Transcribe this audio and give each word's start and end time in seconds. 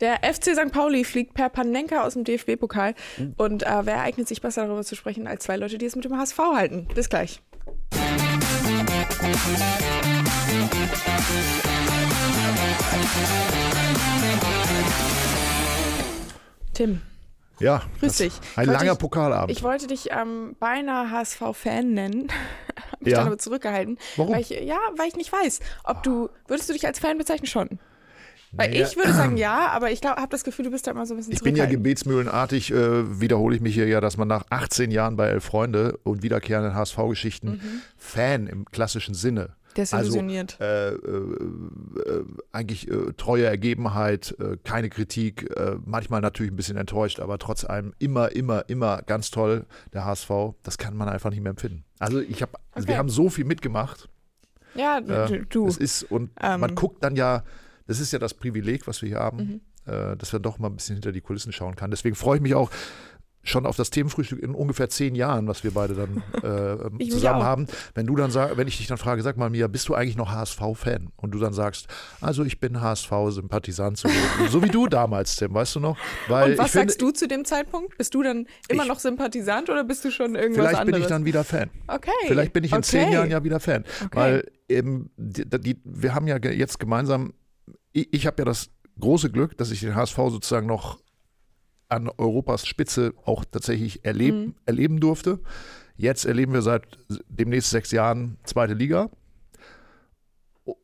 Der 0.00 0.16
FC 0.22 0.54
St. 0.54 0.72
Pauli 0.72 1.04
fliegt 1.04 1.32
per 1.34 1.48
Panenka 1.48 2.02
aus 2.04 2.12
dem 2.14 2.24
DFB-Pokal. 2.24 2.94
Hm. 3.16 3.34
Und 3.38 3.62
äh, 3.62 3.86
wer 3.86 4.02
eignet 4.02 4.28
sich 4.28 4.42
besser 4.42 4.66
darüber 4.66 4.84
zu 4.84 4.94
sprechen 4.94 5.26
als 5.26 5.44
zwei 5.44 5.56
Leute, 5.56 5.78
die 5.78 5.86
es 5.86 5.96
mit 5.96 6.04
dem 6.04 6.16
HSV 6.18 6.38
halten? 6.38 6.86
Bis 6.94 7.08
gleich. 7.08 7.40
Tim, 16.74 17.00
Ja, 17.58 17.82
Grüß 18.00 18.18
dich. 18.18 18.34
Ein 18.56 18.66
langer 18.66 18.92
ich- 18.92 18.98
Pokalabend. 18.98 19.50
ich 19.56 19.62
wollte 19.62 19.86
dich 19.86 20.10
ähm, 20.10 20.56
beinahe 20.60 21.10
HSV-Fan 21.10 21.90
nennen. 21.90 22.28
Hab 22.92 23.00
mich 23.00 23.12
Ja. 23.12 23.18
dann 23.20 23.28
aber 23.28 23.38
zurückgehalten. 23.38 23.98
Warum? 24.16 24.34
Weil 24.34 24.42
ich, 24.42 24.50
ja, 24.50 24.76
weil 24.96 25.08
ich 25.08 25.16
nicht 25.16 25.32
weiß, 25.32 25.60
ob 25.84 26.02
du, 26.02 26.28
würdest 26.48 26.68
du 26.68 26.74
dich 26.74 26.86
als 26.86 26.98
Fan 26.98 27.16
bezeichnen 27.16 27.46
schon? 27.46 27.78
Weil 28.52 28.70
Naja, 28.70 28.86
ich 28.86 28.96
würde 28.96 29.12
sagen 29.12 29.36
ja, 29.36 29.68
aber 29.70 29.90
ich 29.90 30.02
habe 30.02 30.28
das 30.30 30.44
Gefühl, 30.44 30.64
du 30.66 30.70
bist 30.70 30.86
da 30.86 30.92
immer 30.92 31.04
so 31.06 31.14
ein 31.14 31.18
bisschen 31.18 31.32
Ich 31.32 31.42
bin 31.42 31.56
ja 31.56 31.66
gebetsmühlenartig, 31.66 32.72
äh, 32.72 33.20
wiederhole 33.20 33.56
ich 33.56 33.60
mich 33.62 33.74
hier 33.74 33.86
ja, 33.88 34.00
dass 34.00 34.16
man 34.16 34.28
nach 34.28 34.44
18 34.50 34.90
Jahren 34.90 35.16
bei 35.16 35.28
Elf 35.28 35.44
Freunde 35.44 35.98
und 36.04 36.22
wiederkehrenden 36.22 36.74
HSV-Geschichten 36.74 37.48
Mhm. 37.48 37.80
Fan 37.96 38.46
im 38.46 38.64
klassischen 38.66 39.14
Sinne. 39.14 39.50
Desillusioniert. 39.76 40.56
Also, 40.58 40.64
äh, 40.64 40.88
äh, 40.94 42.18
äh, 42.20 42.24
eigentlich 42.52 42.90
äh, 42.90 43.12
treue 43.16 43.44
Ergebenheit, 43.44 44.34
äh, 44.40 44.56
keine 44.64 44.88
Kritik, 44.88 45.48
manchmal 45.84 46.20
natürlich 46.22 46.50
ein 46.52 46.56
bisschen 46.56 46.76
enttäuscht, 46.78 47.20
aber 47.20 47.38
trotz 47.38 47.64
allem 47.64 47.92
immer, 47.98 48.32
immer, 48.32 48.68
immer 48.70 49.02
ganz 49.02 49.30
toll, 49.30 49.66
der 49.92 50.04
HSV. 50.06 50.30
Das 50.62 50.78
kann 50.78 50.96
man 50.96 51.08
einfach 51.08 51.30
nicht 51.30 51.42
mehr 51.42 51.50
empfinden. 51.50 51.84
Also 51.98 52.20
ich 52.20 52.40
habe, 52.42 52.52
also 52.72 52.84
Okay. 52.86 52.94
wir 52.94 52.98
haben 52.98 53.10
so 53.10 53.28
viel 53.28 53.44
mitgemacht. 53.44 54.08
ja, 54.74 55.00
du. 55.00 55.44
du. 55.46 55.66
Es 55.68 55.76
ist, 55.76 56.04
und 56.04 56.30
Ähm. 56.40 56.60
man 56.60 56.74
guckt 56.74 57.02
dann 57.04 57.16
ja, 57.16 57.42
das 57.86 58.00
ist 58.00 58.12
ja 58.12 58.18
das 58.18 58.34
Privileg, 58.34 58.86
was 58.86 59.02
wir 59.02 59.08
hier 59.08 59.18
haben, 59.18 59.60
Mhm. 59.86 59.92
äh, 59.92 60.16
dass 60.16 60.32
man 60.32 60.42
doch 60.42 60.58
mal 60.58 60.68
ein 60.68 60.76
bisschen 60.76 60.96
hinter 60.96 61.12
die 61.12 61.20
Kulissen 61.20 61.52
schauen 61.52 61.76
kann. 61.76 61.90
Deswegen 61.90 62.16
freue 62.16 62.36
ich 62.36 62.42
mich 62.42 62.54
auch 62.54 62.70
schon 63.48 63.64
auf 63.64 63.76
das 63.76 63.90
Themenfrühstück 63.90 64.42
in 64.42 64.56
ungefähr 64.56 64.88
zehn 64.88 65.14
Jahren, 65.14 65.46
was 65.46 65.62
wir 65.62 65.70
beide 65.70 65.94
dann 65.94 66.20
äh, 67.00 67.08
zusammen 67.08 67.44
haben. 67.44 67.66
Wenn 67.94 68.04
du 68.04 68.16
dann 68.16 68.32
sag, 68.32 68.56
wenn 68.56 68.66
ich 68.66 68.78
dich 68.78 68.88
dann 68.88 68.98
frage, 68.98 69.22
sag 69.22 69.36
mal 69.36 69.50
Mia, 69.50 69.68
bist 69.68 69.88
du 69.88 69.94
eigentlich 69.94 70.16
noch 70.16 70.32
HSV-Fan? 70.32 71.12
Und 71.14 71.30
du 71.30 71.38
dann 71.38 71.52
sagst, 71.52 71.86
also 72.20 72.42
ich 72.42 72.58
bin 72.58 72.80
HSV-Sympathisant, 72.80 73.98
so, 73.98 74.08
so 74.50 74.64
wie 74.64 74.68
du 74.68 74.88
damals, 74.88 75.36
Tim, 75.36 75.54
weißt 75.54 75.76
du 75.76 75.80
noch? 75.80 75.96
Weil 76.26 76.52
Und 76.52 76.58
was 76.58 76.66
ich 76.66 76.72
finde, 76.72 76.88
sagst 76.88 77.02
du 77.02 77.10
zu 77.12 77.28
dem 77.28 77.44
Zeitpunkt? 77.44 77.96
Bist 77.98 78.14
du 78.14 78.22
dann 78.24 78.46
immer 78.68 78.82
Ich- 78.82 78.88
noch 78.88 78.98
Sympathisant 78.98 79.70
oder 79.70 79.84
bist 79.84 80.04
du 80.04 80.10
schon 80.10 80.34
irgendwas 80.34 80.56
Vielleicht 80.66 80.80
anderes? 80.80 80.96
bin 80.98 81.02
ich 81.02 81.08
dann 81.08 81.24
wieder 81.24 81.44
Fan. 81.44 81.70
okay. 81.86 82.10
Vielleicht 82.26 82.52
bin 82.52 82.64
ich 82.64 82.72
in 82.72 82.78
okay. 82.78 82.84
zehn 82.84 83.12
Jahren 83.12 83.30
ja 83.30 83.44
wieder 83.44 83.60
Fan. 83.60 83.84
Okay. 84.06 84.16
Weil 84.18 84.50
eben, 84.68 85.10
die, 85.16 85.44
die, 85.48 85.80
wir 85.84 86.14
haben 86.14 86.26
ja 86.26 86.36
jetzt 86.38 86.80
gemeinsam, 86.80 87.32
ich, 87.96 88.12
ich 88.12 88.26
habe 88.26 88.36
ja 88.42 88.44
das 88.44 88.70
große 89.00 89.30
Glück, 89.30 89.56
dass 89.58 89.70
ich 89.70 89.80
den 89.80 89.94
HSV 89.94 90.16
sozusagen 90.16 90.66
noch 90.66 91.00
an 91.88 92.08
Europas 92.18 92.66
Spitze 92.66 93.14
auch 93.24 93.44
tatsächlich 93.44 94.04
erleben, 94.04 94.38
Mhm. 94.46 94.54
erleben 94.66 95.00
durfte. 95.00 95.40
Jetzt 95.96 96.24
erleben 96.26 96.52
wir 96.52 96.62
seit 96.62 96.98
demnächst 97.28 97.70
sechs 97.70 97.90
Jahren 97.92 98.38
zweite 98.44 98.74
Liga 98.74 99.08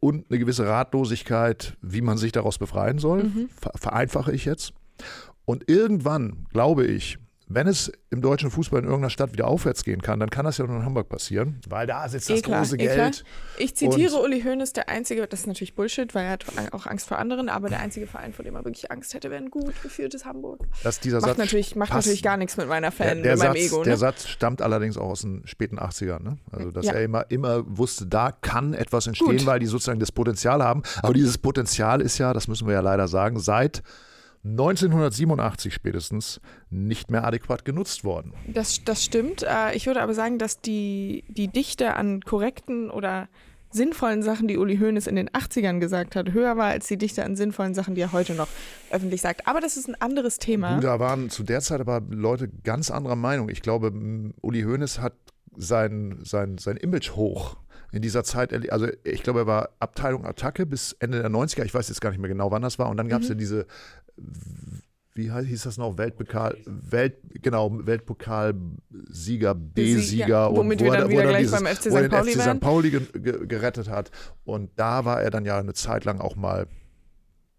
und 0.00 0.30
eine 0.30 0.38
gewisse 0.38 0.66
Ratlosigkeit, 0.66 1.76
wie 1.82 2.00
man 2.02 2.16
sich 2.18 2.32
daraus 2.32 2.58
befreien 2.58 2.98
soll. 2.98 3.24
Mhm. 3.24 3.48
Ver 3.48 3.72
vereinfache 3.74 4.32
ich 4.32 4.44
jetzt. 4.44 4.72
Und 5.44 5.68
irgendwann, 5.68 6.46
glaube 6.52 6.86
ich, 6.86 7.18
wenn 7.54 7.66
es 7.66 7.90
im 8.10 8.20
deutschen 8.22 8.50
Fußball 8.50 8.80
in 8.80 8.84
irgendeiner 8.86 9.10
Stadt 9.10 9.32
wieder 9.32 9.46
aufwärts 9.46 9.84
gehen 9.84 10.02
kann, 10.02 10.20
dann 10.20 10.30
kann 10.30 10.44
das 10.44 10.58
ja 10.58 10.66
nur 10.66 10.76
in 10.76 10.84
Hamburg 10.84 11.08
passieren, 11.08 11.60
weil 11.68 11.86
da 11.86 12.08
sitzt 12.08 12.28
das 12.30 12.38
Eh 12.38 12.42
klar, 12.42 12.60
große 12.60 12.76
eh 12.76 12.84
klar. 12.86 12.96
Geld. 12.96 13.24
Ich 13.58 13.74
zitiere 13.76 14.16
Uli 14.20 14.42
Hoeneß, 14.42 14.72
der 14.72 14.88
einzige, 14.88 15.26
das 15.26 15.40
ist 15.40 15.46
natürlich 15.46 15.74
Bullshit, 15.74 16.14
weil 16.14 16.24
er 16.26 16.30
hat 16.30 16.44
auch 16.72 16.86
Angst 16.86 17.08
vor 17.08 17.18
anderen, 17.18 17.48
aber 17.48 17.68
der 17.68 17.80
einzige 17.80 18.06
Verein, 18.06 18.32
vor 18.32 18.44
dem 18.44 18.54
er 18.54 18.64
wirklich 18.64 18.90
Angst 18.90 19.14
hätte, 19.14 19.30
wäre 19.30 19.42
ein 19.42 19.50
gut 19.50 19.74
geführtes 19.82 20.24
Hamburg. 20.24 20.60
Dass 20.82 21.00
dieser 21.00 21.18
Macht 21.20 21.28
Satz 21.30 21.38
natürlich, 21.38 21.76
macht 21.76 21.90
passt. 21.90 22.06
natürlich 22.06 22.22
gar 22.22 22.36
nichts 22.36 22.56
mit 22.56 22.68
meiner 22.68 22.90
Der, 22.90 22.92
Fan, 22.92 23.22
der, 23.22 23.32
mit 23.32 23.42
meinem 23.42 23.52
Satz, 23.54 23.66
Ego. 23.72 23.82
der 23.84 23.92
Ne? 23.94 23.98
Satz 23.98 24.28
stammt 24.28 24.62
allerdings 24.62 24.96
auch 24.96 25.08
aus 25.10 25.22
den 25.22 25.42
späten 25.46 25.78
80ern. 25.78 26.22
Ne? 26.22 26.38
Also, 26.50 26.70
dass 26.70 26.86
Ja. 26.86 26.92
er 26.94 27.04
immer, 27.04 27.30
immer 27.30 27.64
wusste, 27.66 28.06
da 28.06 28.32
kann 28.32 28.74
etwas 28.74 29.06
entstehen, 29.06 29.38
Gut. 29.38 29.46
weil 29.46 29.58
die 29.58 29.66
sozusagen 29.66 30.00
das 30.00 30.12
Potenzial 30.12 30.62
haben. 30.62 30.82
Aber 31.02 31.12
dieses 31.14 31.38
Potenzial 31.38 32.00
ist 32.00 32.18
ja, 32.18 32.32
das 32.32 32.48
müssen 32.48 32.66
wir 32.66 32.74
ja 32.74 32.80
leider 32.80 33.08
sagen, 33.08 33.38
seit 33.38 33.82
1987 34.44 35.72
spätestens 35.72 36.40
nicht 36.68 37.10
mehr 37.10 37.24
adäquat 37.24 37.64
genutzt 37.64 38.04
worden. 38.04 38.32
Das, 38.46 38.82
das 38.84 39.04
stimmt. 39.04 39.42
Äh, 39.42 39.74
Ich 39.74 39.86
würde 39.86 40.02
aber 40.02 40.14
sagen, 40.14 40.38
dass 40.38 40.60
die, 40.60 41.24
die 41.28 41.48
Dichte 41.48 41.94
an 41.94 42.20
korrekten 42.22 42.90
oder 42.90 43.28
sinnvollen 43.70 44.22
Sachen, 44.22 44.48
die 44.48 44.58
Uli 44.58 44.76
Hoeneß 44.78 45.06
in 45.06 45.16
den 45.16 45.30
80ern 45.30 45.78
gesagt 45.78 46.14
hat, 46.16 46.32
höher 46.32 46.56
war 46.56 46.66
als 46.66 46.88
die 46.88 46.98
Dichte 46.98 47.24
an 47.24 47.36
sinnvollen 47.36 47.74
Sachen, 47.74 47.94
die 47.94 48.02
er 48.02 48.12
heute 48.12 48.34
noch 48.34 48.48
öffentlich 48.90 49.22
sagt. 49.22 49.46
Aber 49.46 49.60
das 49.60 49.76
ist 49.76 49.88
ein 49.88 49.94
anderes 50.00 50.38
Thema. 50.38 50.74
Du, 50.76 50.82
da 50.82 51.00
waren 51.00 51.30
zu 51.30 51.42
der 51.42 51.60
Zeit 51.60 51.80
aber 51.80 52.02
Leute 52.10 52.48
ganz 52.64 52.90
anderer 52.90 53.16
Meinung. 53.16 53.48
Ich 53.48 53.62
glaube, 53.62 53.92
Uli 54.42 54.62
Hoeneß 54.62 54.98
hat 55.00 55.14
sein, 55.56 56.18
sein, 56.22 56.58
sein 56.58 56.76
Image 56.76 57.12
hoch 57.12 57.56
in 57.92 58.02
dieser 58.02 58.24
Zeit, 58.24 58.52
also 58.72 58.88
ich 59.04 59.22
glaube, 59.22 59.40
er 59.40 59.46
war 59.46 59.68
Abteilung 59.78 60.24
Attacke 60.26 60.64
bis 60.66 60.92
Ende 60.98 61.20
der 61.20 61.30
90er, 61.30 61.64
ich 61.64 61.74
weiß 61.74 61.88
jetzt 61.88 62.00
gar 62.00 62.10
nicht 62.10 62.18
mehr 62.20 62.28
genau, 62.30 62.50
wann 62.50 62.62
das 62.62 62.78
war. 62.78 62.88
Und 62.88 62.96
dann 62.96 63.08
gab 63.08 63.20
es 63.20 63.28
Mhm. 63.28 63.32
ja 63.34 63.38
diese, 63.38 63.66
wie 65.14 65.30
heißt, 65.30 65.46
hieß 65.46 65.64
das 65.64 65.76
noch, 65.76 65.98
Weltpokal, 65.98 66.56
Welt, 66.64 67.16
genau, 67.42 67.70
Weltpokalsieger, 67.86 69.54
B-Sieger 69.54 70.26
Ja, 70.26 70.46
und 70.46 70.56
womit 70.56 70.80
wo 70.80 70.84
wir 70.84 70.94
er, 70.94 71.00
dann 71.02 71.10
wieder 71.10 71.22
er 71.24 71.28
gleich 71.28 71.42
dieses, 71.42 71.62
beim 71.62 71.66
FC 71.66 71.82
St. 71.90 72.10
Pauli 72.10 72.32
FC. 72.32 72.40
St. 72.40 72.60
Pauli 72.60 72.90
ge 72.90 73.00
ge 73.14 73.46
gerettet 73.46 73.90
hat. 73.90 74.10
Und 74.44 74.70
da 74.76 75.04
war 75.04 75.20
er 75.22 75.30
dann 75.30 75.44
ja 75.44 75.58
eine 75.58 75.74
Zeit 75.74 76.04
lang 76.04 76.20
auch 76.20 76.34
mal 76.36 76.66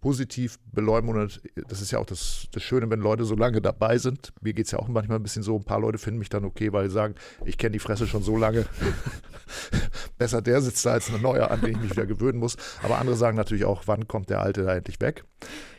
positiv 0.04 0.60
beleumundet. 0.74 1.42
Das 1.70 1.82
ist 1.82 1.92
ja 1.92 1.98
auch 2.00 2.06
das, 2.06 2.48
das 2.52 2.62
Schöne, 2.62 2.90
wenn 2.90 3.00
Leute 3.00 3.24
so 3.24 3.36
lange 3.36 3.62
dabei 3.62 3.98
sind. 3.98 4.34
Mir 4.42 4.52
geht 4.52 4.66
es 4.66 4.74
ja 4.74 4.80
auch 4.80 4.90
manchmal 4.90 5.18
ein 5.18 5.24
bisschen 5.24 5.44
so. 5.44 5.56
Ein 5.56 5.64
paar 5.64 5.80
Leute 5.80 5.98
finden 5.98 6.20
mich 6.20 6.28
dann 6.28 6.44
okay, 6.44 6.74
weil 6.74 6.90
sie 6.90 6.94
sagen, 6.94 7.16
ich 7.46 7.58
kenne 7.58 7.72
die 7.72 7.80
Fresse 7.80 8.06
schon 8.06 8.22
so 8.22 8.36
lange. 8.36 8.66
Besser 10.18 10.42
der 10.42 10.62
sitzt 10.62 10.86
da 10.86 10.92
als 10.92 11.10
ein 11.10 11.22
neuer, 11.22 11.50
an 11.50 11.62
den 11.62 11.72
ich 11.72 11.80
mich 11.80 11.92
wieder 11.92 12.06
gewöhnen 12.06 12.38
muss. 12.38 12.58
Aber 12.82 13.00
andere 13.00 13.16
sagen 13.16 13.38
natürlich 13.38 13.64
auch, 13.64 13.84
wann 13.86 14.06
kommt 14.06 14.30
der 14.30 14.42
Alte 14.42 14.64
da 14.64 14.76
endlich 14.76 15.00
weg? 15.00 15.24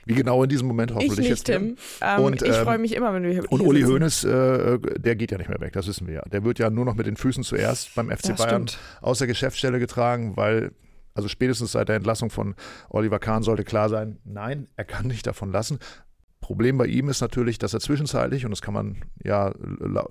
Wie 0.06 0.14
genau 0.14 0.42
in 0.42 0.48
diesem 0.48 0.68
Moment 0.68 0.90
ich 0.92 0.96
hoffentlich 0.96 1.18
nicht, 1.18 1.28
jetzt. 1.28 1.44
Tim. 1.44 1.76
Ähm, 2.00 2.22
Und, 2.22 2.40
ich 2.40 2.48
ähm, 2.48 2.64
freue 2.64 2.78
mich 2.78 2.94
immer, 2.94 3.12
wenn 3.12 3.24
wir 3.24 3.30
hier 3.30 3.52
Und 3.52 3.60
Uli 3.60 3.80
sitzen. 3.80 3.92
Hoeneß, 3.92 4.24
äh, 4.24 4.78
der 5.00 5.16
geht 5.16 5.32
ja 5.32 5.38
nicht 5.38 5.50
mehr 5.50 5.60
weg, 5.60 5.74
das 5.74 5.86
wissen 5.86 6.06
wir 6.06 6.14
ja. 6.14 6.22
Der 6.22 6.44
wird 6.44 6.58
ja 6.58 6.70
nur 6.70 6.86
noch 6.86 6.94
mit 6.94 7.06
den 7.06 7.16
Füßen 7.16 7.44
zuerst 7.44 7.94
beim 7.94 8.08
FC 8.10 8.28
Das 8.28 8.38
Bayern 8.38 8.68
stimmt. 8.68 8.78
aus 9.02 9.18
der 9.18 9.26
Geschäftsstelle 9.26 9.78
getragen, 9.78 10.34
weil, 10.36 10.72
also 11.14 11.28
spätestens 11.28 11.72
seit 11.72 11.88
der 11.88 11.96
Entlassung 11.96 12.30
von 12.30 12.54
Oliver 12.90 13.18
Kahn 13.18 13.42
sollte 13.42 13.64
klar 13.64 13.88
sein, 13.88 14.18
nein, 14.24 14.68
er 14.76 14.84
kann 14.84 15.06
nicht 15.06 15.26
davon 15.26 15.50
lassen. 15.52 15.78
Problem 16.40 16.76
bei 16.76 16.86
ihm 16.86 17.08
ist 17.08 17.22
natürlich, 17.22 17.58
dass 17.58 17.72
er 17.72 17.80
zwischenzeitlich, 17.80 18.44
und 18.44 18.50
das 18.50 18.60
kann 18.60 18.74
man 18.74 19.02
ja 19.22 19.54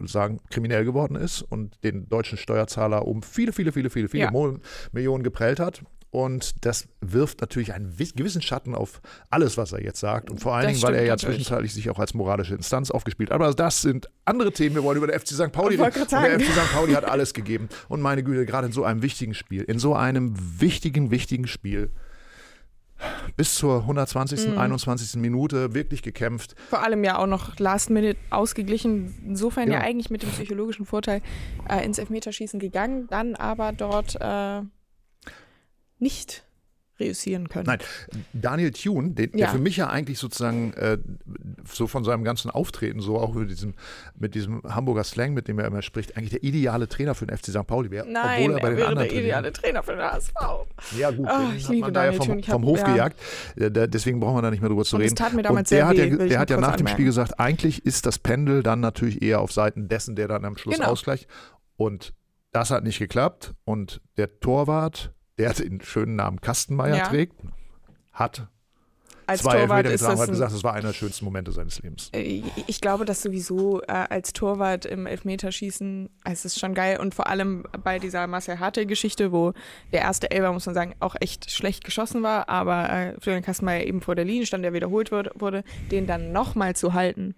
sagen, 0.02 0.40
kriminell 0.50 0.84
geworden 0.84 1.16
ist 1.16 1.44
und 1.44 1.84
den 1.84 2.09
deutschen 2.09 2.40
Steuerzahler 2.40 3.06
um 3.06 3.22
viele, 3.22 3.53
viele, 3.53 3.72
viele, 3.72 3.91
viele, 3.91 4.08
viele 4.08 4.24
Ja. 4.24 4.53
Millionen 4.91 5.24
geprellt 5.24 5.59
hat. 5.59 5.84
Und 6.13 6.63
das 6.63 6.88
wirft 7.01 7.41
natürlich 7.41 7.74
einen 7.74 7.97
wiss- 7.97 8.13
gewissen 8.13 8.44
Schatten 8.44 8.75
auf 8.75 9.01
alles, 9.31 9.57
was 9.57 9.72
er 9.72 9.81
jetzt 9.81 10.00
sagt. 10.00 10.29
Und 10.29 10.40
vor 10.40 10.53
allen 10.53 10.66
Das 10.68 10.74
Dingen, 10.74 10.84
weil 10.84 10.94
er 10.94 11.06
ja 11.06 11.13
natürlich. 11.13 11.38
zwischenzeitlich 11.38 11.74
sich 11.74 11.90
auch 11.90 11.97
als 11.97 12.13
moralische 12.13 12.53
Instanz 12.53 12.91
aufgespielt 12.91 13.31
hat. 13.31 13.35
Aber 13.35 13.51
das 13.51 13.81
sind 13.81 14.07
andere 14.23 14.52
Themen. 14.52 14.75
Wir 14.75 14.84
wollen 14.84 14.97
über 14.97 15.07
den 15.07 15.19
FC 15.19 15.29
St. 15.29 15.52
Pauli 15.52 15.75
reden. 15.81 16.00
Und 16.02 16.12
der. 16.12 16.40
FC 16.40 16.46
St. 16.52 16.72
Pauli 16.72 16.94
hat 16.94 17.06
alles 17.06 17.34
gegeben. 17.34 17.68
Und 17.90 18.02
meine 18.02 18.22
Güte, 18.23 18.46
gerade 18.46 18.68
in 18.68 18.73
so 18.73 18.84
einem 18.84 19.02
wichtigen 19.02 19.34
Spiel, 19.34 19.63
in 19.63 19.79
so 19.79 19.96
einem 19.96 20.35
wichtigen, 20.62 21.09
wichtigen 21.09 21.47
Spiel, 21.47 21.90
bis 23.35 23.56
zur 23.56 23.88
120., 23.88 24.50
Mhm. 24.50 24.57
21. 24.59 25.19
Minute 25.19 25.73
wirklich 25.73 26.03
gekämpft. 26.03 26.53
Vor 26.69 26.84
allem 26.84 27.03
ja 27.03 27.18
auch 27.18 27.25
noch 27.28 27.57
Last 27.59 27.90
Minute 27.90 28.19
ausgeglichen. 28.29 29.16
Insofern 29.25 29.68
ja, 29.68 29.79
Ja. 29.79 29.81
eigentlich 29.81 30.09
mit 30.12 30.22
dem 30.22 30.29
psychologischen 30.29 30.85
Vorteil 30.85 31.22
äh, 31.68 31.84
ins 31.84 31.97
Elfmeterschießen 31.97 32.59
gegangen, 32.59 33.07
dann 33.09 33.35
aber 33.35 33.72
dort 33.73 34.16
äh, 34.22 34.62
nicht 36.03 36.44
reüssieren 37.00 37.50
können. 37.50 37.66
Nein, 37.66 37.80
Daniel 38.34 38.69
Thune, 38.72 39.09
den, 39.14 39.31
Ja. 39.31 39.38
der 39.38 39.50
für 39.50 39.58
mich 39.58 39.78
ja 39.78 39.90
eigentlich 39.90 40.19
sozusagen 40.19 40.74
äh, 40.74 41.00
so 41.67 41.88
von 41.88 42.03
seinem 42.03 42.23
ganzen 42.23 42.52
Auftreten, 42.52 43.02
so 43.02 43.17
auch 43.17 43.34
mit 43.34 43.50
diesem, 43.50 43.73
mit 44.16 44.35
diesem 44.35 44.61
Hamburger 44.64 45.03
Slang, 45.03 45.34
mit 45.34 45.47
dem 45.47 45.58
er 45.58 45.66
immer 45.66 45.82
spricht, 45.82 46.16
eigentlich 46.16 46.29
der 46.29 46.44
ideale 46.44 46.88
Trainer 46.88 47.16
für 47.16 47.26
den 47.26 47.35
FC 47.35 47.47
St. 47.47 47.66
Pauli 47.66 47.90
wäre. 47.90 48.08
Nein, 48.08 48.44
obwohl 48.44 48.53
er 48.53 48.61
bei 48.61 48.67
er 48.67 48.70
den 48.76 48.78
wäre 48.78 48.96
der 48.96 49.11
ideale 49.11 49.52
Trainer 49.52 49.82
für 49.82 49.94
den 49.94 50.02
HSV. 50.03 50.34
Ja 50.96 51.09
gut, 51.09 51.28
den 51.28 51.55
ich 51.58 51.64
hat 51.64 51.70
liebe 51.72 51.82
man 51.88 51.94
da 51.96 52.05
ja 52.05 52.11
Daniel 52.11 52.28
vom. 52.28 52.38
Ich 52.40 52.47
hab- 52.47 52.53
vom 52.53 52.66
Hof 52.66 52.78
ja. 52.78 52.91
gejagt. 52.94 53.20
Äh, 53.55 53.72
da- 53.72 53.88
Deswegen 53.88 54.20
brauchen 54.20 54.38
wir 54.38 54.41
da 54.44 54.52
nicht 54.52 54.61
mehr 54.61 54.70
drüber 54.70 54.85
zu 54.85 54.97
reden. 54.97 55.16
tat 55.16 55.34
mir 55.34 55.41
damals 55.41 55.72
Und 55.72 55.72
der 55.72 55.78
sehr 55.78 55.88
hat 55.88 55.97
weh, 55.97 56.09
ja, 56.22 56.28
der 56.28 56.40
hat 56.40 56.50
ja 56.52 56.58
nach 56.59 56.76
dem 56.76 56.85
Spiel 56.88 56.91
anmerken. 56.91 57.05
gesagt, 57.05 57.40
eigentlich 57.40 57.85
ist 57.88 58.05
das 58.05 58.20
Pendel 58.20 58.61
dann 58.61 58.82
natürlich 58.82 59.20
eher 59.23 59.41
auf 59.41 59.52
Seiten 59.52 59.88
dessen, 59.88 60.16
der 60.16 60.28
dann 60.28 60.46
am 60.46 60.58
Schluss 60.58 60.76
Genau. 60.76 60.90
ausgleicht. 60.91 61.28
Und 61.76 62.14
das 62.52 62.70
hat 62.70 62.84
nicht 62.84 63.00
geklappt. 63.00 63.55
Und 63.66 64.00
der 64.17 64.40
Torwart, 64.40 65.11
der 65.38 65.53
den 65.53 65.82
schönen 65.82 66.16
Namen 66.16 66.41
Kastenmeier 66.41 66.97
Ja. 66.97 67.03
trägt, 67.08 67.35
hat 68.12 68.47
als 69.26 69.41
Zwei 69.41 69.62
Torwart 69.62 69.85
Elfmeter 69.85 69.91
getragen, 69.94 70.20
hat 70.20 70.30
gesagt, 70.32 70.53
das 70.53 70.64
war 70.66 70.74
einer 70.74 70.88
der 70.88 70.94
schönsten 70.94 71.24
Momente 71.24 71.53
seines 71.53 71.82
Lebens. 71.82 72.09
äh, 72.12 72.44
ich 72.68 72.82
glaube, 72.82 73.06
dass 73.06 73.22
sowieso 73.22 73.82
äh, 73.84 73.85
als 73.88 74.34
Torwart 74.34 74.85
im 74.85 75.06
Elfmeterschießen, 75.06 76.09
es 76.26 76.44
ist 76.44 76.59
schon 76.59 76.74
geil 76.74 77.00
und 77.00 77.16
vor 77.16 77.28
allem 77.28 77.64
bei 77.84 78.00
dieser 78.00 78.28
Marcel 78.28 78.59
Harte-Geschichte, 78.59 79.32
wo 79.32 79.53
der 79.94 80.02
erste 80.02 80.30
Elber, 80.30 80.52
muss 80.52 80.66
man 80.66 80.76
sagen, 80.76 80.96
auch 81.00 81.16
echt 81.22 81.52
schlecht 81.52 81.86
geschossen 81.86 82.22
war, 82.22 82.50
aber 82.50 82.90
äh, 82.90 83.22
Florian 83.22 83.44
Kastenmeier 83.44 83.86
eben 83.86 84.02
vor 84.02 84.16
der 84.16 84.26
Linie 84.26 84.46
stand, 84.46 84.66
der 84.66 84.74
wiederholt 84.74 85.12
wurde, 85.14 85.32
wurde 85.36 85.64
den 85.90 86.06
dann 86.06 86.34
nochmal 86.34 86.76
zu 86.76 86.94
halten, 86.94 87.34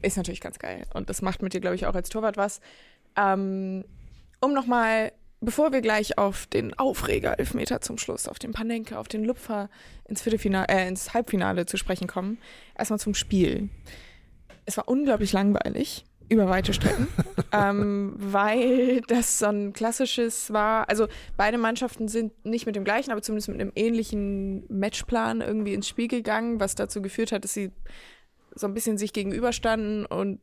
ist 0.00 0.16
natürlich 0.16 0.40
ganz 0.40 0.60
geil 0.60 0.86
und 0.94 1.10
das 1.10 1.22
macht 1.22 1.42
mit 1.42 1.54
dir, 1.54 1.60
glaube 1.60 1.74
ich, 1.74 1.86
auch 1.86 1.94
als 1.96 2.08
Torwart 2.08 2.36
was. 2.36 2.60
Ähm, 3.16 3.84
um 4.40 4.54
nochmal, 4.54 5.10
bevor 5.40 5.72
wir 5.72 5.80
gleich 5.80 6.18
auf 6.18 6.46
den 6.46 6.78
Aufreger 6.78 7.38
Elfmeter 7.38 7.80
zum 7.80 7.98
Schluss, 7.98 8.28
auf 8.28 8.38
den 8.38 8.52
Panenka, 8.52 8.98
auf 8.98 9.08
den 9.08 9.24
Lupfer 9.24 9.70
ins, 10.04 10.22
Viertelfinale, 10.22 10.68
äh, 10.68 10.88
ins 10.88 11.14
Halbfinale 11.14 11.66
zu 11.66 11.76
sprechen 11.76 12.06
kommen, 12.06 12.38
erstmal 12.76 12.98
zum 12.98 13.14
Spiel. 13.14 13.68
Es 14.64 14.76
war 14.76 14.88
unglaublich 14.88 15.32
langweilig 15.32 16.04
über 16.28 16.48
weite 16.48 16.74
Strecken, 16.74 17.08
ähm, 17.52 18.14
weil 18.16 19.00
das 19.02 19.38
so 19.38 19.46
ein 19.46 19.72
klassisches 19.72 20.52
war. 20.52 20.88
Also 20.88 21.08
beide 21.36 21.56
Mannschaften 21.56 22.08
sind 22.08 22.44
nicht 22.44 22.66
mit 22.66 22.76
dem 22.76 22.84
gleichen, 22.84 23.10
aber 23.10 23.22
zumindest 23.22 23.48
mit 23.48 23.60
einem 23.60 23.72
ähnlichen 23.74 24.64
Matchplan 24.68 25.40
irgendwie 25.40 25.74
ins 25.74 25.88
Spiel 25.88 26.08
gegangen, 26.08 26.60
was 26.60 26.74
dazu 26.74 27.00
geführt 27.00 27.32
hat, 27.32 27.44
dass 27.44 27.54
sie 27.54 27.70
so 28.54 28.66
ein 28.66 28.74
bisschen 28.74 28.98
sich 28.98 29.12
gegenüberstanden 29.12 30.04
und 30.04 30.40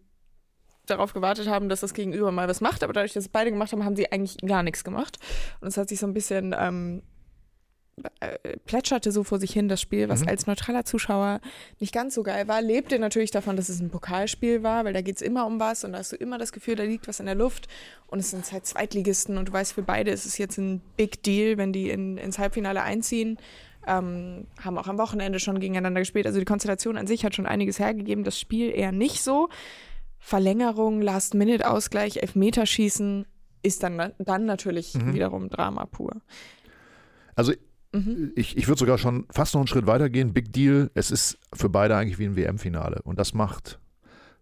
darauf 0.85 1.13
gewartet 1.13 1.47
haben, 1.47 1.69
dass 1.69 1.81
das 1.81 1.93
Gegenüber 1.93 2.31
mal 2.31 2.47
was 2.47 2.61
macht, 2.61 2.83
aber 2.83 2.93
dadurch, 2.93 3.13
dass 3.13 3.29
beide 3.29 3.51
gemacht 3.51 3.71
haben, 3.71 3.83
haben 3.85 3.95
sie 3.95 4.11
eigentlich 4.11 4.37
gar 4.37 4.63
nichts 4.63 4.83
gemacht. 4.83 5.17
Und 5.61 5.67
es 5.67 5.77
hat 5.77 5.89
sich 5.89 5.99
so 5.99 6.07
ein 6.07 6.13
bisschen 6.13 6.55
ähm, 6.57 7.01
äh, 8.19 8.57
plätscherte 8.65 9.11
so 9.13 9.23
vor 9.23 9.39
sich 9.39 9.51
hin 9.51 9.69
das 9.69 9.79
Spiel, 9.79 10.09
was 10.09 10.21
Mhm. 10.21 10.27
als 10.27 10.47
neutraler 10.47 10.83
Zuschauer 10.83 11.39
nicht 11.79 11.93
ganz 11.93 12.13
so 12.15 12.23
geil 12.23 12.45
war. 12.47 12.61
Lebte 12.61 12.99
natürlich 12.99 13.31
davon, 13.31 13.55
dass 13.55 13.69
es 13.69 13.79
ein 13.79 13.89
Pokalspiel 13.89 14.63
war, 14.63 14.83
weil 14.83 14.91
da 14.91 15.01
geht 15.01 15.15
es 15.15 15.21
immer 15.21 15.45
um 15.45 15.61
was 15.61 15.85
und 15.85 15.93
da 15.93 15.99
hast 15.99 16.11
du 16.11 16.17
immer 16.17 16.37
das 16.37 16.51
Gefühl, 16.51 16.75
da 16.75 16.83
liegt 16.83 17.07
was 17.07 17.21
in 17.21 17.25
der 17.25 17.35
Luft 17.35 17.67
und 18.07 18.19
es 18.19 18.31
sind 18.31 18.51
halt 18.51 18.65
Zweitligisten 18.65 19.37
und 19.37 19.47
du 19.47 19.53
weißt, 19.53 19.73
für 19.73 19.81
beide 19.81 20.11
ist 20.11 20.25
es 20.25 20.37
jetzt 20.37 20.57
ein 20.57 20.81
Big 20.97 21.23
Deal, 21.23 21.57
wenn 21.57 21.71
die 21.71 21.89
in, 21.89 22.17
ins 22.17 22.37
Halbfinale 22.37 22.81
einziehen. 22.83 23.37
Ähm, 23.87 24.47
haben 24.61 24.77
auch 24.77 24.87
am 24.87 24.97
Wochenende 24.97 25.39
schon 25.39 25.59
gegeneinander 25.59 26.01
gespielt. 26.01 26.25
Also 26.25 26.39
die 26.39 26.45
Konstellation 26.45 26.97
an 26.97 27.07
sich 27.07 27.23
hat 27.23 27.35
schon 27.35 27.45
einiges 27.45 27.79
hergegeben, 27.79 28.23
das 28.23 28.37
Spiel 28.39 28.71
eher 28.71 28.91
nicht 28.91 29.21
so. 29.21 29.47
Verlängerung, 30.25 31.01
Last-Minute-Ausgleich, 31.03 32.17
Elfmeterschießen 32.17 33.27
ist 33.61 33.83
dann, 33.83 34.11
dann 34.17 34.45
natürlich 34.45 34.95
Mhm. 34.95 35.13
wiederum 35.13 35.49
Drama 35.49 35.85
pur. 35.85 36.19
Also 37.35 37.53
Mhm. 37.93 38.31
ich, 38.35 38.57
ich 38.57 38.67
würde 38.67 38.79
sogar 38.79 38.97
schon 38.97 39.27
fast 39.29 39.53
noch 39.53 39.61
einen 39.61 39.67
Schritt 39.67 39.85
weiter 39.85 40.09
gehen. 40.09 40.33
Big 40.33 40.51
Deal. 40.51 40.89
Es 40.95 41.11
ist 41.11 41.37
für 41.53 41.69
beide 41.69 41.95
eigentlich 41.95 42.17
wie 42.17 42.25
ein 42.25 42.35
WM-Finale. 42.35 43.01
Und 43.03 43.19
das 43.19 43.35
macht, 43.35 43.79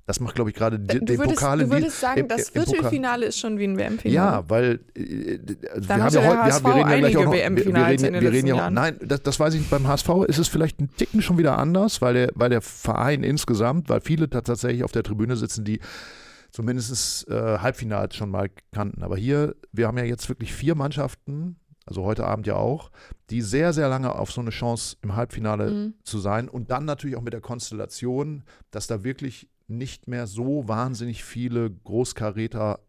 das 0.06 0.20
macht, 0.20 0.36
glaube 0.36 0.50
ich, 0.50 0.56
gerade 0.56 0.76
Äh, 0.76 0.80
den 0.80 1.06
Du 1.06 1.18
würdest, 1.18 1.36
Pokal 1.36 1.58
du 1.60 1.64
in 1.64 1.70
die- 1.70 1.76
würdest 1.78 2.00
sagen, 2.02 2.28
das 2.28 2.50
Viertelfinale 2.50 3.26
ist 3.26 3.40
schon 3.40 3.58
wie 3.58 3.64
ein 3.66 3.78
WM-Finale. 3.78 4.14
Ja, 4.14 4.44
weil 4.50 4.80
äh, 4.96 5.40
also 5.74 5.88
wir 5.90 6.04
haben 6.04 6.14
ja 6.14 6.22
heute, 6.22 6.64
wir, 6.64 6.76
wir 6.76 6.76
reden 6.76 6.90
ja 6.90 6.98
gleich 7.00 7.18
auch 7.18 7.24
noch, 7.26 7.32
wir, 7.34 7.56
wir 7.56 7.88
reden, 7.88 8.22
wir 8.22 8.32
reden 8.32 8.48
ja 8.48 8.54
auch, 8.56 8.58
Jahren. 8.60 8.74
nein, 8.74 9.00
das, 9.02 9.24
das 9.24 9.40
weiß 9.40 9.54
ich 9.54 9.62
nicht, 9.62 9.70
beim 9.70 9.88
HSV 9.88 10.10
ist 10.28 10.38
es 10.40 10.48
vielleicht 10.50 10.80
ein 10.82 10.90
Ticken 10.98 11.22
schon 11.22 11.38
wieder 11.38 11.58
anders, 11.58 12.02
weil 12.02 12.14
der, 12.16 12.32
weil 12.36 12.50
der 12.50 12.62
Verein 12.62 13.24
insgesamt, 13.24 13.88
weil 13.90 14.02
viele 14.02 14.30
tatsächlich 14.30 14.84
auf 14.84 14.92
der 14.92 15.04
Tribüne 15.04 15.36
sitzen, 15.38 15.64
die 15.64 15.80
zumindest 16.52 17.28
äh, 17.30 17.58
Halbfinals 17.60 18.16
schon 18.16 18.30
mal 18.30 18.50
kannten. 18.72 19.04
Aber 19.04 19.18
hier, 19.18 19.56
wir 19.72 19.88
haben 19.88 19.98
ja 19.98 20.04
jetzt 20.04 20.30
wirklich 20.30 20.54
vier 20.54 20.76
Mannschaften, 20.76 21.56
also 21.86 22.04
heute 22.04 22.26
Abend 22.26 22.48
ja 22.48 22.56
auch, 22.56 22.92
die 23.30 23.42
sehr, 23.42 23.74
sehr 23.74 23.90
lange 23.90 24.14
auf 24.14 24.32
so 24.32 24.42
eine 24.42 24.52
Chance 24.52 24.98
im 25.02 25.16
Halbfinale 25.16 25.72
Mhm. 25.72 25.94
zu 26.04 26.20
sein 26.20 26.48
und 26.48 26.72
dann 26.72 26.86
natürlich 26.86 27.16
auch 27.18 27.22
mit 27.22 27.34
der 27.34 27.42
Konstellation, 27.42 28.44
dass 28.72 28.88
da 28.88 29.04
wirklich 29.04 29.50
nicht 29.78 30.08
mehr 30.08 30.28
so 30.28 30.68
wahnsinnig 30.68 31.24
viele 31.24 31.70
Großkaräter 31.72 32.80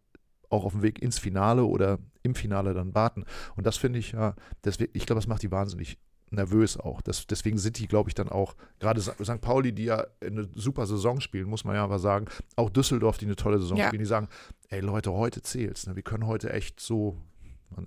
auch 0.51 0.65
auf 0.65 0.73
dem 0.73 0.83
Weg 0.83 1.01
ins 1.03 1.19
Finale 1.19 1.65
oder 1.65 1.99
im 2.23 2.35
Finale 2.35 2.75
dann 2.75 2.95
warten. 2.95 3.25
Und 3.57 3.67
das 3.67 3.77
finde 3.77 3.99
ich 3.99 4.13
ja, 4.13 4.35
deswegen, 4.65 4.93
ich 4.95 5.07
glaube, 5.07 5.19
das 5.21 5.27
macht 5.27 5.43
die 5.43 5.51
wahnsinnig 5.51 5.99
nervös 6.31 6.79
auch. 6.79 7.01
Das, 7.03 7.27
deswegen 7.27 7.59
sind 7.59 7.79
die, 7.79 7.87
glaube 7.87 8.11
ich, 8.11 8.15
dann 8.15 8.29
auch, 8.29 8.55
gerade 8.81 9.01
St. 9.01 9.41
Pauli, 9.41 9.73
die 9.73 9.85
ja 9.85 10.05
eine 10.21 10.49
super 10.55 10.87
Saison 10.87 11.21
spielen, 11.21 11.49
muss 11.49 11.65
man 11.65 11.77
ja 11.77 11.85
aber 11.85 11.99
sagen, 11.99 12.27
auch 12.57 12.71
Düsseldorf, 12.71 13.19
die 13.19 13.27
eine 13.27 13.37
tolle 13.37 13.59
Saison 13.61 13.77
Ja. 13.79 13.87
spielen, 13.89 14.01
die 14.01 14.07
sagen, 14.07 14.29
ey 14.69 14.81
Leute, 14.81 15.13
heute 15.13 15.43
zählt's. 15.43 15.87
Ne? 15.87 15.97
Wir 15.97 16.03
können 16.03 16.27
heute 16.27 16.53
echt 16.53 16.81
so, 16.81 17.17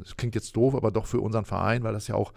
es 0.04 0.16
klingt 0.16 0.36
jetzt 0.36 0.56
doof, 0.56 0.76
aber 0.76 0.92
doch 0.92 1.08
für 1.08 1.20
unseren 1.22 1.46
Verein, 1.46 1.84
weil 1.84 1.94
das 1.94 2.08
ja 2.08 2.16
auch 2.16 2.34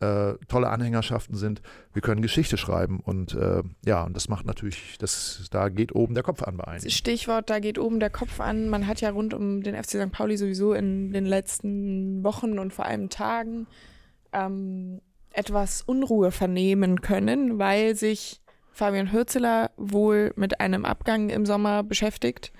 äh, 0.00 0.34
tolle 0.48 0.70
Anhängerschaften 0.70 1.36
sind. 1.36 1.60
Wir 1.92 2.02
können 2.02 2.22
Geschichte 2.22 2.56
schreiben 2.56 3.00
und 3.00 3.34
äh, 3.34 3.62
ja, 3.84 4.02
und 4.02 4.16
das 4.16 4.28
macht 4.28 4.46
natürlich, 4.46 4.96
das, 4.98 5.46
da 5.50 5.68
geht 5.68 5.94
oben 5.94 6.14
der 6.14 6.22
Kopf 6.22 6.42
an 6.42 6.56
bei 6.56 6.64
einigen. 6.64 6.90
Stichwort, 6.90 7.50
da 7.50 7.58
geht 7.58 7.78
oben 7.78 8.00
der 8.00 8.10
Kopf 8.10 8.40
an. 8.40 8.68
Man 8.68 8.86
hat 8.86 9.00
ja 9.00 9.10
rund 9.10 9.34
um 9.34 9.62
den 9.62 9.74
FC 9.74 9.90
St. 9.90 10.10
Pauli 10.10 10.36
sowieso 10.36 10.72
in 10.72 11.12
den 11.12 11.26
letzten 11.26 12.24
Wochen 12.24 12.58
und 12.58 12.72
vor 12.72 12.86
allem 12.86 13.10
Tagen 13.10 13.66
ähm, 14.32 15.00
etwas 15.32 15.82
Unruhe 15.82 16.30
vernehmen 16.30 17.02
können, 17.02 17.58
weil 17.58 17.94
sich 17.94 18.40
Fabian 18.72 19.12
Hürzeler 19.12 19.70
wohl 19.76 20.32
mit 20.36 20.60
einem 20.60 20.84
Abgang 20.84 21.28
im 21.28 21.44
Sommer 21.44 21.82
beschäftigt. 21.82 22.52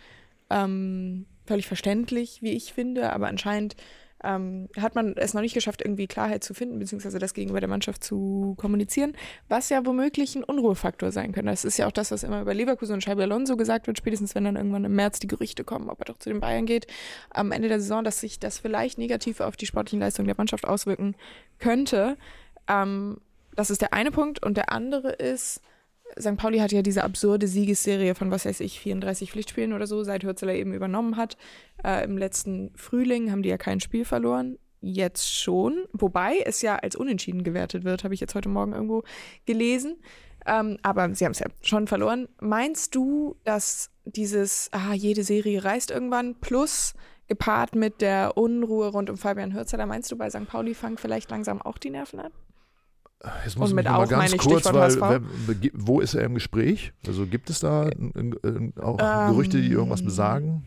Ähm, 0.51 1.27
völlig 1.47 1.67
verständlich, 1.67 2.43
wie 2.43 2.53
ich 2.53 2.73
finde, 2.75 3.13
aber 3.13 3.29
anscheinend 3.29 3.77
ähm, 4.25 4.69
hat 4.79 4.95
man 4.95 5.17
es 5.17 5.35
noch 5.35 5.41
nicht 5.41 5.55
geschafft, 5.55 5.83
irgendwie 5.83 6.07
Klarheit 6.07 6.45
zu 6.45 6.55
finden, 6.55 6.79
beziehungsweise 6.79 7.19
das 7.19 7.35
gegenüber 7.35 7.61
der 7.61 7.69
Mannschaft 7.69 8.05
zu 8.05 8.55
kommunizieren, 8.57 9.15
was 9.49 9.69
ja 9.69 9.85
womöglich 9.87 10.37
ein 10.37 10.45
Unruhefaktor 10.45 11.13
sein 11.13 11.33
könnte. 11.33 11.51
Das 11.51 11.65
ist 11.65 11.79
ja 11.79 11.87
auch 11.87 11.93
das, 11.93 12.11
was 12.11 12.23
immer 12.23 12.43
über 12.43 12.55
Leverkusen 12.55 12.95
und 12.95 13.05
Xabi 13.05 13.23
Alonso 13.23 13.57
gesagt 13.57 13.87
wird, 13.87 13.99
spätestens 13.99 14.35
wenn 14.35 14.45
dann 14.45 14.57
irgendwann 14.57 14.85
im 14.85 14.95
März 14.95 15.21
die 15.21 15.27
Gerüchte 15.27 15.65
kommen, 15.65 15.89
ob 15.89 16.01
er 16.01 16.07
doch 16.07 16.19
zu 16.19 16.29
den 16.29 16.41
Bayern 16.41 16.67
geht, 16.67 16.87
am 17.31 17.53
Ende 17.53 17.69
der 17.69 17.81
Saison, 17.81 18.05
dass 18.05 18.21
sich 18.21 18.39
das 18.39 18.59
vielleicht 18.59 18.99
negativ 18.99 19.41
auf 19.41 19.57
die 19.57 19.67
sportlichen 19.67 20.01
Leistungen 20.01 20.27
der 20.27 20.37
Mannschaft 20.37 20.67
auswirken 20.67 21.17
könnte. 21.59 22.17
Ähm, 22.69 23.19
das 23.57 23.71
ist 23.71 23.83
der 23.83 23.93
eine 23.93 24.11
Punkt. 24.11 24.43
Und 24.45 24.57
der 24.57 24.73
andere 24.73 25.13
ist, 25.13 25.61
St. 26.19 26.37
Pauli 26.37 26.59
hat 26.59 26.73
ja 26.73 26.83
diese 26.83 27.05
absurde 27.05 27.47
Siegesserie 27.47 28.15
von, 28.15 28.31
was 28.31 28.45
weiß 28.45 28.61
ich, 28.61 28.81
34 28.81 29.31
Pflichtspielen 29.31 29.73
oder 29.73 29.87
so, 29.87 30.03
seit 30.03 30.25
Hürzeler 30.25 30.55
eben 30.55 30.75
übernommen 30.75 31.17
hat. 31.17 31.37
Äh, 31.85 32.05
Im 32.05 32.19
letzten 32.19 32.73
Frühling 32.75 33.31
haben 33.31 33.43
die 33.43 33.49
ja 33.49 33.59
kein 33.59 33.81
Spiel 33.81 34.05
verloren. 34.05 34.59
Jetzt 34.81 35.35
schon. 35.39 35.85
Wobei 35.93 36.39
es 36.45 36.63
ja 36.63 36.77
als 36.77 36.97
unentschieden 36.97 37.45
gewertet 37.45 37.85
wird, 37.85 38.03
habe 38.05 38.15
ich 38.15 38.21
jetzt 38.21 38.35
heute 38.35 38.49
Morgen 38.49 38.73
irgendwo 38.73 39.03
gelesen. 39.45 39.97
Ähm, 40.47 40.79
aber 40.83 41.15
sie 41.15 41.25
haben 41.25 41.33
es 41.33 41.41
ja 41.41 41.49
schon 41.61 41.87
verloren. 41.87 42.29
Meinst 42.41 42.95
du, 42.95 43.37
dass 43.45 43.91
dieses, 44.05 44.71
ah, 44.73 44.95
jede 44.95 45.23
Serie 45.23 45.63
reißt 45.63 45.91
irgendwann, 45.91 46.35
plus 46.37 46.95
gepaart 47.29 47.77
mit 47.77 48.01
der 48.01 48.37
Unruhe 48.37 48.89
rund 48.89 49.09
um 49.09 49.17
Fabian 49.17 49.55
Hürzeler, 49.55 49.87
meinst 49.87 50.11
du, 50.11 50.17
bei 50.17 50.29
St. 50.31 50.49
Pauli 50.49 50.75
fangen 50.75 50.99
vielleicht 50.99 51.31
langsam 51.31 51.63
auch 51.63 51.79
die 51.79 51.91
Nerven 51.91 52.21
an? 52.21 52.33
Jetzt 53.45 53.57
Und 53.59 53.75
mit 53.75 53.85
ich 53.85 53.91
mal 53.91 53.97
auch 54.05 54.11
meine 54.11 54.35
ich 54.35 54.41
Stichwort 54.41 54.65
weil, 54.73 55.21
wer- 55.51 55.71
wo 55.75 56.01
ist 56.01 56.15
er 56.15 56.25
im 56.25 56.35
Gespräch? 56.35 56.93
Also 57.07 57.27
gibt 57.27 57.51
es 57.51 57.61
da 57.61 57.91
auch 58.81 59.29
Gerüchte, 59.29 59.61
die 59.61 59.71
irgendwas 59.71 60.01
Ähm, 60.01 60.07
besagen? 60.07 60.65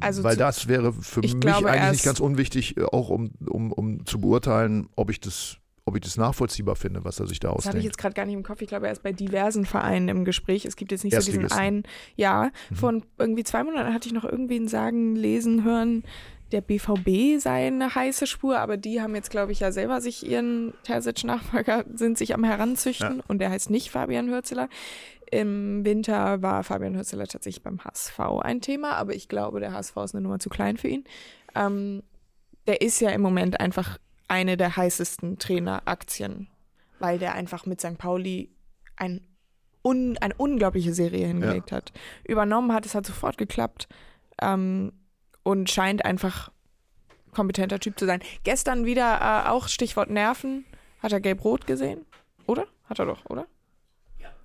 also 0.00 0.22
weil 0.22 0.32
zu- 0.34 0.38
das 0.38 0.66
wäre 0.66 0.92
für 0.94 1.20
ich 1.22 1.34
mich 1.34 1.40
glaube, 1.40 1.70
eigentlich 1.70 1.92
nicht 1.92 2.04
ganz 2.04 2.20
unwichtig, 2.20 2.76
äh, 2.78 2.84
auch 2.84 3.10
um, 3.10 3.32
um, 3.46 3.70
um 3.72 4.06
zu 4.06 4.18
beurteilen, 4.20 4.88
ob 4.96 5.10
ich 5.10 5.20
das 5.20 5.56
ob 5.86 5.96
ich 5.96 6.02
das 6.02 6.16
nachvollziehbar 6.16 6.76
finde, 6.76 7.04
was 7.04 7.18
er 7.18 7.26
sich 7.26 7.40
da 7.40 7.48
Das 7.48 7.54
habe 7.54 7.60
ich 7.60 7.66
ausdenkt. 7.68 7.84
jetzt 7.84 7.98
gerade 7.98 8.14
gar 8.14 8.24
nicht 8.24 8.34
im 8.34 8.44
Kopf. 8.44 8.60
Ich 8.62 8.68
glaube, 8.68 8.86
er 8.86 8.92
ist 8.92 9.02
bei 9.02 9.12
diversen 9.12 9.64
Vereinen 9.64 10.08
im 10.08 10.24
Gespräch. 10.24 10.64
Es 10.64 10.76
gibt 10.76 10.92
jetzt 10.92 11.02
nicht 11.02 11.14
so 11.20 11.32
diesen 11.32 11.50
einen. 11.50 11.82
Ja, 12.16 12.50
Mhm. 12.68 12.74
von 12.76 13.02
irgendwie 13.18 13.42
zwei 13.42 13.64
Monaten 13.64 13.92
hatte 13.92 14.06
ich 14.06 14.14
noch 14.14 14.24
irgendwen 14.24 14.68
sagen, 14.68 15.16
lesen, 15.16 15.64
hören, 15.64 16.04
der 16.52 16.60
BVB 16.60 17.40
sei 17.40 17.66
eine 17.66 17.94
heiße 17.94 18.26
Spur, 18.26 18.58
aber 18.58 18.76
die 18.76 19.00
haben 19.00 19.14
jetzt, 19.14 19.30
glaube 19.30 19.52
ich, 19.52 19.60
ja 19.60 19.72
selber 19.72 20.00
sich 20.00 20.26
ihren 20.26 20.74
Terzic-Nachfolger, 20.84 21.84
sind 21.94 22.18
sich 22.18 22.34
am 22.34 22.44
heranzüchten 22.44 23.20
und 23.26 23.38
der 23.38 23.50
heißt 23.50 23.70
nicht 23.70 23.90
Fabian 23.90 24.28
Hürzeler. 24.28 24.68
Im 25.30 25.84
Winter 25.84 26.42
war 26.42 26.64
Fabian 26.64 26.96
Hürzeler 26.96 27.26
tatsächlich 27.26 27.62
beim 27.62 27.84
HSV 27.84 28.18
ein 28.42 28.60
Thema, 28.60 28.92
aber 28.92 29.14
ich 29.14 29.28
glaube, 29.28 29.60
der 29.60 29.72
HSV 29.72 29.96
ist 29.98 30.14
eine 30.14 30.22
Nummer 30.22 30.40
zu 30.40 30.48
klein 30.48 30.76
für 30.76 30.88
ihn. 30.88 31.04
Ähm, 31.54 32.02
der 32.66 32.80
ist 32.80 33.00
ja 33.00 33.10
im 33.10 33.20
Moment 33.20 33.60
einfach 33.60 33.98
eine 34.26 34.56
der 34.56 34.76
heißesten 34.76 35.38
Traineraktien, 35.38 36.48
weil 36.98 37.18
der 37.18 37.34
einfach 37.34 37.64
mit 37.66 37.80
St. 37.80 37.98
Pauli 37.98 38.50
ein 38.96 39.20
un, 39.82 40.18
eine 40.18 40.34
unglaubliche 40.36 40.92
Serie 40.92 41.26
hingelegt 41.26 41.72
hat. 41.72 41.92
Übernommen 42.24 42.72
hat, 42.72 42.84
es 42.84 42.94
hat 42.94 43.06
sofort 43.06 43.38
geklappt 43.38 43.88
ähm, 44.42 44.92
und 45.42 45.70
scheint 45.70 46.04
einfach 46.04 46.50
kompetenter 47.32 47.78
Typ 47.78 47.98
zu 47.98 48.06
sein. 48.06 48.20
Gestern 48.44 48.84
wieder 48.84 49.20
äh, 49.44 49.48
auch 49.48 49.68
Stichwort 49.68 50.10
Nerven. 50.10 50.64
Hat 51.00 51.12
er 51.12 51.20
gelb-rot 51.20 51.66
gesehen? 51.66 52.04
Oder? 52.46 52.66
Hat 52.84 52.98
er 52.98 53.06
doch, 53.06 53.24
oder? 53.28 53.46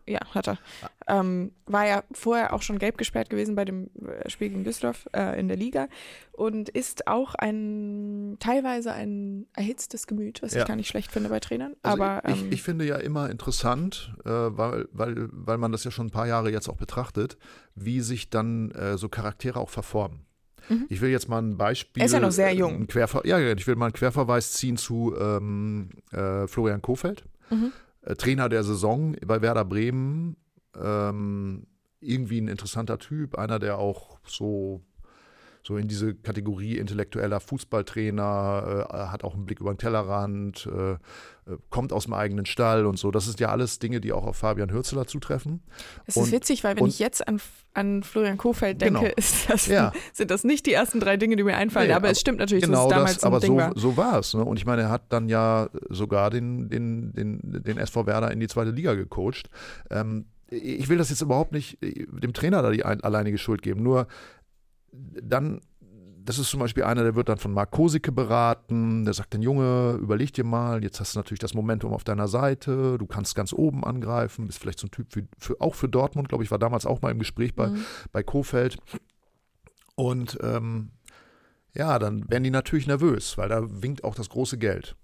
Ja, 0.07 0.19
hat 0.35 0.47
er. 0.47 0.59
Ähm, 1.07 1.51
war 1.65 1.87
ja 1.87 2.03
vorher 2.11 2.53
auch 2.53 2.61
schon 2.61 2.77
gelb 2.77 2.95
gesperrt 2.95 3.31
gewesen 3.31 3.55
bei 3.55 3.65
dem 3.65 3.89
äh, 4.23 4.29
Spiel 4.29 4.49
gegen 4.49 4.63
Düsseldorf 4.63 5.09
äh, 5.15 5.39
in 5.39 5.47
der 5.47 5.57
Liga 5.57 5.87
und 6.31 6.69
ist 6.69 7.07
auch 7.07 7.33
ein 7.33 8.37
teilweise 8.39 8.91
ein 8.93 9.47
erhitztes 9.55 10.05
Gemüt, 10.05 10.43
was 10.43 10.53
Ja. 10.53 10.61
ich 10.61 10.67
gar 10.67 10.75
nicht 10.75 10.89
schlecht 10.89 11.11
finde 11.11 11.29
bei 11.29 11.39
Trainern. 11.39 11.75
Also 11.81 12.03
Aber 12.03 12.29
ich, 12.29 12.39
ähm, 12.39 12.51
ich 12.51 12.61
finde 12.61 12.85
ja 12.85 12.97
immer 12.97 13.31
interessant, 13.31 14.13
äh, 14.25 14.29
weil, 14.29 14.87
weil, 14.91 15.27
weil 15.31 15.57
man 15.57 15.71
das 15.71 15.83
ja 15.83 15.89
schon 15.89 16.05
ein 16.05 16.11
paar 16.11 16.27
Jahre 16.27 16.51
jetzt 16.51 16.69
auch 16.69 16.77
betrachtet, 16.77 17.35
wie 17.73 18.01
sich 18.01 18.29
dann 18.29 18.69
äh, 18.71 18.99
so 18.99 19.09
Charaktere 19.09 19.59
auch 19.59 19.71
verformen. 19.71 20.27
Mhm. 20.69 20.85
Ich 20.89 21.01
will 21.01 21.09
jetzt 21.09 21.29
mal 21.29 21.41
ein 21.41 21.57
Beispiel. 21.57 22.01
Er 22.01 22.05
ist 22.07 22.13
ja 22.13 22.19
noch 22.19 22.31
sehr 22.31 22.49
äh, 22.49 22.55
jung. 22.55 22.87
Querver 22.87 23.25
ja, 23.25 23.37
ja, 23.39 23.53
ich 23.53 23.65
will 23.67 23.75
mal 23.75 23.85
einen 23.87 23.93
Querverweis 23.93 24.53
ziehen 24.53 24.77
zu 24.77 25.15
ähm, 25.19 25.89
äh, 26.11 26.47
Florian 26.47 26.81
Kofeld, 26.81 27.23
Mhm. 27.49 27.71
äh, 28.01 28.15
Trainer 28.15 28.49
der 28.49 28.63
Saison 28.63 29.15
bei 29.25 29.41
Werder 29.41 29.65
Bremen. 29.65 30.37
Ähm, 30.81 31.67
irgendwie 32.01 32.39
ein 32.41 32.47
interessanter 32.47 32.99
Typ, 32.99 33.35
einer, 33.37 33.57
der 33.59 33.77
auch 33.79 34.19
so 34.25 34.81
so 35.65 35.77
in 35.77 35.87
diese 35.87 36.13
Kategorie 36.13 36.77
intellektueller 36.77 37.39
Fußballtrainer, 37.39 38.87
äh, 38.91 38.93
hat 39.11 39.23
auch 39.23 39.33
einen 39.33 39.45
Blick 39.45 39.59
über 39.59 39.73
den 39.73 39.79
Tellerrand, 39.79 40.67
äh, 40.71 40.91
äh, 40.91 40.97
kommt 41.71 41.91
aus 41.91 42.03
dem 42.03 42.13
eigenen 42.13 42.45
Stall 42.45 42.85
und 42.85 42.99
so. 42.99 43.09
Das 43.09 43.27
ist 43.27 43.39
ja 43.39 43.49
alles 43.49 43.79
Dinge, 43.79 43.99
die 43.99 44.13
auch 44.13 44.25
auf 44.25 44.37
Fabian 44.37 44.71
Hürzeler 44.71 45.07
zutreffen. 45.07 45.63
es 46.05 46.17
ist 46.17 46.31
witzig, 46.31 46.63
weil 46.63 46.75
wenn 46.77 46.85
ich 46.85 46.99
jetzt 46.99 47.27
an, 47.27 47.41
an 47.73 48.03
Florian 48.03 48.37
Kofeld 48.37 48.79
denke, 48.79 48.99
Genau. 48.99 49.11
das, 49.47 49.65
Ja. 49.65 49.91
sind 50.13 50.29
das 50.29 50.43
nicht 50.43 50.67
die 50.67 50.73
ersten 50.73 50.99
drei 50.99 51.17
Dinge, 51.17 51.35
die 51.35 51.43
mir 51.43 51.57
einfallen. 51.57 51.87
Nee, 51.87 51.93
aber, 51.93 52.05
aber 52.05 52.11
es 52.11 52.19
stimmt 52.19 52.37
natürlich, 52.37 52.63
genau 52.63 52.87
dass 52.87 52.91
es 52.91 52.93
damals 52.93 53.13
das, 53.15 53.23
aber 53.23 53.37
ein 53.37 53.41
Ding 53.41 53.51
so, 53.51 53.57
war. 53.57 53.71
so 53.75 53.97
war 53.97 54.19
es. 54.19 54.33
Ne? 54.35 54.45
Und 54.45 54.57
ich 54.57 54.67
meine, 54.67 54.83
er 54.83 54.89
hat 54.89 55.11
dann 55.11 55.29
ja 55.29 55.69
sogar 55.89 56.29
den, 56.29 56.69
den, 56.69 57.11
den, 57.13 57.39
den 57.43 57.77
SV 57.79 58.05
Werder 58.05 58.29
in 58.29 58.39
die 58.39 58.47
zweite 58.47 58.69
Liga 58.69 58.93
gecoacht. 58.93 59.49
Ähm, 59.89 60.25
ich 60.47 60.89
will 60.89 60.99
das 60.99 61.09
jetzt 61.09 61.21
überhaupt 61.21 61.53
nicht 61.53 61.81
äh, 61.81 62.05
dem 62.05 62.33
Trainer 62.33 62.61
da 62.61 62.69
die 62.69 62.85
ein, 62.85 63.01
alleinige 63.01 63.39
Schuld 63.39 63.63
geben. 63.63 63.81
Nur 63.81 64.07
dann, 65.21 65.61
das 66.23 66.39
ist 66.39 66.49
zum 66.49 66.59
Beispiel 66.59 66.83
einer, 66.83 67.03
der 67.03 67.15
wird 67.15 67.29
dann 67.29 67.37
von 67.37 67.51
Marc 67.53 67.71
Kosicke 67.71 68.11
beraten, 68.11 69.05
der 69.05 69.13
sagt 69.13 69.33
dann, 69.33 69.41
Junge, 69.41 69.97
überleg 70.01 70.33
dir 70.33 70.43
mal, 70.43 70.83
jetzt 70.83 70.99
hast 70.99 71.15
du 71.15 71.19
natürlich 71.19 71.39
das 71.39 71.53
Momentum 71.53 71.93
auf 71.93 72.03
deiner 72.03 72.27
Seite, 72.27 72.97
du 72.97 73.05
kannst 73.05 73.35
ganz 73.35 73.53
oben 73.53 73.83
angreifen, 73.83 74.47
bist 74.47 74.59
vielleicht 74.59 74.79
so 74.79 74.87
ein 74.87 74.91
Typ 74.91 75.11
für, 75.11 75.23
für, 75.37 75.61
auch 75.61 75.75
für 75.75 75.87
Dortmund, 75.89 76.29
glaube 76.29 76.43
ich, 76.43 76.51
war 76.51 76.59
damals 76.59 76.85
auch 76.85 77.01
mal 77.01 77.11
im 77.11 77.19
Gespräch 77.19 77.55
bei, 77.55 77.67
Mhm. 77.67 77.85
bei 78.11 78.23
Kofeld. 78.23 78.77
Und 79.95 80.37
ähm, 80.41 80.91
ja, 81.73 81.99
dann 81.99 82.29
werden 82.29 82.43
die 82.43 82.51
natürlich 82.51 82.87
nervös, 82.87 83.37
weil 83.37 83.49
da 83.49 83.81
winkt 83.81 84.03
auch 84.03 84.15
das 84.15 84.29
große 84.29 84.57
Geld. 84.57 84.95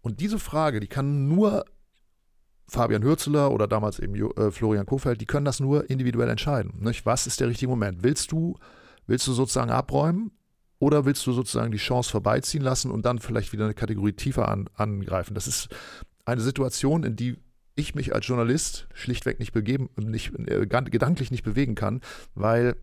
Und 0.00 0.20
diese 0.20 0.38
Frage, 0.38 0.80
die 0.80 0.88
kann 0.88 1.28
nur 1.28 1.64
Fabian 2.68 3.02
Hürzeler 3.02 3.52
oder 3.52 3.68
damals 3.68 3.98
eben 3.98 4.14
äh, 4.14 4.50
Florian 4.50 4.86
Kofeld, 4.86 5.20
die 5.20 5.26
können 5.26 5.44
das 5.44 5.60
nur 5.60 5.90
individuell 5.90 6.28
entscheiden. 6.28 6.72
Nicht? 6.80 7.04
Was 7.06 7.26
ist 7.26 7.40
der 7.40 7.48
richtige 7.48 7.68
Moment? 7.70 8.02
Willst 8.02 8.32
du, 8.32 8.56
willst 9.06 9.26
du 9.26 9.32
sozusagen 9.32 9.70
abräumen 9.70 10.32
oder 10.78 11.04
willst 11.04 11.26
du 11.26 11.32
sozusagen 11.32 11.72
die 11.72 11.78
Chance 11.78 12.10
vorbeiziehen 12.10 12.62
lassen 12.62 12.90
und 12.90 13.04
dann 13.04 13.18
vielleicht 13.18 13.52
wieder 13.52 13.64
eine 13.64 13.74
Kategorie 13.74 14.12
tiefer 14.12 14.48
an, 14.48 14.68
angreifen? 14.74 15.34
Das 15.34 15.46
ist 15.46 15.68
eine 16.24 16.40
Situation, 16.40 17.04
in 17.04 17.16
die 17.16 17.38
ich 17.74 17.94
mich 17.94 18.14
als 18.14 18.26
Journalist 18.26 18.86
schlichtweg 18.92 19.38
nicht 19.38 19.52
begeben, 19.52 19.88
nicht, 19.96 20.32
äh, 20.46 20.66
gedanklich 20.66 21.30
nicht 21.30 21.42
bewegen 21.42 21.74
kann, 21.74 22.00
weil 22.34 22.76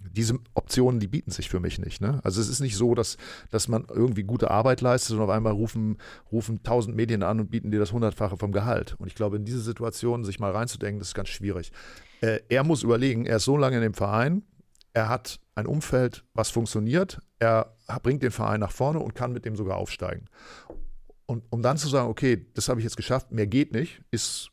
diese 0.00 0.38
Optionen, 0.54 0.98
die 0.98 1.06
bieten 1.06 1.30
sich 1.30 1.48
für 1.48 1.60
mich 1.60 1.78
nicht. 1.78 2.00
Ne? 2.00 2.20
Also 2.24 2.40
es 2.40 2.48
ist 2.48 2.60
nicht 2.60 2.76
so, 2.76 2.94
dass, 2.94 3.16
dass 3.50 3.68
man 3.68 3.84
irgendwie 3.88 4.22
gute 4.22 4.50
Arbeit 4.50 4.80
leistet 4.80 5.16
und 5.16 5.22
auf 5.22 5.30
einmal 5.30 5.52
rufen, 5.52 5.98
rufen 6.32 6.62
tausend 6.62 6.96
Medien 6.96 7.22
an 7.22 7.38
und 7.40 7.50
bieten 7.50 7.70
dir 7.70 7.78
das 7.78 7.92
Hundertfache 7.92 8.36
vom 8.36 8.52
Gehalt. 8.52 8.96
Und 8.98 9.08
ich 9.08 9.14
glaube, 9.14 9.36
in 9.36 9.44
diese 9.44 9.60
Situation 9.60 10.24
sich 10.24 10.40
mal 10.40 10.52
reinzudenken, 10.52 10.98
das 10.98 11.08
ist 11.08 11.14
ganz 11.14 11.28
schwierig. 11.28 11.70
Äh, 12.22 12.40
er 12.48 12.64
muss 12.64 12.82
überlegen, 12.82 13.26
er 13.26 13.36
ist 13.36 13.44
so 13.44 13.56
lange 13.56 13.76
in 13.76 13.82
dem 13.82 13.94
Verein, 13.94 14.42
er 14.92 15.08
hat 15.08 15.38
ein 15.60 15.66
Umfeld, 15.66 16.24
was 16.34 16.50
funktioniert, 16.50 17.20
er 17.38 17.74
bringt 18.02 18.22
den 18.22 18.30
Verein 18.30 18.60
nach 18.60 18.72
vorne 18.72 18.98
und 19.00 19.14
kann 19.14 19.32
mit 19.32 19.44
dem 19.44 19.56
sogar 19.56 19.76
aufsteigen. 19.76 20.26
Und 21.26 21.44
um 21.50 21.62
dann 21.62 21.76
zu 21.76 21.88
sagen, 21.88 22.08
okay, 22.08 22.46
das 22.54 22.68
habe 22.68 22.80
ich 22.80 22.84
jetzt 22.84 22.96
geschafft, 22.96 23.30
mehr 23.30 23.46
geht 23.46 23.72
nicht, 23.72 24.02
ist 24.10 24.50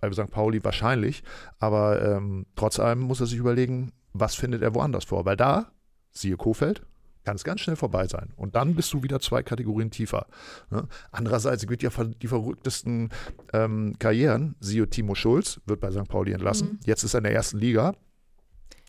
bei 0.00 0.12
St. 0.12 0.30
Pauli 0.30 0.62
wahrscheinlich, 0.62 1.24
aber 1.58 2.00
ähm, 2.02 2.46
trotz 2.54 2.78
allem 2.78 3.00
muss 3.00 3.20
er 3.20 3.26
sich 3.26 3.38
überlegen, 3.38 3.92
was 4.12 4.36
findet 4.36 4.62
er 4.62 4.74
woanders 4.74 5.04
vor, 5.04 5.24
weil 5.24 5.36
da, 5.36 5.72
siehe 6.12 6.36
Kofeld, 6.36 6.82
kann 7.24 7.36
es 7.36 7.44
ganz 7.44 7.60
schnell 7.60 7.76
vorbei 7.76 8.06
sein. 8.06 8.32
Und 8.36 8.54
dann 8.54 8.74
bist 8.74 8.92
du 8.92 9.02
wieder 9.02 9.20
zwei 9.20 9.42
Kategorien 9.42 9.90
tiefer. 9.90 10.28
Ne? 10.70 10.86
Andererseits 11.10 11.66
gibt 11.66 11.82
ja 11.82 11.90
die 11.90 12.28
verrücktesten 12.28 13.10
ähm, 13.52 13.96
Karrieren, 13.98 14.54
siehe 14.60 14.88
Timo 14.88 15.14
Schulz, 15.14 15.60
wird 15.66 15.80
bei 15.80 15.90
St. 15.90 16.08
Pauli 16.08 16.32
entlassen, 16.32 16.68
Mhm. 16.68 16.78
jetzt 16.84 17.02
ist 17.02 17.14
er 17.14 17.18
in 17.18 17.24
der 17.24 17.34
ersten 17.34 17.58
Liga. 17.58 17.94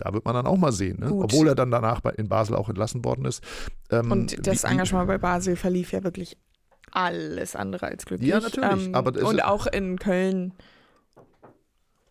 Da 0.01 0.13
wird 0.13 0.25
man 0.25 0.33
dann 0.35 0.47
auch 0.47 0.57
mal 0.57 0.71
sehen, 0.71 0.99
ne? 0.99 1.13
Obwohl 1.13 1.47
er 1.47 1.55
dann 1.55 1.71
danach 1.71 2.01
bei, 2.01 2.11
in 2.11 2.27
Basel 2.29 2.55
auch 2.55 2.69
entlassen 2.69 3.03
worden 3.05 3.25
ist. 3.25 3.43
Ähm, 3.91 4.11
Und 4.11 4.47
das 4.47 4.63
Engagement 4.63 5.07
bei 5.07 5.17
Basel 5.17 5.55
verlief 5.55 5.91
ja 5.91 6.03
wirklich 6.03 6.37
alles 6.91 7.55
andere 7.55 7.87
als 7.87 8.05
glücklich. 8.05 8.29
Ja, 8.29 8.39
natürlich, 8.39 8.95
aber 8.95 9.11
das 9.11 9.23
und 9.23 9.43
auch 9.43 9.67
in 9.67 9.99
Köln 9.99 10.53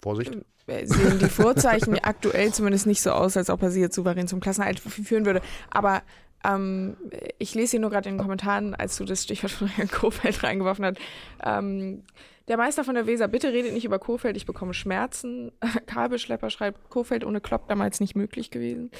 Vorsicht. 0.00 0.36
äh, 0.66 0.86
sehen 0.86 1.18
die 1.18 1.28
Vorzeichen 1.28 1.98
aktuell 2.02 2.52
zumindest 2.52 2.86
nicht 2.86 3.02
so 3.02 3.10
aus, 3.10 3.36
als 3.36 3.50
ob 3.50 3.62
er 3.62 3.70
sie 3.70 3.80
jetzt 3.80 3.96
souverän 3.96 4.28
zum 4.28 4.40
Klassenerhalt 4.40 4.78
führen 4.80 5.26
würde. 5.26 5.40
Aber 5.70 6.02
ähm, 6.44 6.96
ich 7.38 7.54
lese 7.54 7.72
hier 7.72 7.80
nur 7.80 7.90
gerade 7.90 8.08
in 8.08 8.14
den 8.16 8.20
Kommentaren, 8.22 8.74
als 8.74 8.96
du 8.96 9.04
das 9.04 9.24
Stichwort 9.24 9.50
von 9.52 9.66
Herrn 9.68 9.90
Kofeld 9.90 10.42
reingeworfen 10.44 10.84
hast. 10.84 10.98
Ähm, 11.42 12.04
der 12.48 12.56
Meister 12.56 12.84
von 12.84 12.94
der 12.94 13.06
Weser, 13.06 13.28
bitte 13.28 13.52
redet 13.52 13.72
nicht 13.72 13.84
über 13.84 13.98
Kofeld, 13.98 14.36
ich 14.36 14.46
bekomme 14.46 14.74
Schmerzen. 14.74 15.52
Kabelschlepper 15.86 16.50
schreibt, 16.50 16.88
Kofeld 16.90 17.24
ohne 17.24 17.40
Klopp 17.40 17.68
damals 17.68 18.00
nicht 18.00 18.16
möglich 18.16 18.50
gewesen. 18.50 18.90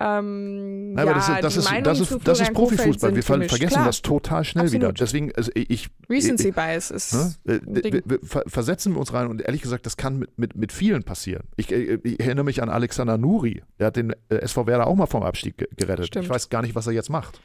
Ähm, 0.00 0.94
Nein, 0.94 1.06
aber 1.08 1.10
ja, 1.10 1.16
das, 1.16 1.28
ist- 1.28 1.44
das, 1.44 1.56
ist, 1.56 1.86
das, 1.86 2.00
ist, 2.00 2.28
das 2.28 2.40
ist 2.40 2.52
Profifußball. 2.54 3.14
Wir 3.14 3.22
vergessen 3.22 3.66
Klar, 3.68 3.84
das 3.84 4.00
total 4.00 4.42
schnell 4.44 4.72
wieder. 4.72 4.88
Absolut. 4.88 5.00
Deswegen, 5.00 5.32
also 5.34 5.50
ich, 5.54 5.90
Recency 6.08 6.50
Bias 6.50 6.90
ist 6.90 7.12
Ne? 7.12 7.34
Äh, 7.44 8.00
versetzen 8.46 8.94
wir 8.94 9.00
uns 9.00 9.12
rein 9.12 9.26
und 9.26 9.42
ehrlich 9.42 9.60
gesagt, 9.60 9.84
das 9.84 9.98
kann 9.98 10.18
mit, 10.18 10.38
mit, 10.38 10.56
mit 10.56 10.72
vielen 10.72 11.02
passieren. 11.02 11.42
Ich, 11.56 11.70
äh, 11.70 11.98
ich 12.02 12.20
erinnere 12.20 12.44
mich 12.44 12.62
an 12.62 12.70
Alexander 12.70 13.18
Nuri, 13.18 13.62
der 13.78 13.88
hat 13.88 13.96
den 13.96 14.14
SV 14.30 14.66
Werder 14.66 14.86
auch 14.86 14.94
mal 14.94 15.06
vom 15.06 15.22
Abstieg 15.22 15.58
ge 15.58 15.68
gerettet. 15.76 16.06
Stimmt. 16.06 16.24
Ich 16.24 16.30
weiß 16.30 16.48
gar 16.48 16.62
nicht, 16.62 16.74
was 16.74 16.86
er 16.86 16.94
jetzt 16.94 17.10
macht. 17.10 17.40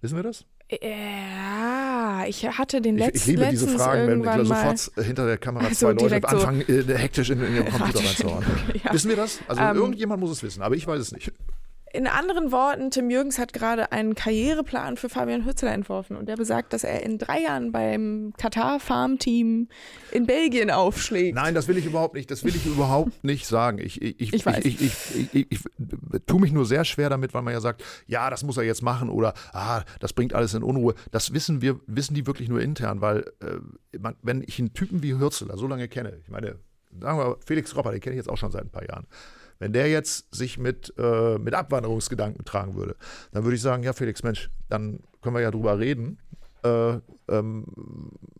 Wissen 0.00 0.16
wir 0.16 0.22
das? 0.22 0.44
Ja, 0.82 2.24
ich 2.26 2.44
hatte 2.46 2.80
den 2.80 2.96
Ich, 2.96 3.04
letzten 3.04 3.16
ich 3.18 3.26
liebe 3.26 3.46
diese 3.50 3.68
Fragen, 3.68 4.06
wenn 4.08 4.20
mal. 4.20 4.44
sofort 4.76 5.06
hinter 5.06 5.26
der 5.26 5.38
Kamera 5.38 5.68
So 5.68 5.74
zwei 5.74 5.86
Leute 5.92 6.06
direkt 6.08 6.30
so- 6.30 6.36
anfangen, 6.36 6.60
äh, 6.62 6.98
hektisch 6.98 7.30
in, 7.30 7.42
in 7.42 7.54
ihren 7.56 7.66
Computer 7.72 8.00
reinzuhauen. 8.00 8.44
Ja. 8.84 8.92
Wissen 8.92 9.08
wir 9.08 9.16
das? 9.16 9.38
Also 9.48 9.62
Ähm, 9.62 9.76
irgendjemand 9.76 10.20
muss 10.20 10.30
es 10.30 10.42
wissen, 10.42 10.62
aber 10.62 10.74
ich 10.74 10.86
weiß 10.86 11.00
es 11.00 11.12
nicht. 11.12 11.32
In 11.96 12.06
anderen 12.06 12.52
Worten, 12.52 12.90
Tim 12.90 13.08
Jürgens 13.08 13.38
hat 13.38 13.54
gerade 13.54 13.90
einen 13.90 14.14
Karriereplan 14.14 14.98
für 14.98 15.08
Fabian 15.08 15.46
Hützeler 15.46 15.72
entworfen 15.72 16.14
und 16.18 16.28
der 16.28 16.36
besagt, 16.36 16.74
dass 16.74 16.84
er 16.84 17.02
in 17.02 17.16
drei 17.16 17.40
Jahren 17.40 17.72
beim 17.72 18.34
Katar 18.36 18.80
Farm 18.80 19.18
Team 19.18 19.68
in 20.12 20.26
Belgien 20.26 20.70
aufschlägt. 20.70 21.34
Nein, 21.34 21.54
das 21.54 21.68
will 21.68 21.78
ich 21.78 21.86
überhaupt 21.86 22.14
nicht. 22.14 22.30
Das 22.30 22.44
will 22.44 22.54
ich 22.54 22.66
überhaupt 22.66 23.12
nicht 23.24 23.46
sagen. 23.46 23.78
Ich, 23.78 24.02
ich, 24.02 24.20
ich, 24.20 24.34
Ich 24.34 24.44
weiß. 24.44 24.62
Ich, 24.66 24.82
ich, 24.82 25.34
ich, 25.34 25.46
ich, 25.50 25.60
tue 26.26 26.38
mich 26.38 26.52
nur 26.52 26.66
sehr 26.66 26.84
schwer 26.84 27.08
damit, 27.08 27.32
weil 27.32 27.40
man 27.40 27.54
ja 27.54 27.62
sagt, 27.62 27.82
ja, 28.06 28.28
das 28.28 28.44
muss 28.44 28.58
er 28.58 28.64
jetzt 28.64 28.82
machen 28.82 29.08
oder 29.08 29.32
ah, 29.54 29.82
das 29.98 30.12
bringt 30.12 30.34
alles 30.34 30.52
in 30.52 30.62
Unruhe. 30.62 30.94
Das 31.12 31.32
wissen 31.32 31.62
wir, 31.62 31.80
wissen 31.86 32.12
die 32.12 32.26
wirklich 32.26 32.50
nur 32.50 32.60
intern, 32.60 33.00
weil 33.00 33.20
äh, 33.40 33.98
man, 33.98 34.16
wenn 34.20 34.42
ich 34.46 34.58
einen 34.58 34.74
Typen 34.74 35.02
wie 35.02 35.14
Hürzeler 35.14 35.56
so 35.56 35.66
lange 35.66 35.88
kenne, 35.88 36.18
ich 36.22 36.28
meine, 36.28 36.58
sagen 37.00 37.18
wir 37.18 37.24
mal, 37.24 37.36
Felix 37.44 37.74
Ropper, 37.74 37.92
den 37.92 38.00
kenne 38.00 38.16
ich 38.16 38.18
jetzt 38.18 38.28
auch 38.28 38.36
schon 38.36 38.50
seit 38.50 38.64
ein 38.64 38.70
paar 38.70 38.86
Jahren. 38.86 39.06
Wenn 39.58 39.72
der 39.72 39.88
jetzt 39.88 40.34
sich 40.34 40.58
mit, 40.58 40.92
äh, 40.98 41.38
mit 41.38 41.54
Abwanderungsgedanken 41.54 42.44
tragen 42.44 42.74
würde, 42.74 42.96
dann 43.32 43.44
würde 43.44 43.56
ich 43.56 43.62
sagen, 43.62 43.82
ja, 43.82 43.92
Felix, 43.92 44.22
Mensch, 44.22 44.50
dann 44.68 45.00
können 45.22 45.34
wir 45.34 45.42
ja 45.42 45.50
drüber 45.50 45.78
reden. 45.78 46.18
Äh, 46.62 47.00
ähm, 47.28 47.64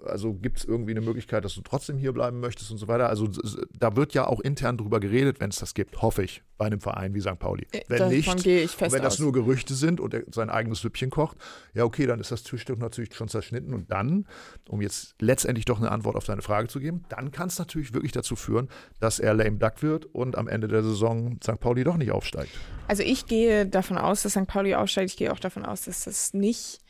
also 0.05 0.35
gibt 0.35 0.59
es 0.59 0.65
irgendwie 0.65 0.93
eine 0.93 1.01
Möglichkeit, 1.01 1.45
dass 1.45 1.55
du 1.55 1.61
trotzdem 1.61 1.99
hier 1.99 2.13
bleiben 2.13 2.41
möchtest 2.41 2.71
und 2.71 2.79
so 2.79 2.89
weiter. 2.89 3.09
Also 3.09 3.29
da 3.77 3.97
wird 3.97 4.15
ja 4.15 4.27
auch 4.27 4.41
intern 4.41 4.79
drüber 4.79 5.01
geredet, 5.01 5.41
wenn 5.41 5.51
es 5.51 5.57
das 5.57 5.75
gibt, 5.75 6.01
hoffe 6.03 6.23
ich, 6.23 6.43
bei 6.59 6.67
einem 6.67 6.81
Verein 6.81 7.15
wie 7.15 7.21
St. 7.21 7.39
Pauli. 7.39 7.67
Äh, 7.73 7.83
Wenn 7.89 7.99
Davon 7.99 8.37
nicht, 8.37 8.81
wenn 8.81 9.03
das 9.03 9.15
aus. 9.15 9.19
nur 9.19 9.33
Gerüchte 9.33 9.75
sind 9.75 10.01
und 10.01 10.15
er 10.15 10.23
sein 10.31 10.51
eigenes 10.51 10.81
Süppchen 10.81 11.11
kocht, 11.11 11.37
ja 11.75 11.85
okay, 11.85 12.07
dann 12.07 12.21
ist 12.21 12.31
das 12.31 12.43
Tischstück 12.43 12.79
natürlich 12.79 13.15
schon 13.15 13.29
zerschnitten 13.29 13.75
und 13.75 13.91
dann, 13.91 14.27
um 14.69 14.81
jetzt 14.81 15.17
letztendlich 15.21 15.65
doch 15.65 15.79
eine 15.79 15.91
Antwort 15.91 16.17
auf 16.17 16.25
deine 16.25 16.43
Frage 16.43 16.69
zu 16.69 16.81
geben, 16.81 17.05
dann 17.09 17.33
kann 17.33 17.49
es 17.49 17.59
natürlich 17.59 17.93
wirklich 17.93 18.13
dazu 18.13 18.37
führen, 18.37 18.69
dass 19.01 19.19
er 19.19 19.35
lame 19.35 19.59
duck 19.59 19.83
wird 19.83 20.07
und 20.07 20.39
am 20.39 20.49
Ende 20.49 20.69
der 20.69 20.83
Saison 20.83 21.39
St. 21.43 21.61
Pauli 21.61 21.85
doch 21.85 21.97
nicht 21.97 22.13
aufsteigt. 22.13 22.53
Also 22.89 23.03
ich 23.03 23.27
gehe 23.27 23.67
davon 23.67 23.99
aus, 23.99 24.23
dass 24.23 24.33
St. 24.33 24.47
Pauli 24.47 24.75
aufsteigt. 24.75 25.11
Ich 25.11 25.17
gehe 25.17 25.33
auch 25.33 25.41
davon 25.41 25.65
aus, 25.65 25.83
dass 25.83 26.05
das 26.05 26.33
nicht. 26.35 26.81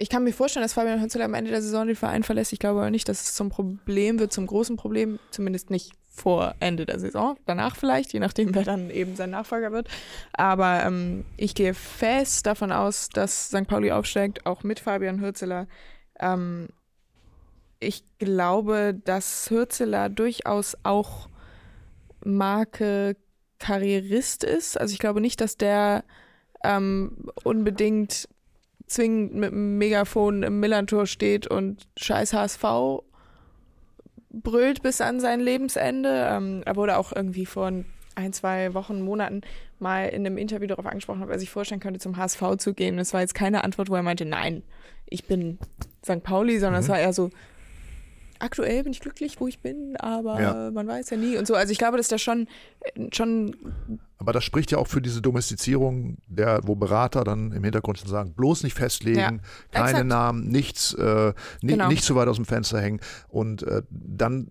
Ich 0.00 0.08
kann 0.08 0.22
mir 0.22 0.32
vorstellen, 0.32 0.62
dass 0.62 0.74
Fabian 0.74 1.00
Hünzeler 1.00 1.24
am 1.24 1.34
Ende 1.34 1.50
der 1.50 1.60
Saison 1.60 1.86
den 1.88 1.96
Verein 1.96 2.22
verlässt. 2.22 2.52
Ich 2.52 2.60
glaube 2.60 2.80
aber 2.80 2.90
nicht, 2.90 3.08
dass 3.08 3.22
es 3.22 3.34
zum 3.34 3.50
Problem 3.50 4.20
wird, 4.20 4.32
zum 4.32 4.46
großen 4.46 4.76
Problem. 4.76 5.18
Zumindest 5.30 5.70
nicht 5.70 5.92
vor 6.06 6.54
Ende 6.60 6.86
der 6.86 7.00
Saison. 7.00 7.36
Danach 7.46 7.76
vielleicht, 7.76 8.12
je 8.12 8.20
nachdem, 8.20 8.54
wer 8.54 8.62
dann 8.62 8.90
eben 8.90 9.16
sein 9.16 9.30
Nachfolger 9.30 9.72
wird. 9.72 9.88
Aber 10.32 10.84
ähm, 10.84 11.24
ich 11.36 11.54
gehe 11.54 11.74
fest 11.74 12.46
davon 12.46 12.70
aus, 12.70 13.08
dass 13.08 13.48
St. 13.48 13.66
Pauli 13.66 13.90
aufsteigt, 13.90 14.46
auch 14.46 14.62
mit 14.62 14.80
Fabian 14.80 15.20
Hürzeler. 15.20 15.66
Ähm, 16.20 16.68
ich 17.80 18.04
glaube, 18.18 19.00
dass 19.04 19.50
Hürzeler 19.50 20.08
durchaus 20.08 20.76
auch 20.82 21.28
Marke 22.24 23.16
Karrierist 23.58 24.44
ist. 24.44 24.80
Also 24.80 24.92
ich 24.92 24.98
glaube 24.98 25.20
nicht, 25.20 25.40
dass 25.40 25.56
der 25.56 26.04
ähm, 26.64 27.30
unbedingt 27.44 28.28
zwingend 28.88 29.34
mit 29.34 29.52
einem 29.52 29.78
Megafon 29.78 30.42
im 30.42 30.60
Millantor 30.60 31.06
steht 31.06 31.46
und 31.46 31.86
scheiß 31.96 32.32
HSV 32.32 33.02
brüllt 34.30 34.82
bis 34.82 35.00
an 35.00 35.20
sein 35.20 35.40
Lebensende. 35.40 36.28
Ähm, 36.30 36.62
er 36.64 36.76
wurde 36.76 36.98
auch 36.98 37.12
irgendwie 37.14 37.46
vor 37.46 37.72
ein, 38.14 38.32
zwei 38.32 38.74
Wochen, 38.74 39.00
Monaten 39.00 39.42
mal 39.78 40.08
in 40.08 40.26
einem 40.26 40.38
Interview 40.38 40.66
darauf 40.66 40.86
angesprochen, 40.86 41.22
ob 41.22 41.30
er 41.30 41.38
sich 41.38 41.50
vorstellen 41.50 41.80
könnte, 41.80 42.00
zum 42.00 42.16
HSV 42.16 42.56
zu 42.58 42.74
gehen. 42.74 42.98
Es 42.98 43.14
war 43.14 43.20
jetzt 43.20 43.34
keine 43.34 43.64
Antwort, 43.64 43.90
wo 43.90 43.94
er 43.94 44.02
meinte, 44.02 44.24
nein, 44.24 44.62
ich 45.06 45.24
bin 45.24 45.58
St. 46.04 46.22
Pauli, 46.22 46.58
sondern 46.58 46.80
mhm. 46.80 46.84
es 46.84 46.88
war 46.88 46.98
eher 46.98 47.12
so, 47.12 47.30
aktuell 48.38 48.82
bin 48.84 48.92
ich 48.92 49.00
glücklich, 49.00 49.40
wo 49.40 49.48
ich 49.48 49.60
bin, 49.60 49.96
aber 49.96 50.40
ja. 50.40 50.70
man 50.70 50.86
weiß 50.86 51.10
ja 51.10 51.16
nie 51.16 51.36
und 51.36 51.46
so. 51.46 51.54
Also 51.54 51.72
ich 51.72 51.78
glaube, 51.78 51.96
dass 51.96 52.08
da 52.08 52.18
schon, 52.18 52.48
schon. 53.12 53.56
Aber 54.18 54.32
das 54.32 54.44
spricht 54.44 54.70
ja 54.70 54.78
auch 54.78 54.86
für 54.86 55.00
diese 55.00 55.22
Domestizierung, 55.22 56.18
der, 56.26 56.60
wo 56.64 56.74
Berater 56.74 57.24
dann 57.24 57.52
im 57.52 57.62
Hintergrund 57.62 57.98
schon 57.98 58.08
sagen, 58.08 58.34
bloß 58.34 58.64
nicht 58.64 58.74
festlegen, 58.74 59.18
ja, 59.18 59.38
keine 59.70 59.90
exakt. 59.90 60.06
Namen, 60.06 60.48
nichts, 60.48 60.94
äh, 60.94 61.32
ni 61.62 61.72
genau. 61.72 61.88
nicht 61.88 62.02
zu 62.02 62.14
weit 62.16 62.28
aus 62.28 62.36
dem 62.36 62.44
Fenster 62.44 62.80
hängen. 62.80 63.00
Und 63.28 63.62
äh, 63.62 63.82
dann 63.90 64.50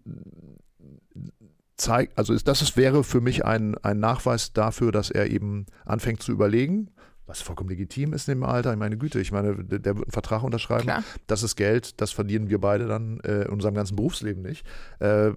zeigt, 1.77 2.17
also 2.17 2.34
ist, 2.34 2.48
das 2.48 2.62
ist, 2.62 2.75
wäre 2.75 3.03
für 3.03 3.22
mich 3.22 3.46
ein, 3.46 3.77
ein 3.79 4.00
Nachweis 4.00 4.53
dafür, 4.53 4.91
dass 4.91 5.12
er 5.12 5.29
eben 5.29 5.67
anfängt 5.86 6.22
zu 6.22 6.32
überlegen, 6.32 6.89
was 7.27 7.41
vollkommen 7.41 7.69
legitim 7.69 8.13
ist 8.13 8.27
in 8.27 8.36
dem 8.36 8.43
Alter. 8.43 8.72
Ich 8.72 8.79
meine, 8.79 8.98
Güte, 8.98 9.19
ich 9.19 9.31
meine, 9.31 9.55
der 9.63 9.84
wird 9.96 10.07
einen 10.07 10.12
Vertrag 10.12 10.43
unterschreiben. 10.43 10.84
Klar. 10.84 11.03
Das 11.27 11.43
ist 11.43 11.55
Geld, 11.55 12.01
das 12.01 12.12
verdienen 12.12 12.50
wir 12.50 12.60
beide 12.60 12.88
dann 12.88 13.19
äh, 13.19 13.43
in 13.43 13.50
unserem 13.50 13.75
ganzen 13.75 13.96
Berufsleben 13.96 14.41
nicht. 14.41 14.65
Äh, 15.00 15.31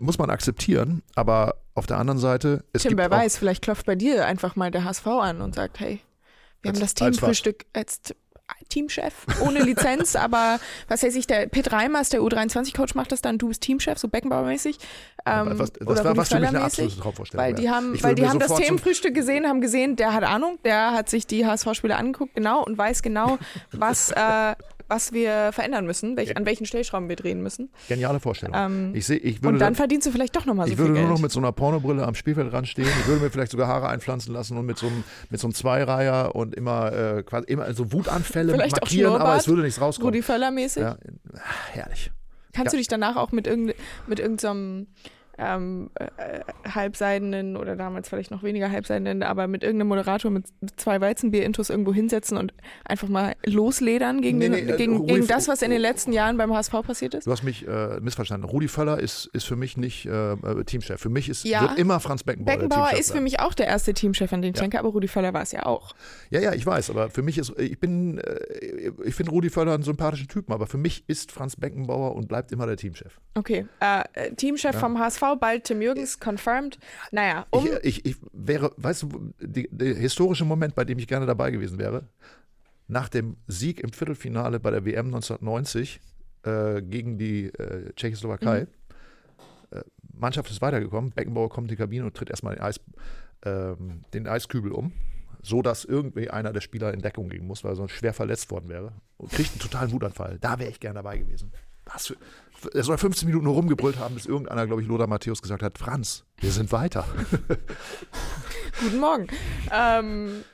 muss 0.00 0.18
man 0.18 0.30
akzeptieren, 0.30 1.02
aber 1.14 1.56
auf 1.74 1.86
der 1.86 1.98
anderen 1.98 2.18
Seite. 2.18 2.64
Es 2.72 2.82
Tim, 2.82 2.96
wer 2.96 3.10
weiß, 3.10 3.36
vielleicht 3.36 3.62
klopft 3.62 3.86
bei 3.86 3.94
dir 3.94 4.26
einfach 4.26 4.56
mal 4.56 4.70
der 4.70 4.84
HSV 4.84 5.06
an 5.06 5.40
und 5.40 5.54
sagt: 5.54 5.78
Hey, 5.78 6.00
wir 6.62 6.70
als, 6.70 6.78
haben 6.78 6.84
das 6.84 6.94
Teamfrühstück 6.94 7.66
als 7.72 8.00
Teamchef 8.68 9.26
ohne 9.40 9.62
Lizenz, 9.62 10.16
aber 10.16 10.58
was 10.88 11.02
weiß 11.02 11.14
ich, 11.16 11.26
der 11.26 11.46
Pit 11.46 11.72
Reimers, 11.72 12.08
der 12.08 12.20
U23-Coach, 12.20 12.94
macht 12.94 13.12
das 13.12 13.22
dann, 13.22 13.38
du 13.38 13.48
bist 13.48 13.62
Teamchef, 13.62 13.98
so 13.98 14.08
Beckenbauer-mäßig. 14.08 14.78
Ähm, 15.26 15.56
das 15.58 15.70
oder 15.86 16.04
war 16.04 16.16
was 16.16 16.28
für 16.28 16.40
mich 16.40 16.48
eine 16.48 16.62
absolute 16.62 16.98
Traumvorstellung. 16.98 17.46
Weil 17.46 17.54
die 17.54 17.70
haben, 17.70 18.02
weil 18.02 18.14
die 18.14 18.28
haben 18.28 18.38
das 18.38 18.54
Themenfrühstück 18.54 19.14
gesehen, 19.14 19.46
haben 19.46 19.60
gesehen, 19.60 19.96
der 19.96 20.12
hat 20.12 20.24
Ahnung, 20.24 20.58
der 20.64 20.92
hat 20.92 21.08
sich 21.08 21.26
die 21.26 21.46
HSV-Spiele 21.46 21.96
angeguckt, 21.96 22.34
genau, 22.34 22.62
und 22.64 22.76
weiß 22.76 23.02
genau, 23.02 23.38
was, 23.72 24.10
äh, 24.10 24.54
was 24.88 25.12
wir 25.12 25.50
verändern 25.52 25.86
müssen, 25.86 26.16
welch, 26.16 26.36
an 26.36 26.46
welchen 26.46 26.66
Stellschrauben 26.66 27.08
wir 27.08 27.16
drehen 27.16 27.42
müssen. 27.42 27.70
Geniale 27.88 28.20
Vorstellung. 28.20 28.54
Ähm, 28.56 28.94
ich 28.94 29.06
seh, 29.06 29.16
ich 29.16 29.42
und 29.42 29.58
dann, 29.58 29.74
verdienst 29.74 30.06
du 30.06 30.12
vielleicht 30.12 30.36
doch 30.36 30.44
nochmal 30.44 30.66
so 30.66 30.74
viel 30.74 30.84
Ich 30.84 30.88
würde 30.88 31.00
nur 31.00 31.10
noch 31.10 31.20
mit 31.20 31.32
so 31.32 31.40
einer 31.40 31.52
Pornobrille 31.52 32.06
am 32.06 32.14
Spielfeld 32.14 32.52
ranstehen. 32.52 32.88
Ich 33.00 33.06
würde 33.06 33.22
mir 33.22 33.30
vielleicht 33.30 33.52
sogar 33.52 33.68
Haare 33.68 33.88
einpflanzen 33.88 34.32
lassen 34.32 34.56
und 34.56 34.66
mit 34.66 34.78
so 34.78 34.86
einem, 34.86 35.04
mit 35.30 35.40
so 35.40 35.46
einem 35.46 35.54
Zweireiher 35.54 36.34
und 36.34 36.54
immer, 36.54 36.92
äh, 36.92 37.22
quasi 37.22 37.46
immer 37.46 37.72
so 37.74 37.92
Wutanfälle 37.92 38.52
vielleicht 38.52 38.80
markieren, 38.80 39.14
aber 39.14 39.36
es 39.36 39.48
würde 39.48 39.62
nichts 39.62 39.80
rauskommen. 39.80 40.14
Rudi 40.14 40.22
Völler-mäßig. 40.22 40.82
Ja, 40.82 40.96
herrlich. 41.72 42.10
Kannst 42.52 42.72
ja. 42.72 42.76
du 42.76 42.76
dich 42.78 42.88
danach 42.88 43.16
auch 43.16 43.32
mit, 43.32 43.46
irgend, 43.46 43.74
mit 44.06 44.20
irgendeinem 44.20 44.86
ähm, 45.38 45.90
äh, 45.94 46.40
halbseidenen 46.68 47.56
oder 47.56 47.76
damals 47.76 48.08
vielleicht 48.08 48.30
noch 48.30 48.42
weniger 48.42 48.70
halbseidenen, 48.70 49.22
aber 49.22 49.46
mit 49.46 49.62
irgendeinem 49.62 49.88
Moderator 49.88 50.30
mit 50.30 50.46
zwei 50.76 51.00
Weizenbier-Intos 51.00 51.70
irgendwo 51.70 51.92
hinsetzen 51.92 52.38
und 52.38 52.54
einfach 52.84 53.08
mal 53.08 53.34
losledern 53.44 54.20
gegen, 54.20 54.38
nee, 54.38 54.48
den, 54.48 54.66
nee, 54.66 54.76
gegen, 54.76 54.96
Rudi, 54.96 55.14
gegen 55.14 55.26
das, 55.26 55.48
was 55.48 55.62
in 55.62 55.70
den 55.70 55.80
letzten 55.80 56.12
Jahren 56.12 56.36
beim 56.36 56.52
HSV 56.52 56.72
passiert 56.86 57.14
ist? 57.14 57.26
Du 57.26 57.32
hast 57.32 57.42
mich 57.42 57.66
äh, 57.66 58.00
missverstanden. 58.00 58.48
Rudi 58.48 58.68
Völler 58.68 59.00
ist, 59.00 59.26
ist 59.32 59.44
für 59.44 59.56
mich 59.56 59.76
nicht 59.76 60.06
äh, 60.06 60.32
äh 60.32 60.64
Teamchef. 60.64 61.00
Für 61.00 61.08
mich 61.08 61.28
ist, 61.28 61.44
ja. 61.44 61.62
wird 61.62 61.78
immer 61.78 62.00
Franz 62.00 62.22
Beckenbauer 62.22 62.56
Beckenbauer 62.56 62.92
ist 62.92 63.12
für 63.12 63.20
mich 63.20 63.40
auch 63.40 63.54
der 63.54 63.66
erste 63.66 63.94
Teamchef, 63.94 64.32
an 64.32 64.42
den 64.42 64.52
ich 64.52 64.56
ja. 64.56 64.62
denke, 64.62 64.78
aber 64.78 64.90
Rudi 64.90 65.08
Völler 65.08 65.34
war 65.34 65.42
es 65.42 65.52
ja 65.52 65.66
auch. 65.66 65.94
Ja, 66.30 66.40
ja, 66.40 66.52
ich 66.52 66.64
weiß, 66.64 66.90
aber 66.90 67.10
für 67.10 67.22
mich 67.22 67.38
ist, 67.38 67.58
ich 67.58 67.78
bin, 67.80 68.18
äh, 68.18 68.92
ich 69.04 69.14
finde 69.14 69.32
Rudi 69.32 69.50
Völler 69.50 69.74
einen 69.74 69.82
sympathischen 69.82 70.28
Typen, 70.28 70.52
aber 70.52 70.66
für 70.66 70.78
mich 70.78 71.04
ist 71.08 71.32
Franz 71.32 71.56
Beckenbauer 71.56 72.14
und 72.14 72.28
bleibt 72.28 72.52
immer 72.52 72.66
der 72.66 72.76
Teamchef. 72.76 73.18
Okay, 73.34 73.66
äh, 73.80 74.30
Teamchef 74.36 74.74
ja. 74.74 74.78
vom 74.78 74.98
HSV 74.98 75.23
bald 75.32 75.64
Tim 75.64 75.82
Jürgens, 75.82 76.20
confirmed. 76.20 76.78
Naja, 77.10 77.46
um 77.50 77.66
ich, 77.82 78.04
ich, 78.04 78.06
ich 78.06 78.16
wäre, 78.32 78.72
weißt 78.76 79.02
du, 79.04 79.32
der 79.40 79.94
historische 79.94 80.44
Moment, 80.44 80.74
bei 80.74 80.84
dem 80.84 80.98
ich 80.98 81.08
gerne 81.08 81.26
dabei 81.26 81.50
gewesen 81.50 81.78
wäre, 81.78 82.08
nach 82.86 83.08
dem 83.08 83.36
Sieg 83.46 83.80
im 83.80 83.92
Viertelfinale 83.92 84.60
bei 84.60 84.70
der 84.70 84.84
WM 84.84 85.06
1990 85.06 86.00
äh, 86.42 86.82
gegen 86.82 87.18
die 87.18 87.46
äh, 87.46 87.92
Tschechoslowakei. 87.94 88.60
Mhm. 88.60 89.78
Äh, 89.78 89.82
Mannschaft 90.12 90.50
ist 90.50 90.60
weitergekommen, 90.60 91.10
Beckenbauer 91.12 91.48
kommt 91.48 91.70
in 91.70 91.76
die 91.76 91.80
Kabine 91.80 92.04
und 92.04 92.14
tritt 92.14 92.30
erstmal 92.30 92.54
den, 92.54 92.62
Eis, 92.62 92.80
ähm, 93.44 94.02
den 94.12 94.28
Eiskübel 94.28 94.72
um 94.72 94.92
so 95.44 95.60
dass 95.60 95.84
irgendwie 95.84 96.30
einer 96.30 96.52
der 96.52 96.62
Spieler 96.62 96.92
in 96.94 97.00
Deckung 97.00 97.28
gehen 97.28 97.46
muss, 97.46 97.62
weil 97.62 97.72
er 97.72 97.76
sonst 97.76 97.92
schwer 97.92 98.14
verletzt 98.14 98.50
worden 98.50 98.70
wäre. 98.70 98.92
Und 99.18 99.30
kriegt 99.30 99.50
einen 99.50 99.60
totalen 99.60 99.92
Wutanfall. 99.92 100.38
Da 100.40 100.58
wäre 100.58 100.70
ich 100.70 100.80
gerne 100.80 100.94
dabei 100.94 101.18
gewesen. 101.18 101.52
Was 101.86 102.08
für, 102.08 102.16
er 102.72 102.82
soll 102.82 102.98
15 102.98 103.26
Minuten 103.28 103.44
nur 103.44 103.54
rumgebrüllt 103.54 103.98
haben, 103.98 104.14
bis 104.14 104.26
irgendeiner, 104.26 104.66
glaube 104.66 104.82
ich, 104.82 104.88
Lothar 104.88 105.06
Matthäus 105.06 105.42
gesagt 105.42 105.62
hat: 105.62 105.78
Franz, 105.78 106.24
wir 106.38 106.50
sind 106.50 106.72
weiter. 106.72 107.06
Guten 108.80 108.98
Morgen. 108.98 109.28
Ähm, 109.72 110.44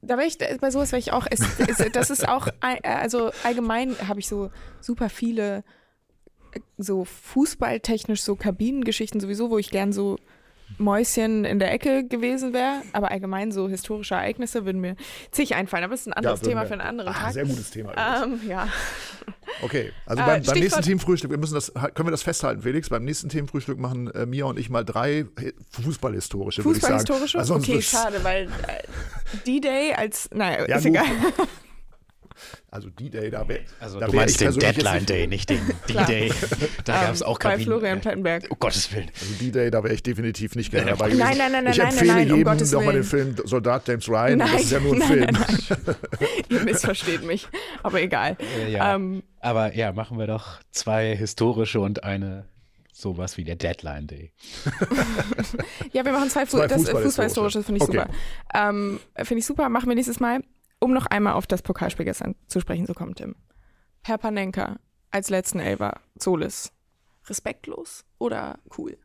da 0.00 0.16
wäre 0.16 0.26
ich, 0.26 0.38
bei 0.38 0.70
sowas 0.70 0.92
wäre 0.92 1.00
ich 1.00 1.12
auch, 1.12 1.26
es, 1.28 1.40
es, 1.58 1.92
das 1.92 2.10
ist 2.10 2.28
auch, 2.28 2.48
also 2.82 3.30
allgemein 3.42 3.96
habe 4.06 4.20
ich 4.20 4.28
so 4.28 4.50
super 4.80 5.08
viele 5.08 5.64
so 6.76 7.04
fußballtechnisch 7.04 8.22
so 8.22 8.36
Kabinengeschichten 8.36 9.20
sowieso, 9.20 9.50
wo 9.50 9.58
ich 9.58 9.70
gern 9.70 9.92
so 9.92 10.18
Mäuschen 10.76 11.44
in 11.44 11.58
der 11.58 11.72
Ecke 11.72 12.06
gewesen 12.06 12.52
wäre, 12.52 12.82
aber 12.92 13.10
allgemein 13.10 13.52
so 13.52 13.68
historische 13.68 14.14
Ereignisse 14.14 14.66
würden 14.66 14.80
mir 14.80 14.96
zig 15.30 15.54
einfallen. 15.54 15.84
Aber 15.84 15.94
das 15.94 16.02
ist 16.02 16.08
ein 16.08 16.12
anderes 16.12 16.40
ja, 16.42 16.48
Thema 16.48 16.66
für 16.66 16.74
einen 16.74 16.82
anderen 16.82 17.10
Ach, 17.14 17.22
Tag. 17.22 17.32
Sehr 17.32 17.46
gutes 17.46 17.70
Thema. 17.70 17.94
Ähm, 17.96 18.40
ja. 18.46 18.68
Okay, 19.62 19.92
also 20.06 20.22
beim, 20.22 20.42
äh, 20.42 20.44
beim 20.44 20.58
nächsten 20.58 20.82
Teamfrühstück, 20.82 21.30
wir 21.30 21.38
müssen 21.38 21.54
das, 21.54 21.72
können 21.72 22.06
wir 22.06 22.10
das 22.10 22.22
festhalten, 22.22 22.62
Felix? 22.62 22.88
Beim 22.88 23.04
nächsten 23.04 23.28
Teamfrühstück 23.28 23.78
machen 23.78 24.10
äh, 24.12 24.26
Mia 24.26 24.44
und 24.44 24.58
ich 24.58 24.70
mal 24.70 24.84
drei 24.84 25.26
Fußballhistorische. 25.82 26.62
Fußballhistorische? 26.62 27.38
Also 27.38 27.54
okay, 27.54 27.82
schade, 27.82 28.22
weil 28.22 28.44
äh, 28.44 29.38
D-Day 29.46 29.94
als, 29.94 30.28
naja, 30.32 30.66
ja, 30.68 30.76
ist 30.76 30.84
gut. 30.84 30.94
egal. 30.94 31.06
Also 32.70 32.90
D-Day, 32.90 33.30
da 33.30 33.48
wäre. 33.48 33.60
Also 33.80 34.00
da 34.00 34.06
du 34.06 34.16
meinst 34.16 34.40
den 34.40 34.52
Deadline 34.54 35.06
Day, 35.06 35.26
nicht 35.26 35.48
den 35.50 35.60
D-Day. 35.88 36.32
da 36.84 36.94
um, 36.94 37.00
gab 37.00 37.14
es 37.14 37.22
auch 37.22 37.38
Kabinen. 37.38 37.58
Bei 37.58 37.64
Florian 37.64 38.00
Plattenberg. 38.00 38.46
Oh 38.50 38.56
Gottes 38.58 38.92
Willen. 38.92 39.10
Also 39.20 39.34
D-Day, 39.40 39.70
da 39.70 39.82
wäre 39.82 39.94
ich 39.94 40.02
definitiv 40.02 40.54
nicht 40.54 40.70
gerne 40.70 40.90
dabei 40.90 41.06
gewesen. 41.06 41.20
Nein, 41.20 41.38
nein, 41.38 41.52
nein, 41.52 41.64
nein, 41.64 41.72
ich 41.72 41.80
empfehle 41.80 42.06
nein, 42.06 42.28
nein, 42.28 42.36
jedem 42.36 42.52
um 42.52 42.70
nochmal 42.70 42.94
den 42.94 43.04
Film 43.04 43.36
Soldat 43.44 43.88
James 43.88 44.08
Ryan. 44.08 44.38
Nein, 44.38 44.50
das 44.52 44.62
ist 44.62 44.72
ja 44.72 44.80
nur 44.80 44.92
ein 44.92 44.98
nein, 44.98 45.08
Film. 45.08 45.26
Nein, 45.32 45.58
nein. 45.86 45.96
Ihr 46.48 46.60
missversteht 46.64 47.24
mich, 47.24 47.48
aber 47.82 48.00
egal. 48.02 48.36
Ja, 48.68 48.94
ähm, 48.94 49.22
aber 49.40 49.74
ja, 49.74 49.92
machen 49.92 50.18
wir 50.18 50.26
doch 50.26 50.60
zwei 50.70 51.16
historische 51.16 51.80
und 51.80 52.04
eine 52.04 52.46
sowas 52.92 53.36
wie 53.36 53.44
der 53.44 53.56
Deadline 53.56 54.08
Day. 54.08 54.32
ja, 55.92 56.04
wir 56.04 56.12
machen 56.12 56.30
zwei, 56.30 56.46
Fu 56.46 56.56
zwei 56.56 56.66
das 56.66 56.88
Fußballhistorische, 56.90 57.62
finde 57.62 57.78
ich 57.78 57.88
okay. 57.88 57.98
super. 57.98 58.10
Ähm, 58.54 59.00
finde 59.16 59.38
ich 59.38 59.46
super, 59.46 59.68
machen 59.68 59.88
wir 59.88 59.94
nächstes 59.94 60.18
Mal 60.18 60.42
um 60.80 60.92
noch 60.92 61.06
einmal 61.06 61.34
auf 61.34 61.46
das 61.46 61.62
Pokalspiel 61.62 62.04
gestern 62.04 62.34
zu 62.46 62.60
sprechen 62.60 62.86
zu 62.86 62.94
kommen, 62.94 63.14
Tim. 63.14 63.34
Herr 64.02 64.18
Panenka 64.18 64.78
als 65.10 65.30
letzten 65.30 65.60
Elber, 65.60 66.00
Solis. 66.18 66.72
Respektlos 67.28 68.04
oder 68.18 68.58
cool? 68.76 68.96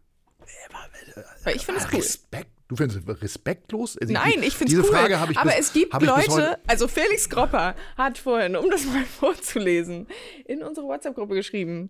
Weil 1.44 1.56
ich 1.56 1.66
finde 1.66 1.82
es 1.82 1.88
cool. 1.92 2.00
Respekt, 2.00 2.52
du 2.68 2.76
findest 2.76 3.08
es 3.08 3.22
respektlos? 3.22 3.98
Also 3.98 4.14
Nein, 4.14 4.42
ich 4.44 4.56
finde 4.56 4.74
es 4.74 4.80
cool. 4.80 4.86
Frage 4.86 5.14
ich 5.32 5.38
aber 5.38 5.52
bis, 5.52 5.60
es 5.60 5.74
gibt 5.74 6.02
Leute, 6.02 6.60
also 6.68 6.88
Felix 6.88 7.30
Gropper 7.30 7.76
hat 7.98 8.18
vorhin, 8.18 8.56
um 8.56 8.70
das 8.70 8.86
mal 8.86 9.04
vorzulesen, 9.20 10.08
in 10.46 10.64
unsere 10.64 10.88
WhatsApp-Gruppe 10.88 11.36
geschrieben, 11.36 11.90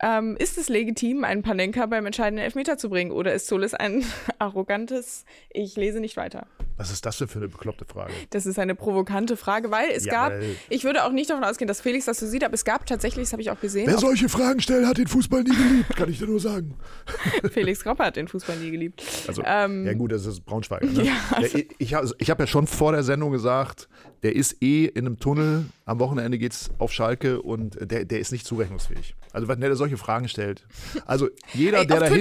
ähm, 0.00 0.36
ist 0.38 0.58
es 0.58 0.68
legitim, 0.68 1.24
einen 1.24 1.42
Panenka 1.42 1.86
beim 1.86 2.06
entscheidenden 2.06 2.44
Elfmeter 2.44 2.78
zu 2.78 2.88
bringen 2.88 3.10
oder 3.10 3.34
ist 3.34 3.46
Solis 3.46 3.74
ein 3.74 4.04
arrogantes, 4.38 5.24
ich 5.50 5.76
lese 5.76 6.00
nicht 6.00 6.16
weiter? 6.16 6.46
Was 6.76 6.92
ist 6.92 7.04
das 7.04 7.18
denn 7.18 7.26
für 7.26 7.40
eine 7.40 7.48
bekloppte 7.48 7.84
Frage? 7.84 8.12
Das 8.30 8.46
ist 8.46 8.58
eine 8.58 8.76
provokante 8.76 9.36
Frage, 9.36 9.72
weil 9.72 9.90
es 9.90 10.04
ja, 10.04 10.12
gab, 10.12 10.32
weil 10.32 10.56
ich 10.68 10.84
würde 10.84 11.04
auch 11.04 11.10
nicht 11.10 11.28
davon 11.30 11.42
ausgehen, 11.42 11.66
dass 11.66 11.80
Felix 11.80 12.04
das 12.04 12.20
so 12.20 12.26
sieht, 12.26 12.44
aber 12.44 12.54
es 12.54 12.64
gab 12.64 12.86
tatsächlich, 12.86 13.24
das 13.24 13.32
habe 13.32 13.42
ich 13.42 13.50
auch 13.50 13.60
gesehen. 13.60 13.88
Wer 13.88 13.98
solche 13.98 14.28
Fragen 14.28 14.60
stellt, 14.60 14.86
hat 14.86 14.98
den 14.98 15.08
Fußball 15.08 15.42
nie 15.42 15.56
geliebt, 15.56 15.96
kann 15.96 16.08
ich 16.08 16.18
dir 16.18 16.26
nur 16.26 16.38
sagen. 16.38 16.76
Felix 17.50 17.82
Kropper 17.82 18.04
hat 18.06 18.16
den 18.16 18.28
Fußball 18.28 18.56
nie 18.58 18.70
geliebt. 18.70 19.02
Also, 19.26 19.42
ähm, 19.44 19.84
ja 19.84 19.94
gut, 19.94 20.12
das 20.12 20.24
ist 20.26 20.44
Braunschweig. 20.44 20.82
Ne? 20.82 21.02
Ja, 21.08 21.14
also, 21.30 21.58
ich 21.58 21.68
ich, 21.78 21.94
ich 22.18 22.30
habe 22.30 22.42
ja 22.42 22.46
schon 22.46 22.66
vor 22.66 22.92
der 22.92 23.02
Sendung 23.02 23.30
gesagt, 23.30 23.88
der 24.22 24.34
ist 24.36 24.62
eh 24.62 24.84
in 24.86 25.06
einem 25.06 25.18
Tunnel, 25.18 25.66
am 25.84 25.98
Wochenende 26.00 26.38
geht 26.38 26.52
es 26.52 26.70
auf 26.78 26.92
Schalke 26.92 27.40
und 27.42 27.78
der, 27.80 28.04
der 28.04 28.18
ist 28.20 28.32
nicht 28.32 28.46
zurechnungsfähig. 28.46 29.14
Also 29.32 29.46
wenn 29.46 29.60
der 29.60 29.74
solche 29.76 29.96
Fragen 29.96 30.28
stellt. 30.28 30.66
Also 31.06 31.28
jeder, 31.52 31.78
Ey, 31.80 31.86
der 31.86 32.00
dahin, 32.00 32.14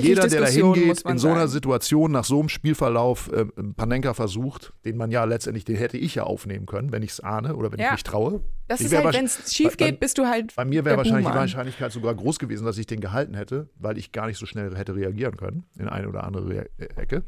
jeder, 0.00 0.28
der 0.28 0.40
dahin 0.40 0.72
geht, 0.72 1.02
in 1.02 1.18
so 1.18 1.28
einer 1.28 1.48
Situation 1.48 2.10
nach 2.12 2.24
so 2.24 2.40
einem 2.40 2.48
Spielverlauf, 2.48 3.30
äh, 3.32 3.44
Panenka 3.76 4.14
versucht, 4.14 4.72
den 4.84 4.96
man 4.96 5.10
ja 5.10 5.24
letztendlich, 5.24 5.64
den 5.64 5.76
hätte 5.76 5.96
ich 5.96 6.16
ja 6.16 6.24
aufnehmen 6.24 6.66
können, 6.66 6.92
wenn 6.92 7.02
ich 7.02 7.10
es 7.10 7.20
ahne 7.20 7.54
oder 7.56 7.72
wenn 7.72 7.78
Ja. 7.78 7.86
ich 7.86 7.92
mich 7.92 8.02
traue. 8.02 8.40
Das 8.68 8.80
Ich 8.80 8.86
ist 8.86 8.96
halt, 8.96 9.14
wenn 9.14 9.24
es 9.24 9.54
schief 9.54 9.76
geht, 9.76 10.00
bist 10.00 10.18
du 10.18 10.26
halt. 10.26 10.54
Bei 10.56 10.64
mir 10.64 10.84
wäre 10.84 10.96
wahrscheinlich 10.96 11.24
die 11.24 11.28
Buhmann. 11.30 11.40
Wahrscheinlichkeit 11.40 11.92
sogar 11.92 12.14
groß 12.14 12.38
gewesen, 12.38 12.64
dass 12.64 12.78
ich 12.78 12.86
den 12.86 13.00
gehalten 13.00 13.34
hätte, 13.34 13.68
weil 13.76 13.96
ich 13.98 14.12
gar 14.12 14.26
nicht 14.26 14.38
so 14.38 14.46
schnell 14.46 14.76
hätte 14.76 14.94
reagieren 14.94 15.36
können 15.36 15.64
in 15.78 15.88
eine 15.88 16.08
oder 16.08 16.24
andere 16.24 16.68
Ecke. 16.96 17.22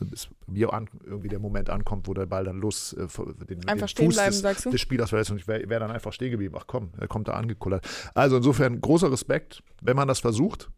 Bis 0.00 0.28
mir 0.46 0.72
an, 0.72 0.88
irgendwie 1.04 1.28
der 1.28 1.38
Moment 1.38 1.70
ankommt, 1.70 2.06
wo 2.08 2.14
der 2.14 2.26
Ball 2.26 2.44
dann 2.44 2.58
los 2.58 2.92
äh, 2.92 3.06
den, 3.46 3.66
Einfach 3.68 3.86
den 3.86 3.88
stehen 3.88 4.06
Fuß 4.06 4.14
bleiben, 4.14 4.30
des, 4.32 4.40
sagst 4.40 4.66
du? 4.66 4.70
des 4.70 4.80
Spielers 4.80 5.10
verletzt 5.10 5.30
und 5.30 5.38
ich 5.38 5.48
wäre 5.48 5.68
wär 5.68 5.80
dann 5.80 5.90
einfach 5.90 6.12
stehen 6.12 6.30
geblieben. 6.30 6.54
Ach 6.58 6.64
komm, 6.66 6.90
er 6.98 7.08
kommt 7.08 7.28
da 7.28 7.32
angekullert. 7.32 7.86
Also 8.14 8.36
insofern 8.36 8.80
großer 8.80 9.10
Respekt, 9.10 9.62
wenn 9.80 9.96
man 9.96 10.08
das 10.08 10.20
versucht. 10.20 10.70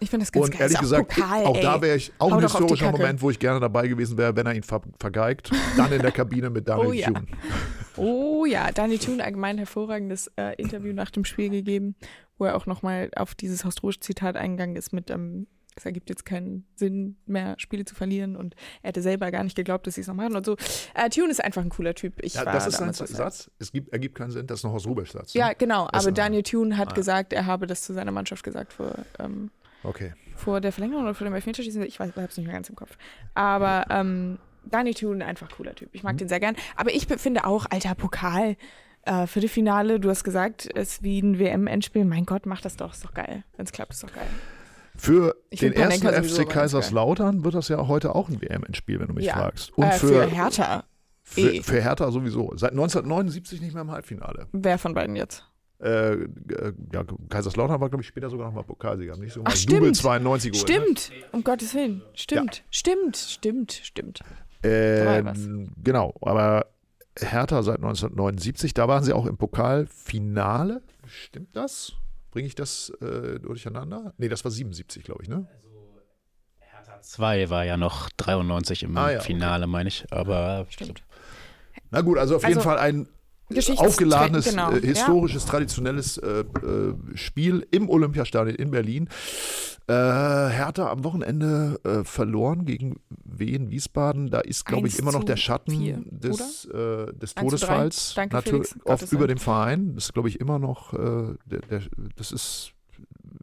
Ich 0.00 0.10
finde 0.10 0.24
das 0.24 0.32
ganz 0.32 0.46
und 0.46 0.52
geil. 0.52 0.62
ehrlich 0.62 0.78
gesagt, 0.78 1.08
Pokal, 1.08 1.44
auch 1.44 1.56
ey. 1.56 1.62
da 1.62 1.82
wäre 1.82 1.96
ich 1.96 2.12
auch 2.18 2.30
Hau 2.30 2.36
ein 2.36 2.42
historischer. 2.42 2.92
Moment, 2.92 3.20
wo 3.20 3.30
ich 3.30 3.38
gerne 3.38 3.58
dabei 3.58 3.88
gewesen 3.88 4.16
wäre, 4.16 4.34
wenn 4.36 4.46
er 4.46 4.54
ihn 4.54 4.62
ver 4.62 4.80
vergeigt. 4.98 5.50
Dann 5.76 5.92
in 5.92 6.02
der 6.02 6.12
Kabine 6.12 6.50
mit 6.50 6.68
Daniel 6.68 6.88
Oh 6.88 6.92
ja. 6.92 7.06
Thune. 7.08 7.26
Oh 7.96 8.44
ja, 8.44 8.70
Daniel 8.70 8.98
Thune 8.98 9.24
allgemein 9.24 9.58
hervorragendes 9.58 10.30
äh, 10.36 10.54
Interview 10.56 10.92
nach 10.92 11.10
dem 11.10 11.24
Spiel 11.24 11.50
gegeben, 11.50 11.96
wo 12.38 12.44
er 12.44 12.56
auch 12.56 12.66
nochmal 12.66 13.10
auf 13.16 13.34
dieses 13.34 13.64
historische 13.64 14.00
Zitat 14.00 14.36
eingegangen 14.36 14.76
ist 14.76 14.92
mit, 14.92 15.10
ähm, 15.10 15.48
es 15.78 15.86
ergibt 15.86 16.08
jetzt 16.10 16.24
keinen 16.24 16.66
Sinn 16.76 17.16
mehr, 17.26 17.54
Spiele 17.58 17.84
zu 17.84 17.94
verlieren 17.94 18.36
und 18.36 18.54
er 18.82 18.88
hätte 18.88 19.02
selber 19.02 19.30
gar 19.30 19.44
nicht 19.44 19.56
geglaubt, 19.56 19.86
dass 19.86 19.94
sie 19.96 20.02
es 20.02 20.06
noch 20.06 20.14
machen 20.14 20.36
und 20.36 20.44
so. 20.46 20.56
Äh, 20.94 21.08
Thune 21.10 21.30
ist 21.30 21.42
einfach 21.42 21.62
ein 21.62 21.68
cooler 21.70 21.94
Typ. 21.94 22.22
Ich 22.22 22.34
Ja, 22.34 22.44
das 22.44 22.66
ist 22.66 22.76
sein 22.78 22.88
was 22.88 22.98
Satz. 22.98 23.50
Es 23.58 23.72
gibt, 23.72 23.92
ergibt 23.92 24.16
keinen 24.16 24.30
Sinn, 24.30 24.46
das 24.46 24.60
ist 24.60 24.64
noch 24.64 24.72
aus 24.74 24.86
Rubesch 24.86 25.12
Satz. 25.12 25.34
ne? 25.34 25.40
Ja, 25.40 25.52
genau, 25.52 25.88
Das 25.92 26.04
aber 26.04 26.12
Daniel 26.12 26.42
Thune 26.42 26.76
hat 26.76 26.92
Ah. 26.92 26.94
gesagt, 26.94 27.32
er 27.32 27.46
habe 27.46 27.66
das 27.66 27.82
zu 27.82 27.92
seiner 27.94 28.12
Mannschaft 28.12 28.42
gesagt 28.44 28.72
vor, 28.72 28.94
ähm, 29.18 29.50
Okay. 29.84 30.12
vor 30.34 30.60
der 30.60 30.72
Verlängerung 30.72 31.04
oder 31.04 31.14
vor 31.14 31.24
dem 31.26 31.34
Elfmeterschießen. 31.34 31.82
Ich 31.82 32.00
weiß, 32.00 32.10
ich 32.10 32.16
habe 32.16 32.26
es 32.26 32.36
nicht 32.36 32.46
mehr 32.46 32.54
ganz 32.54 32.68
im 32.68 32.76
Kopf. 32.76 32.96
Aber 33.34 33.86
ähm, 33.90 34.38
Daniel 34.64 34.94
Thune, 34.94 35.24
einfach 35.24 35.48
cooler 35.50 35.74
Typ. 35.74 35.90
Ich 35.92 36.02
mag 36.02 36.14
Mhm. 36.14 36.18
den 36.18 36.28
sehr 36.28 36.40
gern. 36.40 36.56
Aber 36.76 36.92
ich 36.92 37.06
finde 37.06 37.44
auch, 37.46 37.66
alter 37.70 37.94
Pokal, 37.94 38.56
äh, 39.02 39.26
Viertelfinale, 39.26 40.00
du 40.00 40.10
hast 40.10 40.24
gesagt, 40.24 40.66
ist 40.66 41.02
wie 41.02 41.20
ein 41.20 41.38
WM-Endspiel. 41.38 42.04
Mein 42.04 42.26
Gott, 42.26 42.44
mach 42.44 42.60
das 42.60 42.76
doch, 42.76 42.92
ist 42.92 43.04
doch 43.04 43.14
geil. 43.14 43.44
Wenn 43.56 43.64
es 43.64 43.72
klappt, 43.72 43.92
ist 43.92 44.02
doch 44.02 44.12
geil. 44.12 44.26
Für 44.98 45.36
Ich 45.50 45.60
den 45.60 45.72
ersten 45.72 46.08
FC. 46.08 46.48
Kaiserslautern 46.48 47.44
wird 47.44 47.54
das 47.54 47.68
ja 47.68 47.86
heute 47.86 48.14
auch 48.14 48.28
ein 48.28 48.42
WM-Endspiel, 48.42 48.98
wenn 49.00 49.06
du 49.08 49.14
mich 49.14 49.26
Ja. 49.26 49.34
fragst. 49.34 49.76
Und 49.78 49.84
äh, 49.86 49.92
für, 49.92 50.08
für 50.08 50.26
Hertha. 50.26 50.84
für, 51.22 51.40
eh. 51.40 51.62
für 51.62 51.80
Hertha 51.80 52.10
sowieso. 52.10 52.52
Seit 52.56 52.72
1979 52.72 53.60
nicht 53.60 53.74
mehr 53.74 53.82
im 53.82 53.90
Halbfinale. 53.92 54.48
Wer 54.52 54.76
von 54.76 54.94
beiden 54.94 55.14
jetzt? 55.16 55.44
Äh, 55.80 56.14
äh, 56.14 56.26
ja, 56.92 57.04
Kaiserslautern 57.28 57.80
war, 57.80 57.88
glaube 57.88 58.02
ich, 58.02 58.08
später 58.08 58.28
sogar 58.30 58.48
nochmal 58.48 58.64
Pokalsieger. 58.64 59.16
Nicht 59.16 59.32
so 59.32 59.42
Ach, 59.44 59.54
stimmt. 59.54 59.78
Double 59.78 59.92
92 59.92 60.52
geholt, 60.52 60.68
Stimmt, 60.68 61.12
um 61.30 61.44
Gottes 61.44 61.72
Willen. 61.74 62.02
Stimmt, 62.14 62.64
stimmt, 62.70 63.16
stimmt, 63.16 63.72
stimmt. 63.84 64.20
Ne? 64.64 64.68
Äh, 64.68 65.64
genau, 65.84 66.14
aber 66.20 66.66
Hertha 67.16 67.62
seit 67.62 67.76
1979, 67.76 68.74
da 68.74 68.88
waren 68.88 69.04
sie 69.04 69.12
auch 69.12 69.26
im 69.26 69.36
Pokalfinale. 69.36 70.82
Stimmt 71.06 71.54
das? 71.54 71.92
Bringe 72.38 72.46
ich 72.46 72.54
das 72.54 72.90
äh, 73.00 73.40
durcheinander? 73.40 74.14
Nee, 74.16 74.28
das 74.28 74.44
war 74.44 74.52
77, 74.52 75.02
glaube 75.02 75.24
ich, 75.24 75.28
ne? 75.28 75.48
2 77.00 77.50
war 77.50 77.64
ja 77.64 77.76
noch 77.76 78.10
93 78.16 78.84
im 78.84 78.96
Ah 78.96 79.10
ja, 79.10 79.18
okay. 79.18 79.26
Finale, 79.26 79.66
meine 79.66 79.88
ich. 79.88 80.06
Aber 80.12 80.64
Stimmt. 80.68 81.02
Na 81.90 82.00
gut, 82.02 82.16
also 82.16 82.36
auf 82.36 82.42
jeden 82.44 82.58
Also, 82.58 82.68
Fall 82.68 82.78
ein 82.78 83.08
aufgeladenes, 83.76 84.50
genau, 84.50 84.70
äh, 84.70 84.80
ja. 84.80 84.86
historisches, 84.86 85.46
traditionelles 85.46 86.18
äh, 86.18 86.40
äh, 86.40 86.94
Spiel 87.14 87.66
im 87.70 87.88
Olympiastadion 87.88 88.54
in 88.54 88.70
Berlin. 88.70 89.08
Äh, 89.86 89.92
Hertha 89.92 90.90
am 90.90 91.02
Wochenende 91.04 91.80
äh, 91.82 92.04
verloren 92.04 92.66
gegen 92.66 93.00
Wien 93.24 93.70
Wiesbaden. 93.70 94.30
Da 94.30 94.40
ist, 94.40 94.66
glaube 94.66 94.86
ich, 94.86 94.94
1 94.94 95.00
immer 95.00 95.12
noch 95.12 95.24
der 95.24 95.36
Schatten 95.36 95.70
vier, 95.70 96.02
des, 96.04 96.66
äh, 96.66 97.12
des 97.14 97.34
3. 97.34 97.42
Todesfalls 97.42 98.14
Danke, 98.14 98.42
Felix. 98.42 98.76
Gottes 98.84 99.12
über 99.12 99.26
dem 99.26 99.38
Verein. 99.38 99.94
Das 99.94 100.04
ist, 100.04 100.14
glaube 100.14 100.28
ich, 100.28 100.40
immer 100.40 100.58
noch, 100.58 100.92
der, 100.92 101.60
der, 101.70 101.82
das 102.16 102.32
ist 102.32 102.72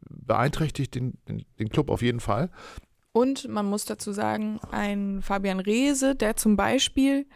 beeinträchtigt 0.08 0.94
den, 0.94 1.14
den, 1.28 1.44
den 1.58 1.68
Club 1.68 1.90
auf 1.90 2.02
jeden 2.02 2.20
Fall. 2.20 2.50
Und 3.12 3.48
man 3.48 3.64
muss 3.66 3.86
dazu 3.86 4.12
sagen, 4.12 4.60
ein 4.70 5.22
Fabian 5.22 5.58
Reese, 5.58 6.14
der 6.14 6.36
zum 6.36 6.56
Beispiel 6.56 7.26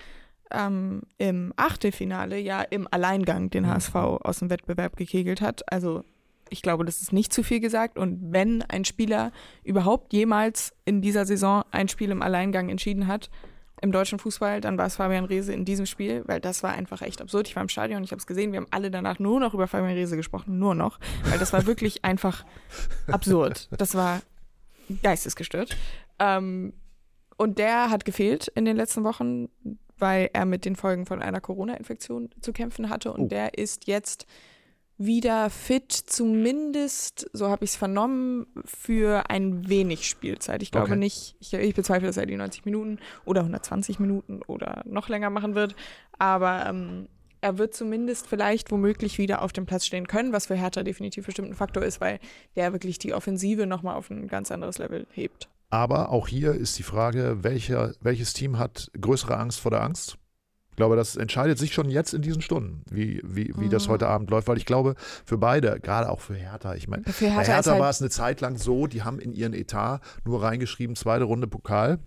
ähm, 0.51 1.03
im 1.19 1.53
Achtelfinale 1.57 2.39
ja 2.39 2.63
im 2.63 2.89
Alleingang 2.91 3.51
den 3.51 3.67
HSV 3.67 3.95
aus 3.95 4.39
dem 4.41 4.51
Wettbewerb 4.51 4.97
gekegelt 4.97 5.41
hat. 5.41 5.71
Also 5.73 6.05
ich 6.51 6.63
glaube, 6.63 6.85
das 6.85 7.01
ist 7.01 7.13
nicht 7.13 7.33
zu 7.33 7.43
viel 7.43 7.61
gesagt. 7.61 7.99
Und 7.99 8.33
wenn 8.33 8.63
ein 8.63 8.85
Spieler 8.85 9.33
überhaupt 9.65 10.13
jemals 10.13 10.75
in 10.85 11.01
dieser 11.01 11.25
Saison 11.25 11.65
ein 11.71 11.89
Spiel 11.89 12.11
im 12.11 12.23
Alleingang 12.23 12.69
entschieden 12.69 13.07
hat, 13.07 13.31
im 13.83 13.93
deutschen 13.93 14.19
Fußball, 14.19 14.61
dann 14.61 14.77
war 14.77 14.87
es 14.87 14.97
Fabian 14.97 15.25
Reese 15.25 15.53
in 15.53 15.65
diesem 15.65 15.87
Spiel, 15.87 16.23
weil 16.27 16.41
das 16.41 16.63
war 16.63 16.73
einfach 16.73 17.01
echt 17.01 17.23
absurd. 17.23 17.49
Ich 17.49 17.57
war 17.57 17.63
im 17.63 17.69
Stadion, 17.69 18.05
ich 18.05 18.11
habe 18.11 18.21
es 18.21 18.27
gesehen, 18.27 18.53
wir 18.53 18.59
haben 18.59 18.67
alle 18.71 18.91
danach 18.91 19.19
nur 19.19 19.41
noch 19.41 19.55
über 19.55 19.67
Fabian 19.67 19.95
Reese 19.95 20.17
gesprochen, 20.17 20.59
nur 20.59 20.75
noch, 20.75 20.99
weil 21.25 21.39
das 21.39 21.53
war 21.53 21.67
wirklich 21.67 22.05
einfach 22.05 22.45
absurd. 23.07 23.69
Das 23.79 23.95
war 23.95 24.21
geistesgestört. 25.03 25.77
Ähm, 26.19 26.75
und 27.39 27.59
der 27.59 27.89
hat 27.89 28.05
gefehlt 28.05 28.49
in 28.49 28.67
den 28.67 28.77
letzten 28.77 29.03
Wochen, 29.03 29.49
weil 30.01 30.31
er 30.33 30.45
mit 30.45 30.65
den 30.65 30.77
Folgen 30.77 31.07
von 31.07 31.23
einer 31.23 31.41
Corona-Infektion 31.41 32.31
zu 32.41 32.53
kämpfen 32.53 32.89
hatte. 32.91 33.13
Und 33.13 33.21
Oh. 33.25 33.29
der 33.29 33.57
ist 33.59 33.87
jetzt 33.87 34.27
wieder 34.99 35.49
fit, 35.49 35.93
zumindest, 35.93 37.31
so 37.33 37.49
habe 37.49 37.65
ich 37.65 37.71
es 37.71 37.77
vernommen, 37.77 38.47
für 38.65 39.31
ein 39.31 39.69
wenig 39.69 40.07
Spielzeit. 40.07 40.63
Ich 40.63 40.71
glaube 40.71 40.89
Okay. 40.89 40.97
nicht, 40.97 41.37
ich, 41.41 41.55
ich 41.55 41.75
bezweifle, 41.75 42.07
dass 42.07 42.19
er 42.19 42.27
die 42.27 42.37
90 42.37 42.65
Minuten 42.67 42.99
oder 43.25 43.41
120 43.41 43.99
Minuten 43.99 44.41
oder 44.47 44.83
noch 44.85 45.09
länger 45.09 45.31
machen 45.31 45.55
wird. 45.55 45.75
Aber 46.19 46.67
ähm, 46.69 47.09
er 47.41 47.57
wird 47.57 47.73
zumindest 47.75 48.27
vielleicht 48.27 48.71
womöglich 48.71 49.17
wieder 49.17 49.41
auf 49.41 49.53
dem 49.55 49.65
Platz 49.65 49.87
stehen 49.87 50.07
können, 50.07 50.33
was 50.35 50.47
für 50.47 50.55
Hertha 50.55 50.83
definitiv 50.83 51.25
bestimmt 51.25 51.49
ein 51.49 51.55
Faktor 51.55 51.83
ist, 51.83 52.01
weil 52.03 52.19
der 52.57 52.73
wirklich 52.75 52.99
die 52.99 53.15
Offensive 53.15 53.67
nochmal 53.67 53.95
auf 53.97 54.11
ein 54.11 54.29
ganz 54.29 54.51
anderes 54.51 54.77
Level 54.79 55.07
hebt. 55.13 55.49
Aber 55.71 56.11
auch 56.11 56.27
hier 56.29 56.53
ist 56.55 56.79
die 56.79 56.83
Frage, 56.83 57.39
welcher, 57.43 57.95
welches 58.01 58.33
Team 58.33 58.59
hat 58.59 58.91
größere 59.01 59.37
Angst 59.37 59.61
vor 59.61 59.71
der 59.71 59.83
Angst? 59.83 60.17
Ich 60.71 60.77
glaube, 60.77 60.97
das 60.97 61.17
entscheidet 61.17 61.59
sich 61.59 61.75
schon 61.75 61.91
jetzt 61.91 62.15
in 62.15 62.23
diesen 62.23 62.43
Stunden, 62.43 62.83
wie, 62.91 63.21
wie, 63.23 63.53
wie 63.57 63.69
das 63.69 63.87
Mhm. 63.87 63.93
heute 63.93 64.09
Abend 64.09 64.31
läuft, 64.31 64.49
weil 64.49 64.57
ich 64.57 64.65
glaube, 64.67 64.95
für 65.25 65.37
beide, 65.37 65.79
gerade 65.79 66.09
auch 66.09 66.21
für 66.21 66.35
Hertha, 66.35 66.75
ich 66.75 66.89
meine, 66.89 67.05
Für 67.05 67.27
bei 67.27 67.45
Hertha, 67.45 67.73
halt, 67.73 67.81
war 67.81 67.91
es 67.91 68.01
eine 68.01 68.09
Zeit 68.11 68.41
lang 68.41 68.57
so, 68.57 68.87
die 68.87 69.03
haben 69.03 69.19
in 69.21 69.33
ihren 69.33 69.53
Etat 69.53 70.01
nur 70.25 70.43
reingeschrieben, 70.43 70.97
zweite 70.97 71.25
Runde 71.25 71.47
Pokal. 71.47 71.99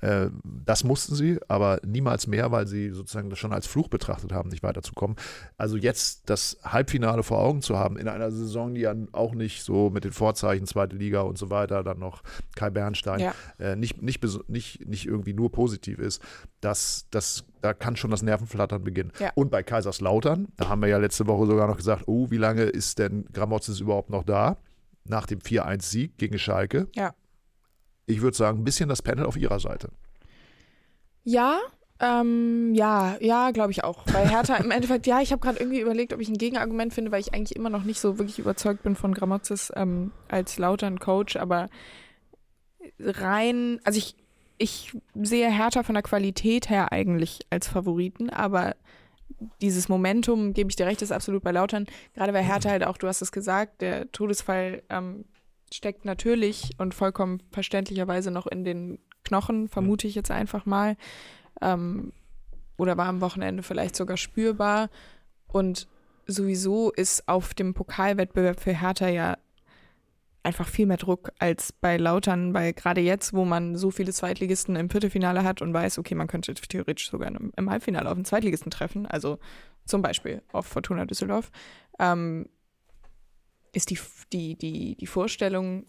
Äh, 0.00 0.28
Das 0.64 0.84
mussten 0.84 1.14
sie, 1.14 1.38
aber 1.48 1.80
niemals 1.84 2.26
mehr, 2.26 2.50
weil 2.52 2.66
sie 2.66 2.90
sozusagen 2.90 3.30
das 3.30 3.38
schon 3.38 3.52
als 3.52 3.66
Fluch 3.66 3.88
betrachtet 3.88 4.32
haben, 4.32 4.48
nicht 4.50 4.62
weiterzukommen. 4.62 5.16
Also 5.56 5.76
jetzt 5.76 6.28
das 6.30 6.58
Halbfinale 6.64 7.22
vor 7.22 7.38
Augen 7.38 7.62
zu 7.62 7.76
haben, 7.78 7.96
in 7.96 8.08
einer 8.08 8.30
Saison, 8.30 8.74
die 8.74 8.82
ja 8.82 8.94
auch 9.12 9.34
nicht 9.34 9.62
so 9.62 9.90
mit 9.90 10.04
den 10.04 10.12
Vorzeichen 10.12 10.66
zweite 10.66 10.96
Liga 10.96 11.22
und 11.22 11.38
so 11.38 11.50
weiter, 11.50 11.82
dann 11.82 11.98
noch 11.98 12.22
Kai 12.54 12.70
Bernstein, 12.70 13.20
Ja. 13.20 13.34
äh, 13.58 13.76
nicht, 13.76 14.02
nicht, 14.02 14.22
nicht, 14.48 14.86
nicht 14.86 15.06
irgendwie 15.06 15.34
nur 15.34 15.50
positiv 15.50 15.98
ist, 15.98 16.22
das, 16.60 17.06
das, 17.10 17.44
da 17.60 17.74
kann 17.74 17.96
schon 17.96 18.10
das 18.10 18.22
Nervenflattern 18.22 18.82
beginnen. 18.84 19.12
Ja. 19.18 19.30
Und 19.34 19.50
bei 19.50 19.62
Kaiserslautern, 19.62 20.48
da 20.56 20.68
haben 20.68 20.80
wir 20.82 20.88
ja 20.88 20.98
letzte 20.98 21.26
Woche 21.26 21.46
sogar 21.46 21.66
noch 21.68 21.76
gesagt, 21.76 22.04
oh, 22.06 22.30
wie 22.30 22.36
lange 22.36 22.62
ist 22.62 22.98
denn 22.98 23.26
Gramotzes 23.32 23.80
überhaupt 23.80 24.10
noch 24.10 24.24
da? 24.24 24.58
Nach 25.04 25.26
dem 25.26 25.38
4-1-Sieg 25.38 26.18
gegen 26.18 26.38
Schalke. 26.38 26.86
Ja. 26.94 27.14
Ich 28.08 28.22
würde 28.22 28.36
sagen, 28.36 28.60
ein 28.60 28.64
bisschen 28.64 28.88
das 28.88 29.02
Panel 29.02 29.26
auf 29.26 29.36
ihrer 29.36 29.60
Seite. 29.60 29.90
Ja, 31.24 31.58
ähm, 32.00 32.74
ja, 32.74 33.18
ja, 33.20 33.50
glaube 33.50 33.70
ich 33.70 33.84
auch. 33.84 34.04
Bei 34.04 34.26
Hertha 34.26 34.56
im 34.56 34.70
Endeffekt, 34.70 35.06
ja, 35.06 35.20
ich 35.20 35.30
habe 35.30 35.40
gerade 35.40 35.58
irgendwie 35.58 35.80
überlegt, 35.80 36.14
ob 36.14 36.20
ich 36.20 36.28
ein 36.28 36.38
Gegenargument 36.38 36.94
finde, 36.94 37.12
weil 37.12 37.20
ich 37.20 37.34
eigentlich 37.34 37.54
immer 37.54 37.68
noch 37.68 37.84
nicht 37.84 38.00
so 38.00 38.18
wirklich 38.18 38.38
überzeugt 38.38 38.82
bin 38.82 38.96
von 38.96 39.12
Gramozis 39.12 39.70
ähm, 39.76 40.12
als 40.28 40.58
Lautern-Coach, 40.58 41.36
aber 41.36 41.68
rein, 42.98 43.78
also 43.84 43.98
ich, 43.98 44.16
ich 44.56 44.96
sehe 45.14 45.50
Hertha 45.50 45.82
von 45.82 45.94
der 45.94 46.02
Qualität 46.02 46.70
her 46.70 46.92
eigentlich 46.92 47.40
als 47.50 47.68
Favoriten, 47.68 48.30
aber 48.30 48.74
dieses 49.60 49.90
Momentum, 49.90 50.54
gebe 50.54 50.70
ich 50.70 50.76
dir 50.76 50.86
recht, 50.86 51.02
ist 51.02 51.12
absolut 51.12 51.42
bei 51.42 51.52
Lautern. 51.52 51.84
Gerade 52.14 52.32
bei 52.32 52.42
Hertha 52.42 52.70
halt 52.70 52.84
auch, 52.84 52.96
du 52.96 53.06
hast 53.06 53.20
es 53.20 53.32
gesagt, 53.32 53.82
der 53.82 54.10
Todesfall 54.12 54.82
ähm, 54.88 55.26
steckt 55.74 56.04
natürlich 56.04 56.70
und 56.78 56.94
vollkommen 56.94 57.42
verständlicherweise 57.50 58.30
noch 58.30 58.46
in 58.46 58.64
den 58.64 58.98
Knochen, 59.24 59.68
vermute 59.68 60.06
ich 60.06 60.14
jetzt 60.14 60.30
einfach 60.30 60.66
mal. 60.66 60.96
Ähm, 61.60 62.12
oder 62.76 62.96
war 62.96 63.06
am 63.06 63.20
Wochenende 63.20 63.62
vielleicht 63.62 63.96
sogar 63.96 64.16
spürbar. 64.16 64.88
Und 65.46 65.88
sowieso 66.26 66.90
ist 66.92 67.28
auf 67.28 67.54
dem 67.54 67.74
Pokalwettbewerb 67.74 68.60
für 68.60 68.78
Hertha 68.78 69.08
ja 69.08 69.36
einfach 70.42 70.68
viel 70.68 70.86
mehr 70.86 70.96
Druck 70.96 71.30
als 71.38 71.72
bei 71.72 71.96
Lautern, 71.96 72.54
weil 72.54 72.72
gerade 72.72 73.00
jetzt, 73.00 73.34
wo 73.34 73.44
man 73.44 73.76
so 73.76 73.90
viele 73.90 74.12
Zweitligisten 74.12 74.76
im 74.76 74.88
Viertelfinale 74.88 75.44
hat 75.44 75.60
und 75.60 75.74
weiß, 75.74 75.98
okay, 75.98 76.14
man 76.14 76.26
könnte 76.26 76.54
theoretisch 76.54 77.10
sogar 77.10 77.28
im, 77.28 77.70
Halbfinale 77.70 78.08
auf 78.08 78.16
einen 78.16 78.24
Zweitligisten 78.24 78.70
treffen, 78.70 79.06
also 79.06 79.38
zum 79.84 80.00
Beispiel 80.00 80.42
auf 80.52 80.66
Fortuna 80.66 81.04
Düsseldorf, 81.04 81.50
ähm, 81.98 82.48
ist 83.78 83.90
die, 83.90 83.98
die, 84.32 84.56
die, 84.56 84.94
die 84.96 85.06
Vorstellung, 85.06 85.86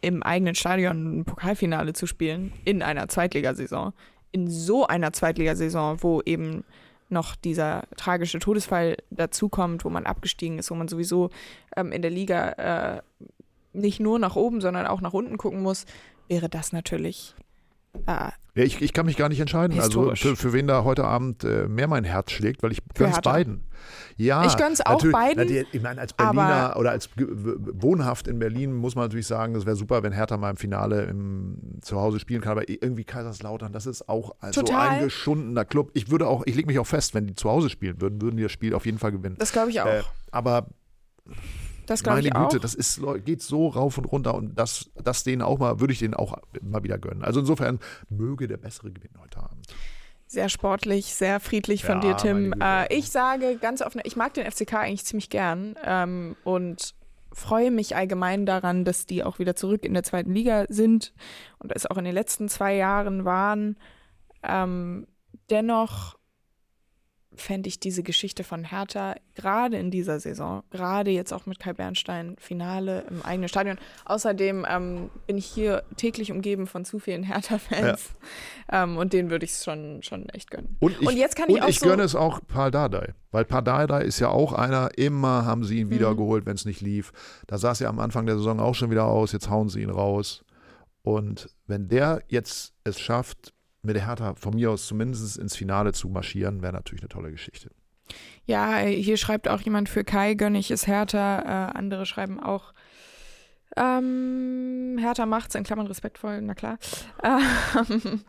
im 0.00 0.22
eigenen 0.22 0.54
Stadion 0.54 1.20
ein 1.20 1.24
Pokalfinale 1.24 1.92
zu 1.92 2.06
spielen 2.06 2.52
in 2.64 2.82
einer 2.82 3.08
Zweitligasaison, 3.08 3.92
in 4.32 4.48
so 4.48 4.86
einer 4.86 5.12
Zweitligasaison, 5.12 6.02
wo 6.02 6.22
eben 6.22 6.64
noch 7.08 7.34
dieser 7.36 7.84
tragische 7.96 8.38
Todesfall 8.38 8.96
dazukommt, 9.10 9.84
wo 9.84 9.90
man 9.90 10.06
abgestiegen 10.06 10.58
ist, 10.58 10.70
wo 10.70 10.74
man 10.74 10.88
sowieso 10.88 11.30
ähm, 11.76 11.90
in 11.92 12.02
der 12.02 12.10
Liga 12.10 12.50
äh, 12.52 13.02
nicht 13.72 14.00
nur 14.00 14.18
nach 14.18 14.36
oben, 14.36 14.60
sondern 14.60 14.86
auch 14.86 15.00
nach 15.00 15.14
unten 15.14 15.36
gucken 15.36 15.62
muss, 15.62 15.84
wäre 16.28 16.48
das 16.48 16.72
natürlich 16.72 17.34
äh, 18.06 18.30
Ja, 18.54 18.64
ich, 18.64 18.80
ich 18.82 18.92
kann 18.92 19.06
mich 19.06 19.16
gar 19.16 19.28
nicht 19.28 19.40
entscheiden, 19.40 19.78
also 19.78 20.10
Historisch. 20.10 20.20
für, 20.22 20.36
für 20.36 20.52
wen 20.52 20.66
da 20.66 20.84
heute 20.84 21.04
Abend 21.04 21.44
äh, 21.44 21.68
mehr 21.68 21.86
mein 21.88 22.04
Herz 22.04 22.30
schlägt, 22.32 22.62
weil 22.62 22.72
ich 22.72 22.82
Hertha. 22.96 23.20
beiden. 23.20 23.64
Ja, 24.16 24.44
Ich 24.44 24.56
gönn's 24.56 24.80
auch 24.80 25.00
beiden, 25.12 25.36
natürlich, 25.44 25.66
Ich 25.72 25.80
meine, 25.80 26.00
als 26.00 26.12
Berliner 26.12 26.74
oder 26.76 26.90
als 26.90 27.08
wohnhaft 27.16 28.26
in 28.26 28.40
Berlin 28.40 28.74
muss 28.74 28.96
man 28.96 29.04
natürlich 29.04 29.28
sagen, 29.28 29.54
es 29.54 29.64
wäre 29.64 29.76
super, 29.76 30.02
wenn 30.02 30.12
Hertha 30.12 30.36
mal 30.36 30.50
im 30.50 30.56
Finale 30.56 31.04
im, 31.04 31.58
zu 31.82 32.00
Hause 32.00 32.18
spielen 32.18 32.40
kann, 32.40 32.52
aber 32.52 32.68
irgendwie 32.68 33.04
Kaiserslautern, 33.04 33.72
das 33.72 33.86
ist 33.86 34.08
auch 34.08 34.34
so 34.50 34.62
Total. 34.62 34.88
ein 34.88 35.04
geschundener 35.04 35.64
Club. 35.64 35.92
Ich 35.94 36.10
würde 36.10 36.26
auch, 36.26 36.42
ich 36.46 36.56
lege 36.56 36.66
mich 36.66 36.80
auch 36.80 36.86
fest, 36.86 37.14
wenn 37.14 37.28
die 37.28 37.36
zu 37.36 37.48
Hause 37.48 37.70
spielen 37.70 38.00
würden, 38.00 38.20
würden 38.20 38.36
die 38.36 38.42
das 38.42 38.50
Spiel 38.52 38.74
auf 38.74 38.86
jeden 38.86 38.98
Fall 38.98 39.12
gewinnen. 39.12 39.36
das 39.38 39.52
glaube 39.52 39.70
ich 39.70 39.80
auch. 39.80 39.86
Äh, 39.86 40.02
aber 40.32 40.66
das 41.88 42.02
glaube 42.02 42.16
meine 42.18 42.28
ich 42.28 42.34
Güte, 42.34 42.56
auch. 42.56 42.60
das 42.60 42.74
ist, 42.74 43.00
geht 43.24 43.42
so 43.42 43.68
rauf 43.68 43.98
und 43.98 44.04
runter 44.04 44.34
und 44.34 44.54
das, 44.58 44.90
das 45.02 45.24
denen 45.24 45.42
auch 45.42 45.58
mal, 45.58 45.80
würde 45.80 45.92
ich 45.92 45.98
denen 45.98 46.14
auch 46.14 46.36
mal 46.62 46.82
wieder 46.82 46.98
gönnen. 46.98 47.24
Also 47.24 47.40
insofern 47.40 47.78
möge 48.08 48.46
der 48.46 48.58
Bessere 48.58 48.90
gewinnen 48.90 49.14
heute 49.20 49.38
Abend. 49.40 49.66
Sehr 50.26 50.50
sportlich, 50.50 51.14
sehr 51.14 51.40
friedlich 51.40 51.84
von 51.84 52.02
Ja, 52.02 52.12
dir, 52.12 52.16
Tim. 52.18 52.50
meine 52.50 52.50
Güte. 52.50 52.94
Äh, 52.94 52.98
ich 52.98 53.10
sage 53.10 53.56
ganz 53.56 53.80
offen, 53.80 54.00
ich 54.04 54.14
mag 54.16 54.34
den 54.34 54.50
FCK 54.50 54.74
eigentlich 54.74 55.04
ziemlich 55.06 55.30
gern 55.30 55.74
ähm, 55.82 56.36
und 56.44 56.94
freue 57.32 57.70
mich 57.70 57.96
allgemein 57.96 58.44
daran, 58.44 58.84
dass 58.84 59.06
die 59.06 59.24
auch 59.24 59.38
wieder 59.38 59.56
zurück 59.56 59.84
in 59.84 59.94
der 59.94 60.02
zweiten 60.02 60.34
Liga 60.34 60.66
sind 60.68 61.14
und 61.58 61.72
es 61.74 61.86
auch 61.86 61.96
in 61.96 62.04
den 62.04 62.14
letzten 62.14 62.48
zwei 62.48 62.74
Jahren 62.76 63.24
waren. 63.24 63.78
Ähm, 64.42 65.06
dennoch 65.48 66.17
fände 67.38 67.68
ich 67.68 67.80
diese 67.80 68.02
Geschichte 68.02 68.44
von 68.44 68.64
Hertha 68.64 69.14
gerade 69.34 69.76
in 69.78 69.90
dieser 69.90 70.20
Saison, 70.20 70.62
gerade 70.70 71.10
jetzt 71.10 71.32
auch 71.32 71.46
mit 71.46 71.58
Kai 71.58 71.72
Bernstein, 71.72 72.36
Finale 72.38 73.04
im 73.10 73.22
eigenen 73.22 73.48
Stadion. 73.48 73.78
Außerdem 74.04 74.66
ähm, 74.68 75.10
bin 75.26 75.38
ich 75.38 75.46
hier 75.46 75.82
täglich 75.96 76.30
umgeben 76.32 76.66
von 76.66 76.84
zu 76.84 76.98
vielen 76.98 77.22
Hertha-Fans 77.22 78.10
ähm, 78.72 78.96
und 78.96 79.12
denen 79.12 79.30
würde 79.30 79.44
ich 79.44 79.52
es 79.52 79.64
schon, 79.64 80.02
schon 80.02 80.28
echt 80.30 80.50
gönnen. 80.50 80.76
Und 80.80 80.92
ich, 81.00 81.06
Und 81.06 81.16
jetzt 81.16 81.36
kann 81.36 81.48
ich 81.48 81.56
und 81.56 81.62
auch 81.62 81.68
ich 81.68 81.80
so- 81.80 81.86
gönne 81.86 82.02
es 82.02 82.14
auch 82.14 82.40
Paul 82.46 82.70
Dardai, 82.70 83.14
weil 83.30 83.44
Paul 83.44 83.62
Dardai 83.62 84.02
ist 84.02 84.18
ja 84.18 84.28
auch 84.28 84.52
einer, 84.52 84.90
immer 84.98 85.44
haben 85.44 85.64
sie 85.64 85.78
ihn 85.80 85.86
Mhm. 85.88 85.92
wiedergeholt, 85.92 86.46
wenn 86.46 86.54
es 86.56 86.64
nicht 86.64 86.80
lief. 86.80 87.12
Da 87.46 87.56
es 87.56 87.78
ja 87.78 87.88
am 87.88 87.98
Anfang 88.00 88.26
der 88.26 88.36
Saison 88.36 88.60
auch 88.60 88.74
schon 88.74 88.90
wieder 88.90 89.06
aus, 89.06 89.32
jetzt 89.32 89.48
hauen 89.48 89.68
sie 89.68 89.82
ihn 89.82 89.90
raus. 89.90 90.44
Und 91.02 91.48
wenn 91.66 91.88
der 91.88 92.22
jetzt 92.28 92.74
es 92.84 93.00
schafft, 93.00 93.52
mit 93.82 93.96
der 93.96 94.06
Hertha 94.06 94.34
von 94.34 94.54
mir 94.54 94.70
aus 94.70 94.86
zumindest 94.86 95.38
ins 95.38 95.56
Finale 95.56 95.92
zu 95.92 96.08
marschieren, 96.08 96.62
wäre 96.62 96.72
natürlich 96.72 97.02
eine 97.02 97.08
tolle 97.08 97.30
Geschichte. 97.30 97.70
Ja, 98.46 98.78
hier 98.78 99.16
schreibt 99.16 99.48
auch 99.48 99.60
jemand 99.60 99.88
für 99.88 100.04
Kai, 100.04 100.34
gönne 100.34 100.58
ich 100.58 100.70
es 100.70 100.86
Hertha. 100.86 101.40
Äh, 101.40 101.78
andere 101.78 102.06
schreiben 102.06 102.40
auch 102.40 102.72
ähm, 103.76 104.96
Hertha 104.98 105.26
macht's, 105.26 105.54
in 105.54 105.64
Klammern 105.64 105.86
respektvoll, 105.86 106.40
na 106.42 106.54
klar. 106.54 106.78
Ähm, 107.22 108.22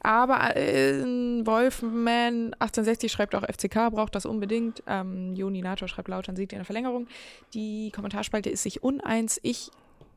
aber 0.00 0.54
äh, 0.54 1.02
Wolfman 1.46 2.52
1860 2.58 3.10
schreibt 3.10 3.34
auch 3.34 3.42
FCK, 3.42 3.90
braucht 3.90 4.14
das 4.14 4.26
unbedingt. 4.26 4.82
Ähm, 4.86 5.34
Joni 5.34 5.62
Nator 5.62 5.88
schreibt 5.88 6.08
Lautern 6.08 6.36
siegt 6.36 6.52
in 6.52 6.58
der 6.58 6.66
Verlängerung. 6.66 7.06
Die 7.54 7.90
Kommentarspalte 7.90 8.50
ist 8.50 8.64
sich 8.64 8.82
uneins. 8.82 9.40
Ich 9.42 9.70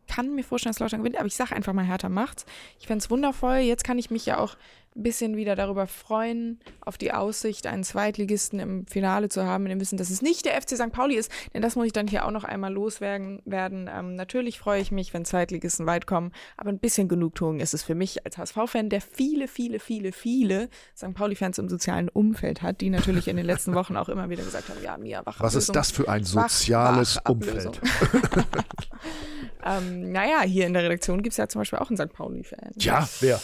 kann 0.08 0.34
mir 0.36 0.44
vorstellen, 0.44 0.72
dass 0.74 0.80
Lautern 0.80 1.00
gewinnt, 1.02 1.18
aber 1.18 1.28
ich 1.28 1.36
sage 1.36 1.56
einfach 1.56 1.74
mal, 1.74 1.86
Hertha 1.86 2.10
macht's. 2.10 2.46
Ich 2.80 2.88
fände 2.88 3.04
es 3.04 3.10
wundervoll. 3.10 3.58
Jetzt 3.58 3.84
kann 3.84 3.98
ich 4.00 4.10
mich 4.10 4.26
ja 4.26 4.38
auch 4.40 4.56
ein 4.96 5.04
bisschen 5.04 5.38
wieder 5.38 5.56
darüber 5.56 5.86
freuen, 5.86 6.60
auf 6.82 6.98
die 6.98 7.12
Aussicht, 7.14 7.68
einen 7.68 7.84
Zweitligisten 7.84 8.60
im 8.60 8.88
Finale 8.88 9.30
zu 9.30 9.44
haben, 9.46 9.66
in 9.66 9.70
dem 9.70 9.80
Wissen, 9.80 9.98
dass 9.98 10.10
es 10.10 10.24
nicht 10.24 10.46
der 10.46 10.60
FC 10.60 10.72
St. 10.76 10.92
Pauli 10.92 11.16
ist. 11.16 11.32
Denn 11.54 11.62
das 11.62 11.76
muss 11.76 11.86
ich 11.86 11.94
dann 11.94 12.08
hier 12.08 12.26
auch 12.26 12.32
noch 12.32 12.44
einmal 12.44 12.74
loswerden. 12.74 13.40
Werden. 13.46 13.88
Ähm, 13.94 14.16
natürlich 14.16 14.58
freue 14.58 14.82
ich 14.82 14.92
mich, 14.92 15.14
wenn 15.14 15.24
Zweitligisten 15.24 15.86
weit 15.86 16.08
kommen, 16.08 16.32
aber 16.58 16.70
ein 16.72 16.80
bisschen 16.80 17.08
Genugtuung 17.08 17.60
ist 17.60 17.76
es 17.76 17.84
für 17.84 17.94
mich 17.94 18.26
als 18.26 18.40
HSV-Fan, 18.40 18.90
der 18.90 19.02
viele, 19.02 19.48
viele, 19.48 19.80
viele, 19.80 20.12
viele 20.12 20.70
St. 20.96 21.14
Pauli-Fans 21.14 21.60
im 21.60 21.70
sozialen 21.70 22.10
Umfeld 22.10 22.64
hat, 22.64 22.82
die 22.82 22.90
natürlich 22.90 23.28
in 23.28 23.38
den 23.38 23.46
letzten 23.46 23.76
Wochen 23.76 23.96
auch 23.98 24.10
immer 24.10 24.30
wieder 24.30 24.44
gesagt 24.44 24.70
haben, 24.70 24.82
ja, 24.84 24.98
Mia, 24.98 25.20
Wachablösung. 25.26 25.46
Was 25.46 25.56
ist 25.56 25.76
das 25.76 25.92
für 25.92 26.10
ein 26.10 26.24
Wach- 26.34 26.50
soziales 26.50 27.18
Wachablösung. 27.18 27.74
Umfeld? 27.74 28.48
ähm, 29.66 30.12
naja, 30.12 30.42
hier 30.42 30.66
in 30.66 30.74
der 30.74 30.84
Redaktion 30.84 31.22
gibt 31.22 31.34
es 31.34 31.38
ja 31.38 31.48
zum 31.48 31.62
Beispiel 31.62 31.80
auch 31.80 31.90
einen 31.90 31.98
St. 31.98 32.14
Pauli-Fan. 32.14 32.74
Tja, 32.78 33.08
wer? 33.22 33.40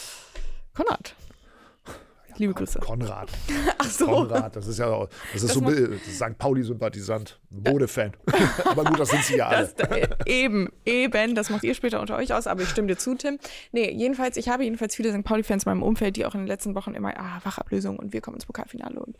Konrad. 0.74 1.14
Liebe 2.36 2.54
Grüße. 2.54 2.80
Konrad. 2.80 3.30
Ach 3.78 3.90
so. 3.90 4.06
Konrad, 4.06 4.56
das 4.56 4.66
ist 4.66 4.78
ja 4.78 4.86
das 5.32 5.42
ist 5.42 5.48
Das 5.48 5.54
so 5.54 5.64
ein 5.64 6.00
St. 6.10 6.38
Pauli-Sympathisant, 6.38 7.40
Bode-Fan. 7.50 8.12
Aber 8.64 8.84
gut, 8.84 8.98
das 8.98 9.10
sind 9.10 9.24
sie 9.24 9.36
ja 9.36 9.48
alle. 9.48 9.72
Das, 9.76 9.88
äh, 9.90 10.08
eben, 10.26 10.70
eben, 10.84 11.34
das 11.34 11.50
macht 11.50 11.64
ihr 11.64 11.74
später 11.74 12.00
unter 12.00 12.16
euch 12.16 12.32
aus, 12.32 12.46
aber 12.46 12.62
ich 12.62 12.68
stimme 12.68 12.88
dir 12.88 12.96
zu, 12.96 13.14
Tim. 13.14 13.38
Nee, 13.72 13.90
jedenfalls, 13.92 14.36
ich 14.36 14.48
habe 14.48 14.64
jedenfalls 14.64 14.94
viele 14.94 15.12
St. 15.12 15.24
Pauli-Fans 15.24 15.64
in 15.64 15.70
meinem 15.70 15.82
Umfeld, 15.82 16.16
die 16.16 16.26
auch 16.26 16.34
in 16.34 16.40
den 16.40 16.46
letzten 16.46 16.74
Wochen 16.74 16.94
immer, 16.94 17.12
ah, 17.16 17.40
Wachablösung 17.44 17.98
und 17.98 18.12
wir 18.12 18.20
kommen 18.20 18.36
ins 18.36 18.46
Pokalfinale. 18.46 18.98
Und 19.00 19.16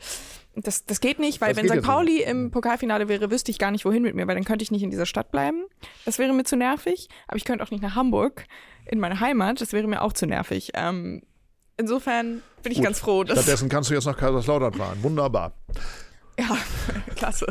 das, 0.54 0.84
das 0.84 1.00
geht 1.00 1.18
nicht, 1.18 1.40
weil 1.40 1.54
Das 1.54 1.62
wenn 1.62 1.80
St. 1.80 1.86
Pauli 1.86 2.14
nicht. 2.16 2.28
im 2.28 2.50
Pokalfinale 2.50 3.08
wäre, 3.08 3.30
wüsste 3.30 3.50
ich 3.50 3.58
gar 3.58 3.70
nicht, 3.70 3.84
wohin 3.84 4.02
mit 4.02 4.14
mir, 4.14 4.26
weil 4.26 4.34
dann 4.34 4.44
könnte 4.44 4.62
ich 4.62 4.70
nicht 4.70 4.82
in 4.82 4.90
dieser 4.90 5.06
Stadt 5.06 5.30
bleiben. 5.30 5.64
Das 6.04 6.18
wäre 6.18 6.32
mir 6.32 6.44
zu 6.44 6.56
nervig, 6.56 7.08
aber 7.26 7.36
ich 7.36 7.44
könnte 7.44 7.64
auch 7.64 7.70
nicht 7.70 7.82
nach 7.82 7.94
Hamburg, 7.94 8.46
in 8.86 9.00
meine 9.00 9.20
Heimat, 9.20 9.60
das 9.60 9.72
wäre 9.72 9.86
mir 9.86 10.02
auch 10.02 10.12
zu 10.12 10.26
nervig. 10.26 10.72
Ähm, 10.74 11.22
insofern 11.76 12.42
bin 12.64 12.72
ich 12.72 12.78
Gut. 12.78 12.84
ganz 12.86 12.98
froh, 12.98 13.24
Stattdessen 13.24 13.68
kannst 13.68 13.90
du 13.90 13.94
jetzt 13.94 14.06
nach 14.06 14.16
Kaiserslautern 14.16 14.72
fahren. 14.74 14.98
Wunderbar. 15.02 15.52
Ja, 16.38 16.56
klasse. 17.16 17.46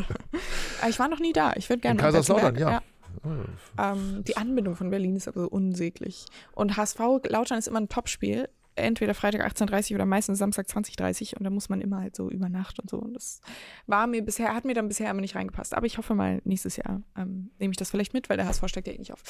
Ich 0.88 0.98
war 0.98 1.08
noch 1.08 1.20
nie 1.20 1.32
da. 1.32 1.54
Ich 1.56 1.70
würde 1.70 1.80
gerne 1.80 1.98
In 1.98 2.04
nach 2.04 2.12
Kaiserslautern, 2.12 2.54
Betzenberg. 2.54 2.82
ja. 2.82 3.92
Ähm, 3.92 4.22
die 4.26 4.36
Anbindung 4.36 4.76
von 4.76 4.90
Berlin 4.90 5.16
ist 5.16 5.28
aber 5.28 5.42
so 5.42 5.48
unsäglich. 5.48 6.26
Und 6.52 6.76
HSV 6.76 6.98
Lautern 7.28 7.58
ist 7.58 7.68
immer 7.68 7.80
ein 7.80 7.88
Topspiel. 7.88 8.48
Entweder 8.76 9.14
Freitag 9.14 9.40
18.30 9.46 9.94
oder 9.94 10.04
meistens 10.04 10.38
Samstag 10.40 10.66
20.30 10.66 11.36
und 11.36 11.44
da 11.44 11.50
muss 11.50 11.68
man 11.68 11.80
immer 11.80 12.00
halt 12.00 12.16
so 12.16 12.28
über 12.28 12.48
Nacht 12.48 12.80
und 12.80 12.90
so. 12.90 12.98
Und 12.98 13.14
das 13.14 13.40
war 13.86 14.08
mir 14.08 14.20
bisher, 14.20 14.52
hat 14.52 14.64
mir 14.64 14.74
dann 14.74 14.88
bisher 14.88 15.08
immer 15.08 15.20
nicht 15.20 15.36
reingepasst. 15.36 15.74
Aber 15.74 15.86
ich 15.86 15.96
hoffe 15.96 16.16
mal, 16.16 16.40
nächstes 16.44 16.74
Jahr 16.76 17.00
ähm, 17.16 17.52
nehme 17.60 17.70
ich 17.70 17.76
das 17.76 17.90
vielleicht 17.90 18.14
mit, 18.14 18.28
weil 18.28 18.36
der 18.36 18.48
HSV 18.48 18.64
steckt 18.66 18.88
ja 18.88 18.92
eh 18.94 18.98
nicht 18.98 19.12
auf. 19.12 19.22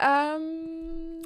Ähm, 0.00 1.22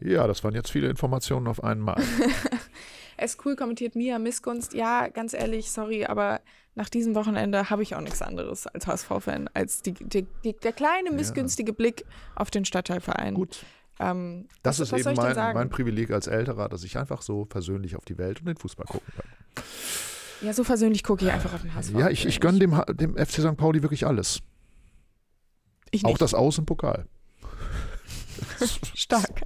Ja, 0.00 0.28
das 0.28 0.44
waren 0.44 0.54
jetzt 0.54 0.70
viele 0.70 0.88
Informationen 0.88 1.48
auf 1.48 1.64
einmal. 1.64 2.00
es 3.18 3.36
cool 3.44 3.56
kommentiert 3.56 3.94
Mia 3.94 4.18
Missgunst. 4.18 4.74
Ja, 4.74 5.08
ganz 5.08 5.34
ehrlich, 5.34 5.70
sorry, 5.70 6.06
aber 6.06 6.40
nach 6.74 6.88
diesem 6.88 7.14
Wochenende 7.14 7.70
habe 7.70 7.82
ich 7.82 7.94
auch 7.94 8.00
nichts 8.00 8.22
anderes 8.22 8.66
als 8.66 8.86
HSV-Fan, 8.86 9.50
als 9.52 9.82
die, 9.82 9.92
die, 9.92 10.26
die, 10.44 10.54
der 10.54 10.72
kleine 10.72 11.10
missgünstige 11.10 11.72
Blick 11.72 12.04
auf 12.36 12.50
den 12.50 12.64
Stadtteilverein. 12.64 13.34
Gut, 13.34 13.64
Ähm, 13.98 14.46
das 14.62 14.78
was, 14.78 14.92
ist 14.92 14.92
was 14.92 15.00
eben 15.00 15.14
mein, 15.16 15.54
mein 15.54 15.70
Privileg 15.70 16.12
als 16.12 16.28
Älterer, 16.28 16.68
dass 16.68 16.84
ich 16.84 16.96
einfach 16.96 17.22
so 17.22 17.46
versöhnlich 17.50 17.96
auf 17.96 18.04
die 18.04 18.16
Welt 18.16 18.38
und 18.40 18.46
den 18.46 18.56
Fußball 18.56 18.86
gucken 18.86 19.12
kann. 19.16 19.64
Ja, 20.40 20.52
so 20.52 20.62
versöhnlich 20.62 21.02
gucke 21.02 21.24
ich 21.24 21.32
einfach 21.32 21.52
auf 21.52 21.62
den 21.62 21.74
HSV. 21.74 21.94
Ja, 21.98 22.08
ich, 22.08 22.24
ich 22.24 22.38
gönne 22.38 22.60
dem, 22.60 22.80
dem 22.90 23.16
FC 23.16 23.40
St. 23.40 23.56
Pauli 23.56 23.82
wirklich 23.82 24.06
alles. 24.06 24.40
Ich 25.90 26.04
Auch 26.04 26.18
das 26.18 26.34
Aus 26.34 26.58
im 26.58 26.66
Pokal. 26.66 27.06
Stark. 28.94 29.42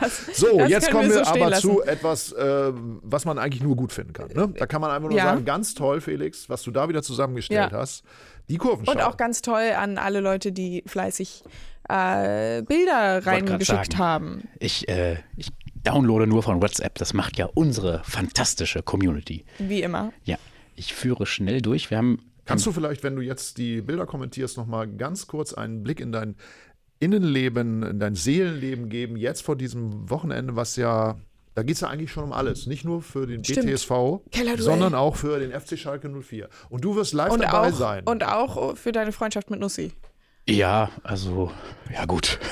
Das, 0.00 0.26
So, 0.34 0.58
das 0.58 0.70
jetzt 0.70 0.90
kommen 0.90 1.08
wir 1.10 1.24
so 1.24 1.30
aber 1.30 1.50
lassen. 1.50 1.62
zu 1.62 1.82
etwas, 1.82 2.32
äh, 2.32 2.72
was 2.74 3.24
man 3.24 3.38
eigentlich 3.38 3.62
nur 3.62 3.76
gut 3.76 3.92
finden 3.92 4.12
kann. 4.12 4.28
Ne? 4.32 4.52
Da 4.56 4.66
kann 4.66 4.80
man 4.80 4.90
einfach 4.90 5.08
nur 5.08 5.18
Ja. 5.18 5.24
sagen, 5.24 5.44
ganz 5.44 5.74
toll, 5.74 6.00
Felix, 6.00 6.48
was 6.48 6.62
du 6.62 6.70
da 6.70 6.88
wieder 6.88 7.02
zusammengestellt 7.02 7.72
Ja. 7.72 7.78
hast. 7.78 8.04
Die 8.48 8.58
Kurvenschau. 8.58 8.92
Und 8.92 9.00
auch 9.02 9.16
ganz 9.16 9.40
toll 9.42 9.72
an 9.76 9.96
alle 9.98 10.20
Leute, 10.20 10.52
die 10.52 10.82
fleißig 10.86 11.44
äh, 11.88 12.62
Bilder 12.62 13.26
reingeschickt 13.26 13.98
haben. 13.98 14.48
Ich, 14.58 14.88
äh, 14.88 15.18
ich 15.36 15.48
downloade 15.82 16.26
nur 16.26 16.42
von 16.42 16.62
WhatsApp. 16.62 16.94
Das 16.96 17.12
macht 17.14 17.36
ja 17.38 17.46
unsere 17.54 18.02
fantastische 18.04 18.82
Community. 18.82 19.44
Wie 19.58 19.82
immer. 19.82 20.12
Ja, 20.24 20.36
ich 20.76 20.94
führe 20.94 21.26
schnell 21.26 21.60
durch. 21.62 21.90
Wir 21.90 21.98
haben 21.98 22.20
Kannst 22.46 22.66
du 22.66 22.72
vielleicht, 22.72 23.02
wenn 23.02 23.16
du 23.16 23.22
jetzt 23.22 23.56
die 23.56 23.80
Bilder 23.80 24.04
kommentierst, 24.04 24.58
nochmal 24.58 24.86
ganz 24.86 25.26
kurz 25.26 25.54
einen 25.54 25.82
Blick 25.82 25.98
in 25.98 26.12
dein 26.12 26.36
Innenleben, 27.00 27.82
in 27.82 27.98
dein 27.98 28.14
Seelenleben 28.14 28.88
geben, 28.88 29.16
jetzt 29.16 29.42
vor 29.42 29.56
diesem 29.56 30.08
Wochenende, 30.10 30.56
was 30.56 30.76
ja, 30.76 31.16
da 31.54 31.62
geht 31.62 31.74
es 31.76 31.80
ja 31.80 31.88
eigentlich 31.88 32.10
schon 32.12 32.24
um 32.24 32.32
alles. 32.32 32.66
Nicht 32.66 32.84
nur 32.84 33.02
für 33.02 33.26
den 33.26 33.44
Stimmt. 33.44 33.66
BTSV, 33.66 33.92
sondern 34.58 34.94
auch 34.94 35.16
für 35.16 35.38
den 35.38 35.52
FC 35.58 35.78
Schalke 35.78 36.08
04. 36.08 36.48
Und 36.70 36.84
du 36.84 36.96
wirst 36.96 37.12
live 37.12 37.32
Und 37.32 37.42
dabei 37.42 37.68
auch, 37.70 37.74
sein. 37.74 38.04
und 38.04 38.24
auch 38.24 38.76
für 38.76 38.92
deine 38.92 39.12
Freundschaft 39.12 39.50
mit 39.50 39.60
Nussi. 39.60 39.92
Ja, 40.48 40.90
also, 41.02 41.50
ja 41.92 42.04
gut. 42.06 42.38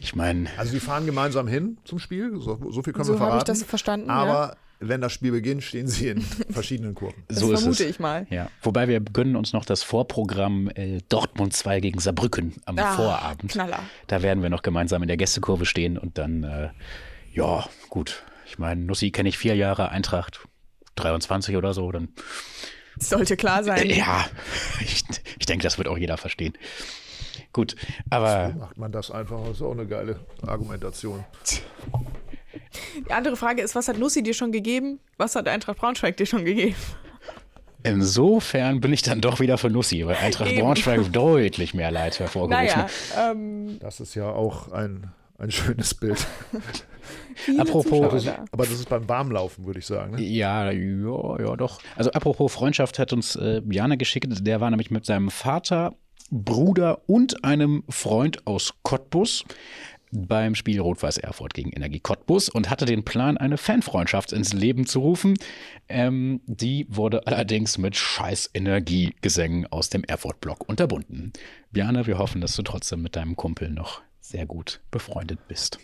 Ich 0.00 0.14
meine, 0.14 0.50
also 0.58 0.70
die 0.74 0.80
fahren 0.80 1.06
gemeinsam 1.06 1.46
hin 1.48 1.78
zum 1.84 1.98
Spiel, 1.98 2.32
so, 2.38 2.60
so 2.70 2.82
viel 2.82 2.92
können 2.92 3.04
So 3.06 3.14
wir 3.14 3.20
habe 3.20 3.30
verraten. 3.30 3.38
ich 3.38 3.44
das 3.44 3.62
verstanden. 3.62 4.08
ja. 4.08 4.54
Wenn 4.88 5.00
das 5.00 5.12
Spiel 5.12 5.32
beginnt, 5.32 5.62
stehen 5.62 5.86
sie 5.88 6.08
in 6.08 6.20
verschiedenen 6.50 6.94
Kurven. 6.94 7.22
Das 7.28 7.38
so 7.38 7.52
ist 7.52 7.60
vermute 7.60 7.84
es. 7.84 7.90
ich 7.90 7.98
mal. 8.00 8.26
Ja, 8.30 8.50
wobei 8.62 8.88
wir 8.88 9.00
gönnen 9.00 9.36
uns 9.36 9.52
noch 9.52 9.64
das 9.64 9.82
Vorprogramm 9.82 10.70
äh, 10.74 11.00
Dortmund 11.08 11.52
2 11.54 11.80
gegen 11.80 11.98
Saarbrücken 12.00 12.54
am 12.66 12.78
Ah, 12.78 12.92
Vorabend. 12.96 13.50
Knaller. 13.52 13.80
Da 14.06 14.22
werden 14.22 14.42
wir 14.42 14.50
noch 14.50 14.62
gemeinsam 14.62 15.02
in 15.02 15.08
der 15.08 15.16
Gästekurve 15.16 15.66
stehen 15.66 15.96
und 15.98 16.18
dann, 16.18 16.44
äh, 16.44 16.68
ja, 17.32 17.64
gut. 17.88 18.22
Ich 18.46 18.58
meine, 18.58 18.80
Nussi 18.82 19.10
kenne 19.10 19.28
ich 19.28 19.38
vier 19.38 19.56
Jahre, 19.56 19.88
Eintracht 19.88 20.40
23 20.96 21.56
oder 21.56 21.72
so. 21.74 21.90
Dann, 21.90 22.08
Sollte 22.98 23.36
klar 23.36 23.64
sein. 23.64 23.88
ja, 23.90 24.24
ich, 24.80 25.02
ich 25.38 25.46
denke, 25.46 25.62
das 25.64 25.78
wird 25.78 25.88
auch 25.88 25.98
jeder 25.98 26.16
verstehen. 26.16 26.52
Gut, 27.52 27.74
aber 28.10 28.52
Macht 28.58 28.78
man 28.78 28.92
das 28.92 29.10
einfach, 29.10 29.40
das 29.46 29.56
ist 29.56 29.62
auch 29.62 29.72
eine 29.72 29.86
geile 29.86 30.20
Argumentation. 30.46 31.24
Die 33.08 33.12
andere 33.12 33.36
Frage 33.36 33.62
ist, 33.62 33.74
was 33.74 33.88
hat 33.88 33.98
Nussi 33.98 34.22
dir 34.22 34.34
schon 34.34 34.52
gegeben? 34.52 35.00
Was 35.16 35.36
hat 35.36 35.48
Eintracht 35.48 35.78
Braunschweig 35.78 36.16
dir 36.16 36.26
schon 36.26 36.44
gegeben? 36.44 36.76
insofern 37.84 38.80
bin 38.80 38.92
ich 38.92 39.02
dann 39.02 39.20
doch 39.20 39.38
wieder 39.40 39.58
für 39.58 39.70
Nussi, 39.70 40.04
weil 40.06 40.16
Eintracht 40.16 40.50
Eben. 40.50 40.62
Braunschweig 40.62 41.00
deutlich 41.12 41.74
mehr 41.74 41.90
Leid 41.90 42.18
hervorgerufen. 42.18 42.66
Naja, 42.66 42.86
ähm, 43.30 43.78
Das 43.78 44.00
ist 44.00 44.14
ja 44.14 44.30
auch 44.30 44.72
ein, 44.72 45.12
ein 45.38 45.50
schönes 45.50 45.94
Bild. 45.94 46.26
Apropos-. 47.58 48.26
Aber 48.50 48.64
das 48.64 48.72
ist 48.72 48.88
beim 48.88 49.08
Warmlaufen, 49.08 49.66
würde 49.66 49.78
ich 49.78 49.86
sagen. 49.86 50.16
Ne? 50.16 50.22
Ja, 50.22 50.70
ja, 50.70 51.38
ja, 51.38 51.56
doch. 51.56 51.80
Also 51.94 52.10
apropos 52.12 52.52
Freundschaft 52.52 52.98
hat 52.98 53.12
uns 53.12 53.36
äh, 53.36 53.60
Jane 53.68 53.96
geschickt. 53.98 54.28
Der 54.46 54.60
war 54.60 54.70
nämlich 54.70 54.90
mit 54.90 55.04
seinem 55.04 55.30
Vater, 55.30 55.94
Bruder 56.30 57.02
und 57.06 57.44
einem 57.44 57.84
Freund 57.88 58.46
aus 58.46 58.74
Cottbus 58.82 59.44
beim 60.14 60.54
Spiel 60.54 60.80
Rot-Weiß 60.80 61.18
Erfurt 61.18 61.54
gegen 61.54 61.70
Energie 61.70 62.00
Cottbus 62.00 62.48
und 62.48 62.70
hatte 62.70 62.86
den 62.86 63.04
Plan, 63.04 63.36
eine 63.36 63.58
Fanfreundschaft 63.58 64.32
ins 64.32 64.52
Leben 64.52 64.86
zu 64.86 65.00
rufen. 65.00 65.34
Ähm, 65.88 66.40
die 66.46 66.86
wurde 66.88 67.26
allerdings 67.26 67.76
mit 67.78 67.96
scheiß 67.96 68.50
Energiegesängen 68.54 69.66
aus 69.66 69.90
dem 69.90 70.04
Erfurt-Block 70.04 70.68
unterbunden. 70.68 71.32
Bjane, 71.72 72.06
wir 72.06 72.18
hoffen, 72.18 72.40
dass 72.40 72.54
du 72.54 72.62
trotzdem 72.62 73.02
mit 73.02 73.16
deinem 73.16 73.36
Kumpel 73.36 73.70
noch 73.70 74.02
sehr 74.20 74.46
gut 74.46 74.80
befreundet 74.90 75.48
bist. 75.48 75.78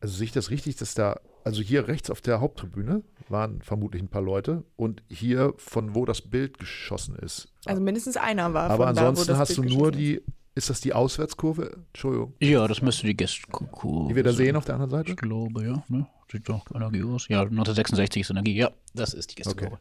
Also 0.00 0.16
sehe 0.16 0.26
ich 0.26 0.32
das 0.32 0.50
richtig, 0.50 0.76
dass 0.76 0.94
da, 0.94 1.18
also 1.44 1.62
hier 1.62 1.88
rechts 1.88 2.10
auf 2.10 2.20
der 2.20 2.40
Haupttribüne 2.40 3.02
waren 3.30 3.62
vermutlich 3.62 4.02
ein 4.02 4.08
paar 4.08 4.22
Leute 4.22 4.64
und 4.76 5.02
hier 5.08 5.54
von 5.56 5.94
wo 5.94 6.04
das 6.04 6.20
Bild 6.20 6.58
geschossen 6.58 7.16
ist. 7.16 7.48
Also 7.64 7.80
mindestens 7.80 8.18
einer 8.18 8.52
war 8.52 8.68
Aber 8.68 8.86
von 8.86 8.94
da, 8.94 9.02
wo 9.02 9.06
ansonsten 9.08 9.32
das 9.32 9.38
hast 9.38 9.56
du 9.56 9.62
Bild 9.62 9.72
nur 9.72 9.92
geschossen 9.92 10.16
ist. 10.16 10.26
die, 10.26 10.34
ist 10.54 10.70
das 10.70 10.80
die 10.80 10.92
Auswärtskurve? 10.92 11.84
Entschuldigung, 11.92 12.34
Ja, 12.40 12.66
das 12.68 12.80
müsste 12.82 13.06
die 13.06 13.16
Gästkurve 13.16 14.08
die 14.08 14.16
wir 14.16 14.22
da 14.22 14.32
sehen 14.32 14.56
auf 14.56 14.64
der 14.64 14.74
anderen 14.76 14.90
Seite? 14.90 15.10
Ich 15.12 15.16
glaube, 15.16 15.64
ja. 15.64 15.84
Ne? 15.88 16.06
Sieht 16.30 16.48
doch 16.48 16.64
Energie 16.74 17.02
aus. 17.02 17.26
Ja, 17.28 17.40
1966 17.42 18.22
ist 18.22 18.30
Energie. 18.30 18.54
Ja, 18.56 18.70
das 18.94 19.14
ist 19.14 19.30
die 19.32 19.34
Gästekurve. 19.36 19.78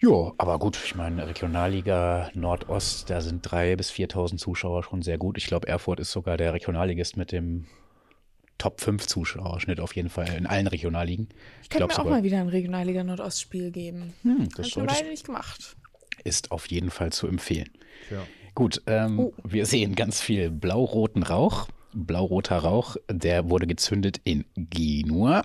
Ja, 0.00 0.32
aber 0.38 0.58
gut, 0.58 0.78
ich 0.84 0.94
meine, 0.94 1.26
Regionalliga 1.26 2.30
Nordost, 2.34 3.08
da 3.08 3.20
sind 3.20 3.46
3.000 3.46 3.76
bis 3.76 3.90
4.000 3.90 4.36
Zuschauer 4.38 4.82
schon 4.82 5.02
sehr 5.02 5.18
gut. 5.18 5.38
Ich 5.38 5.46
glaube, 5.46 5.66
Erfurt 5.68 6.00
ist 6.00 6.12
sogar 6.12 6.36
der 6.36 6.52
Regionalligist 6.52 7.16
mit 7.16 7.32
dem 7.32 7.66
Top 8.58 8.80
5 8.80 9.06
Zuschauerschnitt 9.06 9.80
auf 9.80 9.96
jeden 9.96 10.10
Fall 10.10 10.28
in 10.36 10.46
allen 10.46 10.66
Regionalligen. 10.66 11.28
Ich 11.62 11.70
könnte 11.70 11.78
glaub 11.78 11.88
mir 11.88 11.94
auch 11.94 11.98
sogar- 12.04 12.12
mal 12.18 12.22
wieder 12.22 12.38
ein 12.40 12.48
Regionalliga 12.48 13.02
Nordostspiel 13.02 13.70
geben. 13.70 14.12
Hm, 14.22 14.40
Habe 14.40 14.48
das 14.56 14.66
ich 14.68 14.76
eine 14.76 14.86
sollte, 14.88 15.00
Weile 15.02 15.10
nicht 15.10 15.26
gemacht. 15.26 15.76
ist 16.22 16.50
auf 16.52 16.66
jeden 16.66 16.90
Fall 16.90 17.10
zu 17.12 17.26
empfehlen. 17.26 17.70
Ja. 18.10 18.18
Gut, 18.54 18.82
ähm, 18.86 19.18
Oh. 19.18 19.32
wir 19.42 19.66
sehen 19.66 19.94
ganz 19.94 20.20
viel 20.20 20.50
blau-roten 20.50 21.22
Rauch. 21.22 21.68
Blau-roter 21.92 22.58
Rauch, 22.58 22.96
der 23.08 23.48
wurde 23.50 23.66
gezündet 23.66 24.20
in 24.24 24.44
Genua 24.56 25.44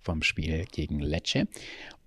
vom 0.00 0.22
Spiel 0.22 0.64
gegen 0.72 1.00
Lecce. 1.00 1.46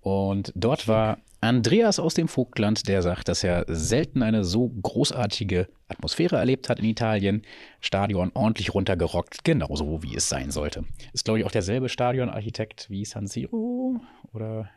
Und 0.02 0.52
dort 0.54 0.86
war 0.88 1.18
Andreas 1.42 1.98
aus 1.98 2.12
dem 2.14 2.28
Vogtland, 2.28 2.88
der 2.88 3.00
sagt, 3.02 3.28
dass 3.28 3.42
er 3.42 3.64
selten 3.68 4.22
eine 4.22 4.44
so 4.44 4.68
großartige 4.68 5.68
Atmosphäre 5.88 6.36
erlebt 6.36 6.68
hat 6.68 6.78
in 6.78 6.84
Italien. 6.84 7.42
Stadion 7.80 8.30
ordentlich 8.34 8.74
runtergerockt, 8.74 9.44
genauso 9.44 10.02
wie 10.02 10.14
es 10.14 10.28
sein 10.28 10.50
sollte. 10.50 10.84
Ist, 11.14 11.24
glaube 11.24 11.40
ich, 11.40 11.46
auch 11.46 11.50
derselbe 11.50 11.88
Stadionarchitekt 11.88 12.90
wie 12.90 13.04
San 13.06 13.26
Siro. 13.26 14.00
Oder 14.34 14.68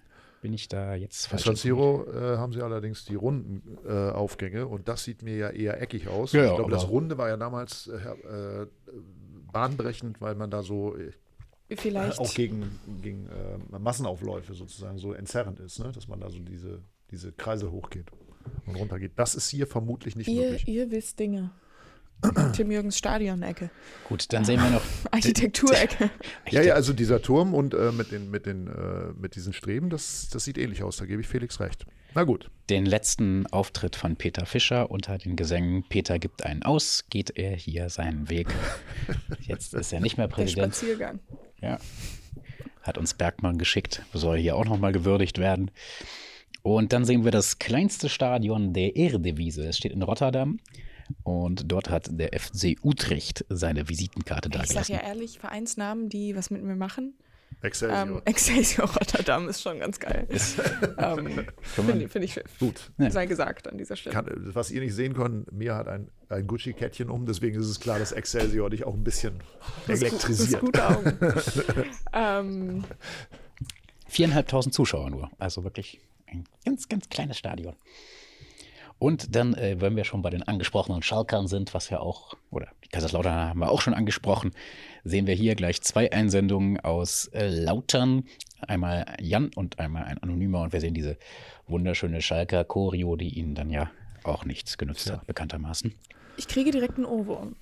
bin 0.43 0.51
ich 0.51 0.67
da 0.67 0.93
jetzt 0.93 1.29
Bei 1.29 1.37
falsch? 1.37 1.45
San 1.45 1.55
Siro 1.55 2.05
äh, 2.05 2.37
haben 2.37 2.51
sie 2.51 2.61
allerdings 2.61 3.05
die 3.05 3.15
runden 3.15 3.77
äh, 3.87 4.11
Aufgänge 4.11 4.67
und 4.67 4.89
das 4.89 5.05
sieht 5.05 5.23
mir 5.23 5.37
ja 5.37 5.49
eher 5.49 5.81
eckig 5.81 6.09
aus. 6.09 6.33
Ja, 6.33 6.49
ich 6.49 6.55
glaube, 6.55 6.69
das 6.69 6.89
Runde 6.89 7.17
war 7.17 7.29
ja 7.29 7.37
damals 7.37 7.87
äh, 7.87 8.61
äh, 8.61 8.67
bahnbrechend, 9.53 10.19
weil 10.19 10.35
man 10.35 10.51
da 10.51 10.61
so 10.61 10.97
äh, 10.97 11.13
Vielleicht. 11.77 12.19
auch 12.19 12.33
gegen, 12.33 12.77
gegen 13.01 13.27
äh, 13.27 13.79
Massenaufläufe 13.79 14.53
sozusagen 14.53 14.97
so 14.97 15.13
entzerrend 15.13 15.61
ist, 15.61 15.79
ne? 15.79 15.93
dass 15.93 16.09
man 16.09 16.19
da 16.19 16.29
so 16.29 16.39
diese, 16.39 16.81
diese 17.09 17.31
Kreise 17.31 17.71
hochgeht 17.71 18.11
und 18.65 18.75
runter 18.75 18.99
geht. 18.99 19.13
Das 19.15 19.35
ist 19.35 19.49
hier 19.49 19.65
vermutlich 19.65 20.17
nicht 20.17 20.27
ihr, 20.27 20.41
möglich. 20.41 20.67
ihr 20.67 20.91
wisst 20.91 21.19
Dinge. 21.19 21.51
Tim 22.53 22.71
Jürgens 22.71 22.97
Stadion-Ecke. 22.97 23.69
Gut, 24.07 24.31
dann 24.31 24.45
sehen 24.45 24.61
wir 24.61 24.69
noch 24.69 24.83
Architekturecke. 25.11 26.09
Ja, 26.49 26.61
ja, 26.61 26.73
also 26.73 26.93
dieser 26.93 27.21
Turm 27.21 27.53
und 27.53 27.73
äh, 27.73 27.91
mit, 27.91 28.11
den, 28.11 28.29
mit, 28.31 28.45
den, 28.45 28.67
äh, 28.67 29.13
mit 29.19 29.35
diesen 29.35 29.53
Streben, 29.53 29.89
das, 29.89 30.29
das 30.31 30.45
sieht 30.45 30.57
ähnlich 30.57 30.83
aus, 30.83 30.97
da 30.97 31.05
gebe 31.05 31.21
ich 31.21 31.27
Felix 31.27 31.59
recht. 31.59 31.85
Na 32.15 32.23
gut, 32.23 32.49
den 32.69 32.85
letzten 32.85 33.47
Auftritt 33.47 33.95
von 33.95 34.15
Peter 34.15 34.45
Fischer 34.45 34.91
unter 34.91 35.17
den 35.17 35.35
Gesängen 35.35 35.83
Peter 35.89 36.19
gibt 36.19 36.45
einen 36.45 36.63
aus, 36.63 37.05
geht 37.09 37.31
er 37.35 37.55
hier 37.55 37.89
seinen 37.89 38.29
Weg. 38.29 38.47
Jetzt 39.41 39.73
ist 39.73 39.91
er 39.91 39.99
nicht 39.99 40.17
mehr 40.17 40.27
Der 40.27 40.35
Präsident. 40.35 40.75
Spaziergang. 40.75 41.19
Ja. 41.59 41.79
Hat 42.81 42.97
uns 42.97 43.13
Bergmann 43.13 43.57
geschickt, 43.57 44.03
soll 44.13 44.37
hier 44.37 44.55
auch 44.55 44.65
nochmal 44.65 44.91
gewürdigt 44.91 45.39
werden. 45.39 45.71
Und 46.61 46.93
dann 46.93 47.03
sehen 47.03 47.25
wir 47.25 47.31
das 47.31 47.59
kleinste 47.59 48.07
Stadion 48.09 48.73
der 48.73 48.95
Eredivisie. 48.95 49.63
Es 49.63 49.77
steht 49.77 49.91
in 49.91 50.01
Rotterdam. 50.01 50.59
Und 51.23 51.71
dort 51.71 51.89
hat 51.89 52.07
der 52.11 52.29
FC 52.39 52.77
Utrecht 52.83 53.45
seine 53.49 53.87
Visitenkarte 53.89 54.49
Ich 54.49 54.55
dagelassen. 54.55 54.93
ja 54.95 55.01
ehrlich, 55.01 55.39
Vereinsnamen, 55.39 56.09
die 56.09 56.35
was 56.35 56.49
mit 56.49 56.63
mir 56.63 56.75
machen. 56.75 57.13
Excelsior. 57.61 58.01
Ähm, 58.17 58.21
Excelsior 58.25 58.89
Rotterdam 58.89 59.47
ist 59.47 59.61
schon 59.61 59.79
ganz 59.79 59.97
geil. 59.99 60.27
ähm, 60.97 61.45
Finde 61.63 62.09
find 62.09 62.25
ich, 62.25 62.37
gut. 62.59 62.91
Sei 62.97 63.25
gesagt 63.25 63.69
an 63.69 63.77
dieser 63.77 63.95
Stelle. 63.95 64.13
Kann, 64.13 64.25
was 64.53 64.69
ihr 64.69 64.81
nicht 64.81 64.93
sehen 64.93 65.13
könnt, 65.13 65.49
mir 65.53 65.75
hat 65.75 65.87
ein, 65.87 66.09
ein 66.27 66.45
Gucci-Kettchen 66.45 67.09
um, 67.09 67.25
deswegen 67.25 67.57
ist 67.61 67.67
es 67.67 67.79
klar, 67.79 67.99
dass 67.99 68.11
Excelsior 68.11 68.69
dich 68.69 68.83
auch 68.83 68.93
ein 68.95 69.03
bisschen 69.05 69.39
Das 69.87 70.01
ist, 70.01 70.09
gu- 70.11 70.17
das 70.17 70.29
ist 70.29 70.53
elektrisiert. 70.53 70.61
gute 70.61 70.89
Augen. 70.89 71.17
ähm, 72.13 72.83
Viereinhalbtausend 74.07 74.73
Zuschauer 74.75 75.09
nur. 75.09 75.31
Also 75.39 75.63
wirklich 75.63 75.99
ein 76.27 76.43
ganz, 76.65 76.89
ganz 76.89 77.09
kleines 77.09 77.37
Stadion. 77.37 77.75
Und 78.99 79.35
dann, 79.35 79.53
äh, 79.53 79.81
wenn 79.81 79.95
wir 79.95 80.05
schon 80.05 80.21
bei 80.21 80.29
den 80.29 80.43
angesprochenen 80.43 81.01
Schalkern 81.01 81.47
sind, 81.47 81.73
was 81.73 81.89
ja 81.89 81.99
auch, 81.99 82.35
oder 82.51 82.67
die 82.83 82.89
Kaiserslautern 82.89 83.33
haben 83.33 83.59
wir 83.59 83.69
auch 83.69 83.81
schon 83.81 83.93
angesprochen, 83.93 84.51
sehen 85.03 85.27
wir 85.27 85.35
hier 85.35 85.55
gleich 85.55 85.81
zwei 85.81 86.11
Einsendungen 86.11 86.79
aus 86.79 87.27
äh, 87.33 87.49
Lautern. 87.49 88.23
Einmal 88.61 89.05
Jan 89.19 89.51
und 89.55 89.79
einmal 89.79 90.05
ein 90.05 90.17
Anonymer. 90.19 90.61
Und 90.61 90.73
wir 90.73 90.79
sehen 90.79 90.93
diese 90.93 91.17
wunderschöne 91.67 92.21
Schalker 92.21 92.63
Choreo, 92.63 93.15
die 93.17 93.29
ihnen 93.37 93.55
dann 93.55 93.69
ja 93.69 93.91
auch 94.23 94.45
nichts 94.45 94.77
genützt 94.77 95.11
hat, 95.11 95.27
bekanntermaßen. 95.27 95.93
ich 96.37 96.47
kriege 96.47 96.71
direkt 96.71 96.95
einen 96.95 97.05
Ohrwurm. 97.05 97.55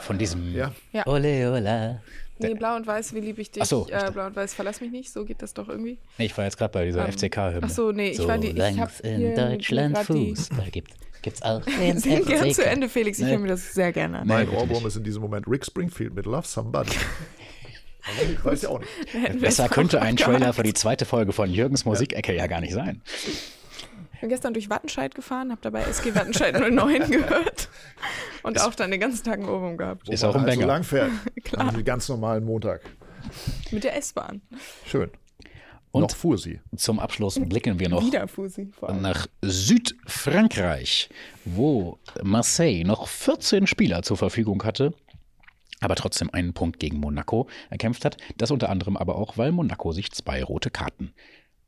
Von 0.00 0.18
diesem 0.18 0.54
Ja. 0.54 0.72
Ja. 0.92 1.06
Ole, 1.06 1.52
ole. 1.52 2.02
Nee, 2.38 2.54
blau 2.54 2.76
und 2.76 2.86
weiß, 2.86 3.14
wie 3.14 3.20
lieb 3.20 3.38
ich 3.38 3.50
dich. 3.50 3.62
Ach 3.62 3.66
so, 3.66 3.86
äh, 3.90 4.10
blau 4.10 4.26
und 4.26 4.36
weiß, 4.36 4.54
verlass 4.54 4.80
mich 4.80 4.90
nicht. 4.90 5.12
So 5.12 5.24
geht 5.24 5.42
das 5.42 5.54
doch 5.54 5.68
irgendwie. 5.68 5.98
Nee, 6.18 6.26
ich 6.26 6.36
war 6.36 6.44
jetzt 6.44 6.56
gerade 6.56 6.72
bei 6.72 6.84
dieser 6.84 7.06
Ähm, 7.06 7.12
FCK-Hymne. 7.12 7.60
Ach 7.62 7.70
so, 7.70 7.92
nee, 7.92 8.10
ich 8.10 8.26
war 8.26 8.38
die. 8.38 8.48
Ich 8.50 8.80
hab 8.80 9.00
in 9.00 9.18
hier 9.18 9.34
Deutschland 9.34 9.98
Fußball 9.98 10.70
gibt, 10.70 10.92
gibt's 11.22 11.42
auch 11.42 11.62
den 11.80 11.98
Sing 11.98 12.24
gern 12.24 12.50
zu 12.52 12.64
Ende, 12.64 12.88
Felix. 12.88 13.18
Ich 13.18 13.26
höre 13.26 13.38
mir 13.38 13.48
das 13.48 13.74
sehr 13.74 13.92
gerne 13.92 14.20
an. 14.20 14.26
Mein 14.26 14.48
Ohrwurm 14.48 14.86
ist 14.86 14.96
in 14.96 15.04
diesem 15.04 15.22
Moment 15.22 15.46
Rick 15.48 15.64
Springfield 15.64 16.14
mit 16.14 16.26
Love 16.26 16.46
Somebody. 16.46 16.92
Aber 18.04 18.30
ich 18.30 18.44
weiß 18.44 18.62
ja 18.62 18.68
auch 18.70 18.80
nicht. 18.80 19.40
Besser 19.40 19.66
es 19.66 19.70
könnte 19.70 20.00
ein 20.00 20.16
Trailer 20.16 20.52
für 20.52 20.62
die 20.62 20.74
zweite 20.74 21.04
Folge 21.04 21.32
von 21.32 21.50
Jürgens 21.50 21.84
Musikecke 21.84 22.34
ja 22.34 22.46
gar 22.46 22.60
nicht 22.60 22.72
sein. 22.72 23.02
Ich 24.14 24.20
bin 24.20 24.30
gestern 24.30 24.52
durch 24.52 24.68
Wattenscheid 24.68 25.14
gefahren, 25.14 25.52
habe 25.52 25.60
dabei 25.62 25.82
SG 25.82 26.12
Wattenscheid 26.12 26.52
09 26.70 27.08
gehört 27.08 27.68
und 28.48 28.60
auch 28.60 28.74
dann 28.74 28.90
den 28.90 29.00
ganzen 29.00 29.24
Tag 29.24 29.34
einen 29.40 29.48
Ohrwurm 29.48 29.76
gehabt. 29.76 30.08
Ist 30.08 30.24
auch 30.24 30.34
ein 30.34 30.42
halt 30.42 30.52
so 30.54 30.58
Banger. 30.60 30.66
lang 30.72 30.82
fährt. 30.84 31.10
Klar. 31.44 31.62
An 31.68 31.74
einem 31.74 31.84
ganz 31.84 32.08
normalen 32.08 32.44
Montag. 32.44 32.80
Mit 33.70 33.84
der 33.84 33.96
S-Bahn. 33.96 34.40
Schön. 34.86 35.10
Und 35.90 36.02
Noch 36.02 36.10
fuhr 36.10 36.36
sie. 36.36 36.60
zum 36.76 36.98
Abschluss 37.00 37.40
blicken 37.40 37.80
wir 37.80 37.88
noch 37.88 38.04
Wieder 38.04 38.28
vor 38.28 38.46
allem. 38.82 39.00
nach 39.00 39.26
Südfrankreich, 39.42 41.08
wo 41.46 41.98
Marseille 42.22 42.84
noch 42.84 43.08
14 43.08 43.66
Spieler 43.66 44.02
zur 44.02 44.16
Verfügung 44.18 44.62
hatte, 44.64 44.92
aber 45.80 45.94
trotzdem 45.94 46.28
einen 46.32 46.52
Punkt 46.52 46.78
gegen 46.78 46.98
Monaco 46.98 47.48
erkämpft 47.70 48.04
hat. 48.04 48.16
Das 48.36 48.50
unter 48.50 48.68
anderem 48.68 48.96
aber 48.96 49.16
auch, 49.16 49.38
weil 49.38 49.50
Monaco 49.52 49.92
sich 49.92 50.12
zwei 50.12 50.42
rote 50.44 50.70
Karten 50.70 51.12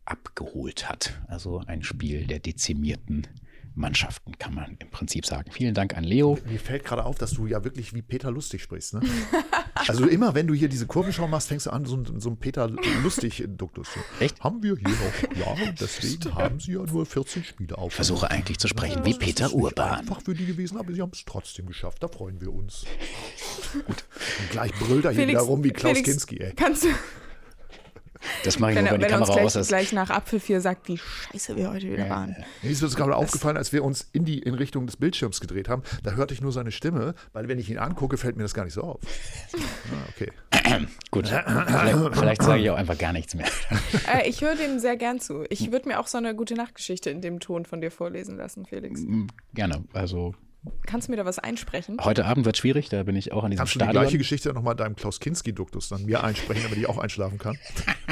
abgeholt 0.04 0.88
hat. 0.88 1.18
Also 1.28 1.62
ein 1.66 1.82
Spiel 1.82 2.26
der 2.26 2.40
dezimierten 2.40 3.26
Mannschaften, 3.74 4.36
kann 4.38 4.54
man 4.54 4.76
im 4.80 4.90
Prinzip 4.90 5.24
sagen. 5.26 5.50
Vielen 5.52 5.74
Dank 5.74 5.96
an 5.96 6.04
Leo. 6.04 6.38
Mir 6.46 6.58
fällt 6.58 6.84
gerade 6.84 7.04
auf, 7.04 7.16
dass 7.18 7.32
du 7.32 7.46
ja 7.46 7.62
wirklich 7.64 7.94
wie 7.94 8.02
Peter 8.02 8.30
Lustig 8.30 8.62
sprichst. 8.62 8.94
Ne? 8.94 9.00
Also 9.88 10.06
immer, 10.06 10.34
wenn 10.34 10.46
du 10.46 10.52
hier 10.52 10.68
diese 10.68 10.86
Kurvenschau 10.86 11.26
machst, 11.26 11.48
fängst 11.48 11.64
du 11.64 11.70
an, 11.70 11.86
so, 11.86 11.96
ein- 11.96 12.20
so 12.20 12.28
ein 12.28 12.36
Peter 12.36 12.68
Lustig-Duktus. 13.02 13.88
Echt? 14.18 14.38
Haben 14.40 14.62
wir 14.62 14.76
hier 14.76 14.88
noch, 14.88 15.36
ja, 15.58 15.72
deswegen 15.80 16.34
haben 16.34 16.60
sie 16.60 16.72
ja 16.72 16.82
nur 16.82 17.06
14 17.06 17.44
Spiele 17.44 17.78
auf. 17.78 17.88
Ich 17.92 17.94
versuche 17.94 18.30
eigentlich 18.30 18.58
zu 18.58 18.68
sprechen 18.68 19.04
wie 19.06 19.14
Peter 19.14 19.50
Urban. 19.54 20.00
Einfach 20.00 20.20
für 20.20 20.34
die 20.34 20.44
gewesen, 20.44 20.76
aber 20.76 20.92
sie 20.92 21.00
haben 21.00 21.12
es 21.14 21.24
trotzdem 21.24 21.64
geschafft. 21.66 22.02
Da 22.02 22.08
freuen 22.08 22.40
wir 22.42 22.52
uns. 22.52 22.84
Gut. 23.86 23.86
Und 23.86 24.50
gleich 24.50 24.72
brüllt 24.74 25.06
er 25.06 25.12
hier 25.12 25.26
wieder 25.28 25.40
rum 25.40 25.64
wie 25.64 25.70
Klaus 25.70 25.92
Felix, 25.92 26.10
Kinski, 26.26 26.40
ey. 26.40 26.52
Kannst 26.54 26.84
du, 26.84 26.88
Das 28.44 28.58
mache 28.58 28.72
ich 28.72 28.76
Wenn, 28.76 28.84
nur, 28.84 28.92
er, 28.92 28.94
wenn 28.94 29.00
die 29.00 29.04
wenn 29.06 29.12
er 29.12 29.18
uns 29.20 29.28
Kamera 29.28 29.34
gleich, 29.40 29.46
aus 29.46 29.56
ist. 29.56 29.68
gleich 29.68 29.92
nach 29.92 30.10
Apfel 30.10 30.40
4 30.40 30.60
sagt, 30.60 30.88
wie 30.88 30.98
scheiße 30.98 31.56
wir 31.56 31.70
heute 31.70 31.90
wieder 31.90 32.08
waren. 32.08 32.36
Mir 32.62 32.70
ist 32.70 32.82
es 32.82 32.96
gerade 32.96 33.16
aufgefallen, 33.16 33.56
als 33.56 33.72
wir 33.72 33.84
uns 33.84 34.08
in, 34.12 34.24
die, 34.24 34.38
in 34.38 34.54
Richtung 34.54 34.86
des 34.86 34.96
Bildschirms 34.96 35.40
gedreht 35.40 35.68
haben, 35.68 35.82
da 36.02 36.12
hörte 36.12 36.34
ich 36.34 36.40
nur 36.40 36.52
seine 36.52 36.70
Stimme, 36.70 37.14
weil 37.32 37.48
wenn 37.48 37.58
ich 37.58 37.70
ihn 37.70 37.78
angucke, 37.78 38.16
fällt 38.16 38.36
mir 38.36 38.42
das 38.42 38.54
gar 38.54 38.64
nicht 38.64 38.74
so 38.74 38.82
auf. 38.82 39.00
Ah, 39.92 40.08
okay. 40.08 40.30
Gut, 41.10 41.26
vielleicht, 41.28 42.16
vielleicht 42.16 42.42
sage 42.42 42.62
ich 42.62 42.70
auch 42.70 42.76
einfach 42.76 42.96
gar 42.98 43.12
nichts 43.12 43.34
mehr. 43.34 43.46
Äh, 44.12 44.28
ich 44.28 44.40
höre 44.40 44.54
dem 44.54 44.78
sehr 44.78 44.96
gern 44.96 45.20
zu. 45.20 45.44
Ich 45.50 45.72
würde 45.72 45.88
mir 45.88 45.98
auch 46.00 46.06
so 46.06 46.18
eine 46.18 46.34
gute 46.34 46.54
Nachtgeschichte 46.54 47.10
in 47.10 47.20
dem 47.20 47.40
Ton 47.40 47.64
von 47.64 47.80
dir 47.80 47.90
vorlesen 47.90 48.36
lassen, 48.36 48.66
Felix. 48.66 49.02
Gerne. 49.54 49.84
Also 49.92 50.34
Kannst 50.86 51.08
du 51.08 51.12
mir 51.12 51.16
da 51.16 51.24
was 51.24 51.38
einsprechen? 51.38 51.96
heute 52.02 52.24
Abend 52.26 52.44
wird 52.44 52.56
schwierig, 52.58 52.88
da 52.90 53.02
bin 53.02 53.16
ich 53.16 53.32
auch 53.32 53.44
an 53.44 53.50
diesem 53.50 53.60
Kannst 53.60 53.74
du 53.74 53.78
die 53.78 53.84
Stadion. 53.84 54.02
gleiche 54.02 54.18
Geschichte 54.18 54.52
nochmal 54.52 54.76
deinem 54.76 54.94
Klaus 54.94 55.18
Kinski-Duktus 55.20 55.88
dann 55.88 56.04
mir 56.04 56.22
einsprechen, 56.22 56.62
damit 56.64 56.78
ich 56.78 56.86
auch 56.88 56.98
einschlafen 56.98 57.38
kann? 57.38 57.58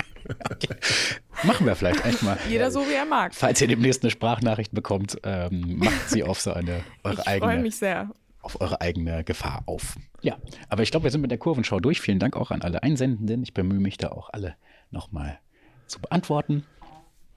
Machen 1.44 1.66
wir 1.66 1.74
vielleicht 1.76 2.04
echt 2.04 2.22
mal. 2.22 2.36
Jeder 2.48 2.70
so, 2.70 2.80
wie 2.88 2.94
er 2.94 3.04
mag. 3.04 3.34
Falls 3.34 3.60
ihr 3.60 3.68
demnächst 3.68 4.02
eine 4.02 4.10
Sprachnachricht 4.10 4.72
bekommt, 4.72 5.18
ähm, 5.22 5.78
macht 5.78 6.10
sie 6.10 6.24
auf 6.24 6.40
so 6.40 6.52
eine 6.52 6.82
eure 7.04 7.18
Ich 7.18 7.24
freue 7.24 7.42
eigene, 7.42 7.62
mich 7.62 7.76
sehr. 7.76 8.10
auf 8.42 8.60
eure 8.60 8.80
eigene 8.80 9.24
Gefahr 9.24 9.62
auf. 9.66 9.96
Ja, 10.22 10.36
aber 10.68 10.82
ich 10.82 10.90
glaube, 10.90 11.04
wir 11.04 11.10
sind 11.10 11.20
mit 11.20 11.30
der 11.30 11.38
Kurvenschau 11.38 11.80
durch. 11.80 12.00
Vielen 12.00 12.18
Dank 12.18 12.36
auch 12.36 12.50
an 12.50 12.62
alle 12.62 12.82
Einsendenden. 12.82 13.42
Ich 13.42 13.54
bemühe 13.54 13.80
mich 13.80 13.96
da 13.98 14.08
auch 14.08 14.30
alle 14.32 14.56
nochmal 14.90 15.38
zu 15.86 16.00
beantworten. 16.00 16.64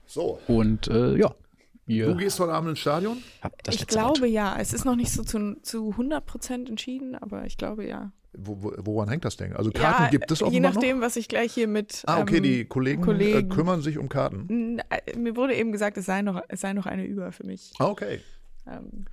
So, 0.05 0.39
Und 0.47 0.87
äh, 0.87 1.15
ja, 1.17 1.29
du 1.29 1.93
ihr 1.93 2.15
gehst 2.15 2.39
heute 2.39 2.51
Abend 2.53 2.71
ins 2.71 2.79
Stadion? 2.79 3.17
Ich 3.69 3.87
glaube 3.87 4.21
Wort. 4.21 4.29
ja. 4.29 4.57
Es 4.59 4.73
ist 4.73 4.83
noch 4.83 4.95
nicht 4.95 5.11
so 5.11 5.23
zu, 5.23 5.55
zu 5.61 5.91
100 5.91 6.25
Prozent 6.25 6.69
entschieden, 6.69 7.15
aber 7.15 7.45
ich 7.45 7.57
glaube 7.57 7.87
ja. 7.87 8.11
Wo, 8.33 8.63
wo, 8.63 8.73
woran 8.77 9.09
hängt 9.09 9.25
das 9.25 9.35
denn? 9.35 9.53
Also 9.55 9.71
Karten 9.71 10.03
ja, 10.03 10.09
gibt 10.09 10.31
es 10.31 10.39
Je 10.39 10.45
offenbar 10.45 10.71
nachdem, 10.73 10.99
noch? 10.99 11.05
was 11.05 11.15
ich 11.17 11.27
gleich 11.27 11.53
hier 11.53 11.67
mit. 11.67 12.03
Ah, 12.05 12.21
okay, 12.21 12.37
ähm, 12.37 12.43
die 12.43 12.65
Kollegen, 12.65 13.01
Kollegen- 13.01 13.51
Äh, 13.51 13.53
kümmern 13.55 13.81
sich 13.81 13.97
um 13.97 14.07
Karten. 14.09 14.79
äh, 14.89 15.17
Mir 15.17 15.35
wurde 15.35 15.53
eben 15.55 15.71
gesagt, 15.73 15.97
es 15.97 16.05
sei 16.05 16.21
noch, 16.21 16.41
es 16.47 16.61
sei 16.61 16.71
noch 16.73 16.85
eine 16.85 17.03
über 17.05 17.31
für 17.33 17.45
mich. 17.45 17.73
Ah, 17.79 17.87
okay, 17.87 18.21
Ähm, 18.65 19.05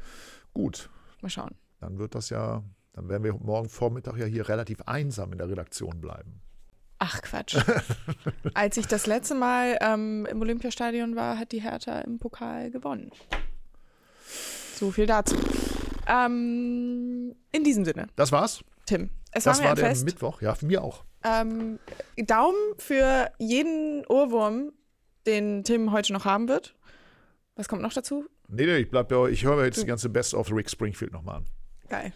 gut. 0.54 0.88
mal 1.20 1.30
schauen. 1.30 1.54
Dann 1.80 1.98
wird 1.98 2.14
das 2.14 2.30
ja, 2.30 2.62
dann 2.92 3.08
werden 3.08 3.24
wir 3.24 3.34
morgen 3.34 3.68
Vormittag 3.68 4.16
ja 4.18 4.26
hier 4.26 4.48
relativ 4.48 4.82
einsam 4.86 5.32
in 5.32 5.38
der 5.38 5.48
Redaktion 5.48 6.00
bleiben. 6.00 6.40
Ach 7.00 7.20
Quatsch. 7.22 7.56
Als 8.54 8.76
ich 8.76 8.86
das 8.86 9.06
letzte 9.06 9.34
Mal 9.34 9.78
ähm, 9.80 10.26
im 10.30 10.40
Olympiastadion 10.40 11.16
war, 11.16 11.38
hat 11.38 11.50
die 11.52 11.62
Hertha 11.62 12.00
im 12.00 12.18
Pokal 12.20 12.70
gewonnen. 12.70 13.10
So 14.74 14.90
viel 14.92 15.06
dazu. 15.06 15.36
Ähm, 16.06 17.34
in 17.52 17.64
diesem 17.64 17.84
Sinne, 17.84 18.06
Das 18.16 18.32
war's. 18.32 18.64
Tim. 18.88 19.10
Es 19.32 19.44
Das 19.44 19.58
war 19.58 19.62
mir 19.64 19.68
war 19.68 19.74
der 19.76 19.86
Fest. 19.86 20.04
Mittwoch. 20.04 20.40
Ja, 20.40 20.54
für 20.54 20.66
mir 20.66 20.82
auch. 20.82 21.04
Ähm, 21.24 21.78
Daumen 22.16 22.56
für 22.78 23.30
jeden 23.38 24.04
Ohrwurm, 24.06 24.72
den 25.26 25.62
Tim 25.64 25.92
heute 25.92 26.12
noch 26.12 26.24
haben 26.24 26.48
wird. 26.48 26.74
Was 27.56 27.68
kommt 27.68 27.82
noch 27.82 27.92
dazu? 27.92 28.24
Nee, 28.48 28.64
nee, 28.66 28.76
ich 28.78 28.90
bleib 28.90 29.08
bei 29.08 29.16
euch. 29.16 29.32
Ich 29.34 29.44
höre 29.44 29.56
mir 29.56 29.64
jetzt 29.66 29.82
die 29.82 29.86
ganze 29.86 30.08
Best 30.08 30.32
of 30.32 30.50
Rick 30.50 30.70
Springfield 30.70 31.12
nochmal 31.12 31.36
an. 31.36 31.44
Geil. 31.88 32.12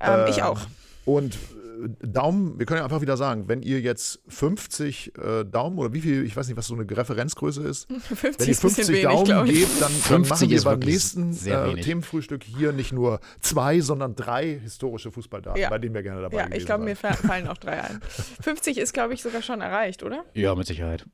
Ähm, 0.00 0.26
ich 0.28 0.38
Ähm, 0.38 0.44
auch. 0.44 0.60
Und 1.06 1.34
äh, 1.34 1.38
Daumen, 2.00 2.58
wir 2.58 2.66
können 2.66 2.78
ja 2.78 2.84
einfach 2.84 3.00
wieder 3.00 3.16
sagen, 3.16 3.48
wenn 3.48 3.62
ihr 3.62 3.80
jetzt 3.80 4.20
50 4.28 5.12
äh, 5.18 5.44
Daumen 5.44 5.78
oder 5.78 5.92
wie 5.92 6.00
viel, 6.00 6.24
ich 6.24 6.36
weiß 6.36 6.48
nicht, 6.48 6.56
was 6.56 6.66
so 6.66 6.74
eine 6.74 6.84
Referenzgröße 6.90 7.62
ist, 7.62 7.86
50 8.08 8.20
wenn 8.38 8.46
ihr 8.46 8.50
ist 8.50 8.64
ein 8.64 8.68
bisschen 8.68 8.84
50 8.86 8.88
wenig, 8.88 9.02
Daumen 9.28 9.46
gebt, 9.46 9.70
dann, 9.80 9.92
dann 9.92 10.24
50 10.24 10.30
machen 10.30 10.50
wir 10.50 10.62
beim 10.62 10.78
nächsten 10.80 11.32
äh. 11.46 11.80
Themenfrühstück 11.80 12.42
hier 12.44 12.72
nicht 12.72 12.92
nur 12.92 13.20
zwei, 13.40 13.80
sondern 13.80 14.14
drei 14.16 14.58
historische 14.62 15.10
Fußballdaten, 15.12 15.60
Ja. 15.60 15.70
bei 15.70 15.78
denen 15.78 15.94
wir 15.94 16.02
gerne 16.02 16.20
dabei 16.22 16.36
Ja, 16.38 16.44
gewesen 16.46 16.58
ich 16.60 16.66
glaube, 16.66 16.84
mir 16.84 16.96
fallen 16.96 17.48
auch 17.48 17.58
drei 17.58 17.82
ein. 17.82 18.00
50 18.42 18.78
ist, 18.78 18.92
glaube 18.92 19.14
ich, 19.14 19.22
sogar 19.22 19.42
schon 19.42 19.60
erreicht, 19.60 20.02
oder? 20.02 20.24
Ja, 20.34 20.54
mit 20.54 20.66
Sicherheit. 20.66 21.04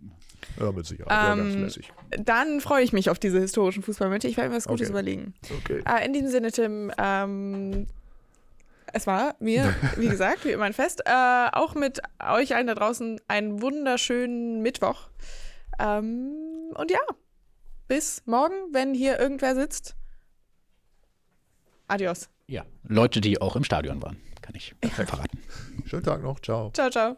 Ja, 0.61 0.71
mit 0.73 0.87
Sicherheit. 0.87 1.11
ja, 1.11 1.35
ganz 1.35 1.55
Ähm, 1.55 1.63
lässig. 1.63 1.93
Dann 2.23 2.61
freue 2.61 2.85
ich 2.85 2.93
mich 2.93 3.09
auf 3.11 3.19
diese 3.19 3.41
historischen 3.41 3.83
Fußballmöte. 3.83 4.29
Ich 4.29 4.37
werde 4.37 4.51
mir 4.51 4.57
was 4.57 4.67
Gutes 4.69 4.89
Okay. 4.89 4.93
überlegen. 4.93 5.35
Okay. 5.65 5.83
Äh, 5.87 6.07
in 6.07 6.13
diesem 6.13 6.29
Sinne, 6.29 6.53
Tim, 6.53 6.93
ähm, 6.99 7.87
es 8.95 9.07
war 9.07 9.35
mir, 9.41 9.75
wie 9.97 10.09
gesagt, 10.09 10.45
wie 10.45 10.53
immer 10.53 10.65
ein 10.65 10.73
Fest. 10.73 11.03
Äh, 11.05 11.49
auch 11.53 11.75
mit 11.75 12.01
euch 12.21 12.55
allen 12.55 12.69
da 12.69 12.75
draußen 12.75 13.21
einen 13.29 13.61
wunderschönen 13.61 14.63
Mittwoch. 14.63 15.09
Ähm, 15.79 16.33
und 16.75 16.91
ja, 16.91 17.01
bis 17.89 18.23
morgen, 18.25 18.55
wenn 18.73 18.95
hier 18.95 19.19
irgendwer 19.19 19.55
sitzt. 19.55 19.97
Adios. 21.89 22.31
Ja, 22.47 22.65
Leute, 22.85 23.21
die 23.21 23.41
auch 23.41 23.57
im 23.57 23.65
Stadion 23.65 24.03
waren, 24.03 24.21
kann 24.41 24.55
ich 24.55 24.75
verraten. 24.93 25.43
Schönen 25.87 26.05
Tag 26.05 26.23
noch. 26.23 26.41
Ciao. 26.41 26.71
Ciao, 26.73 26.91
ciao. 26.91 27.17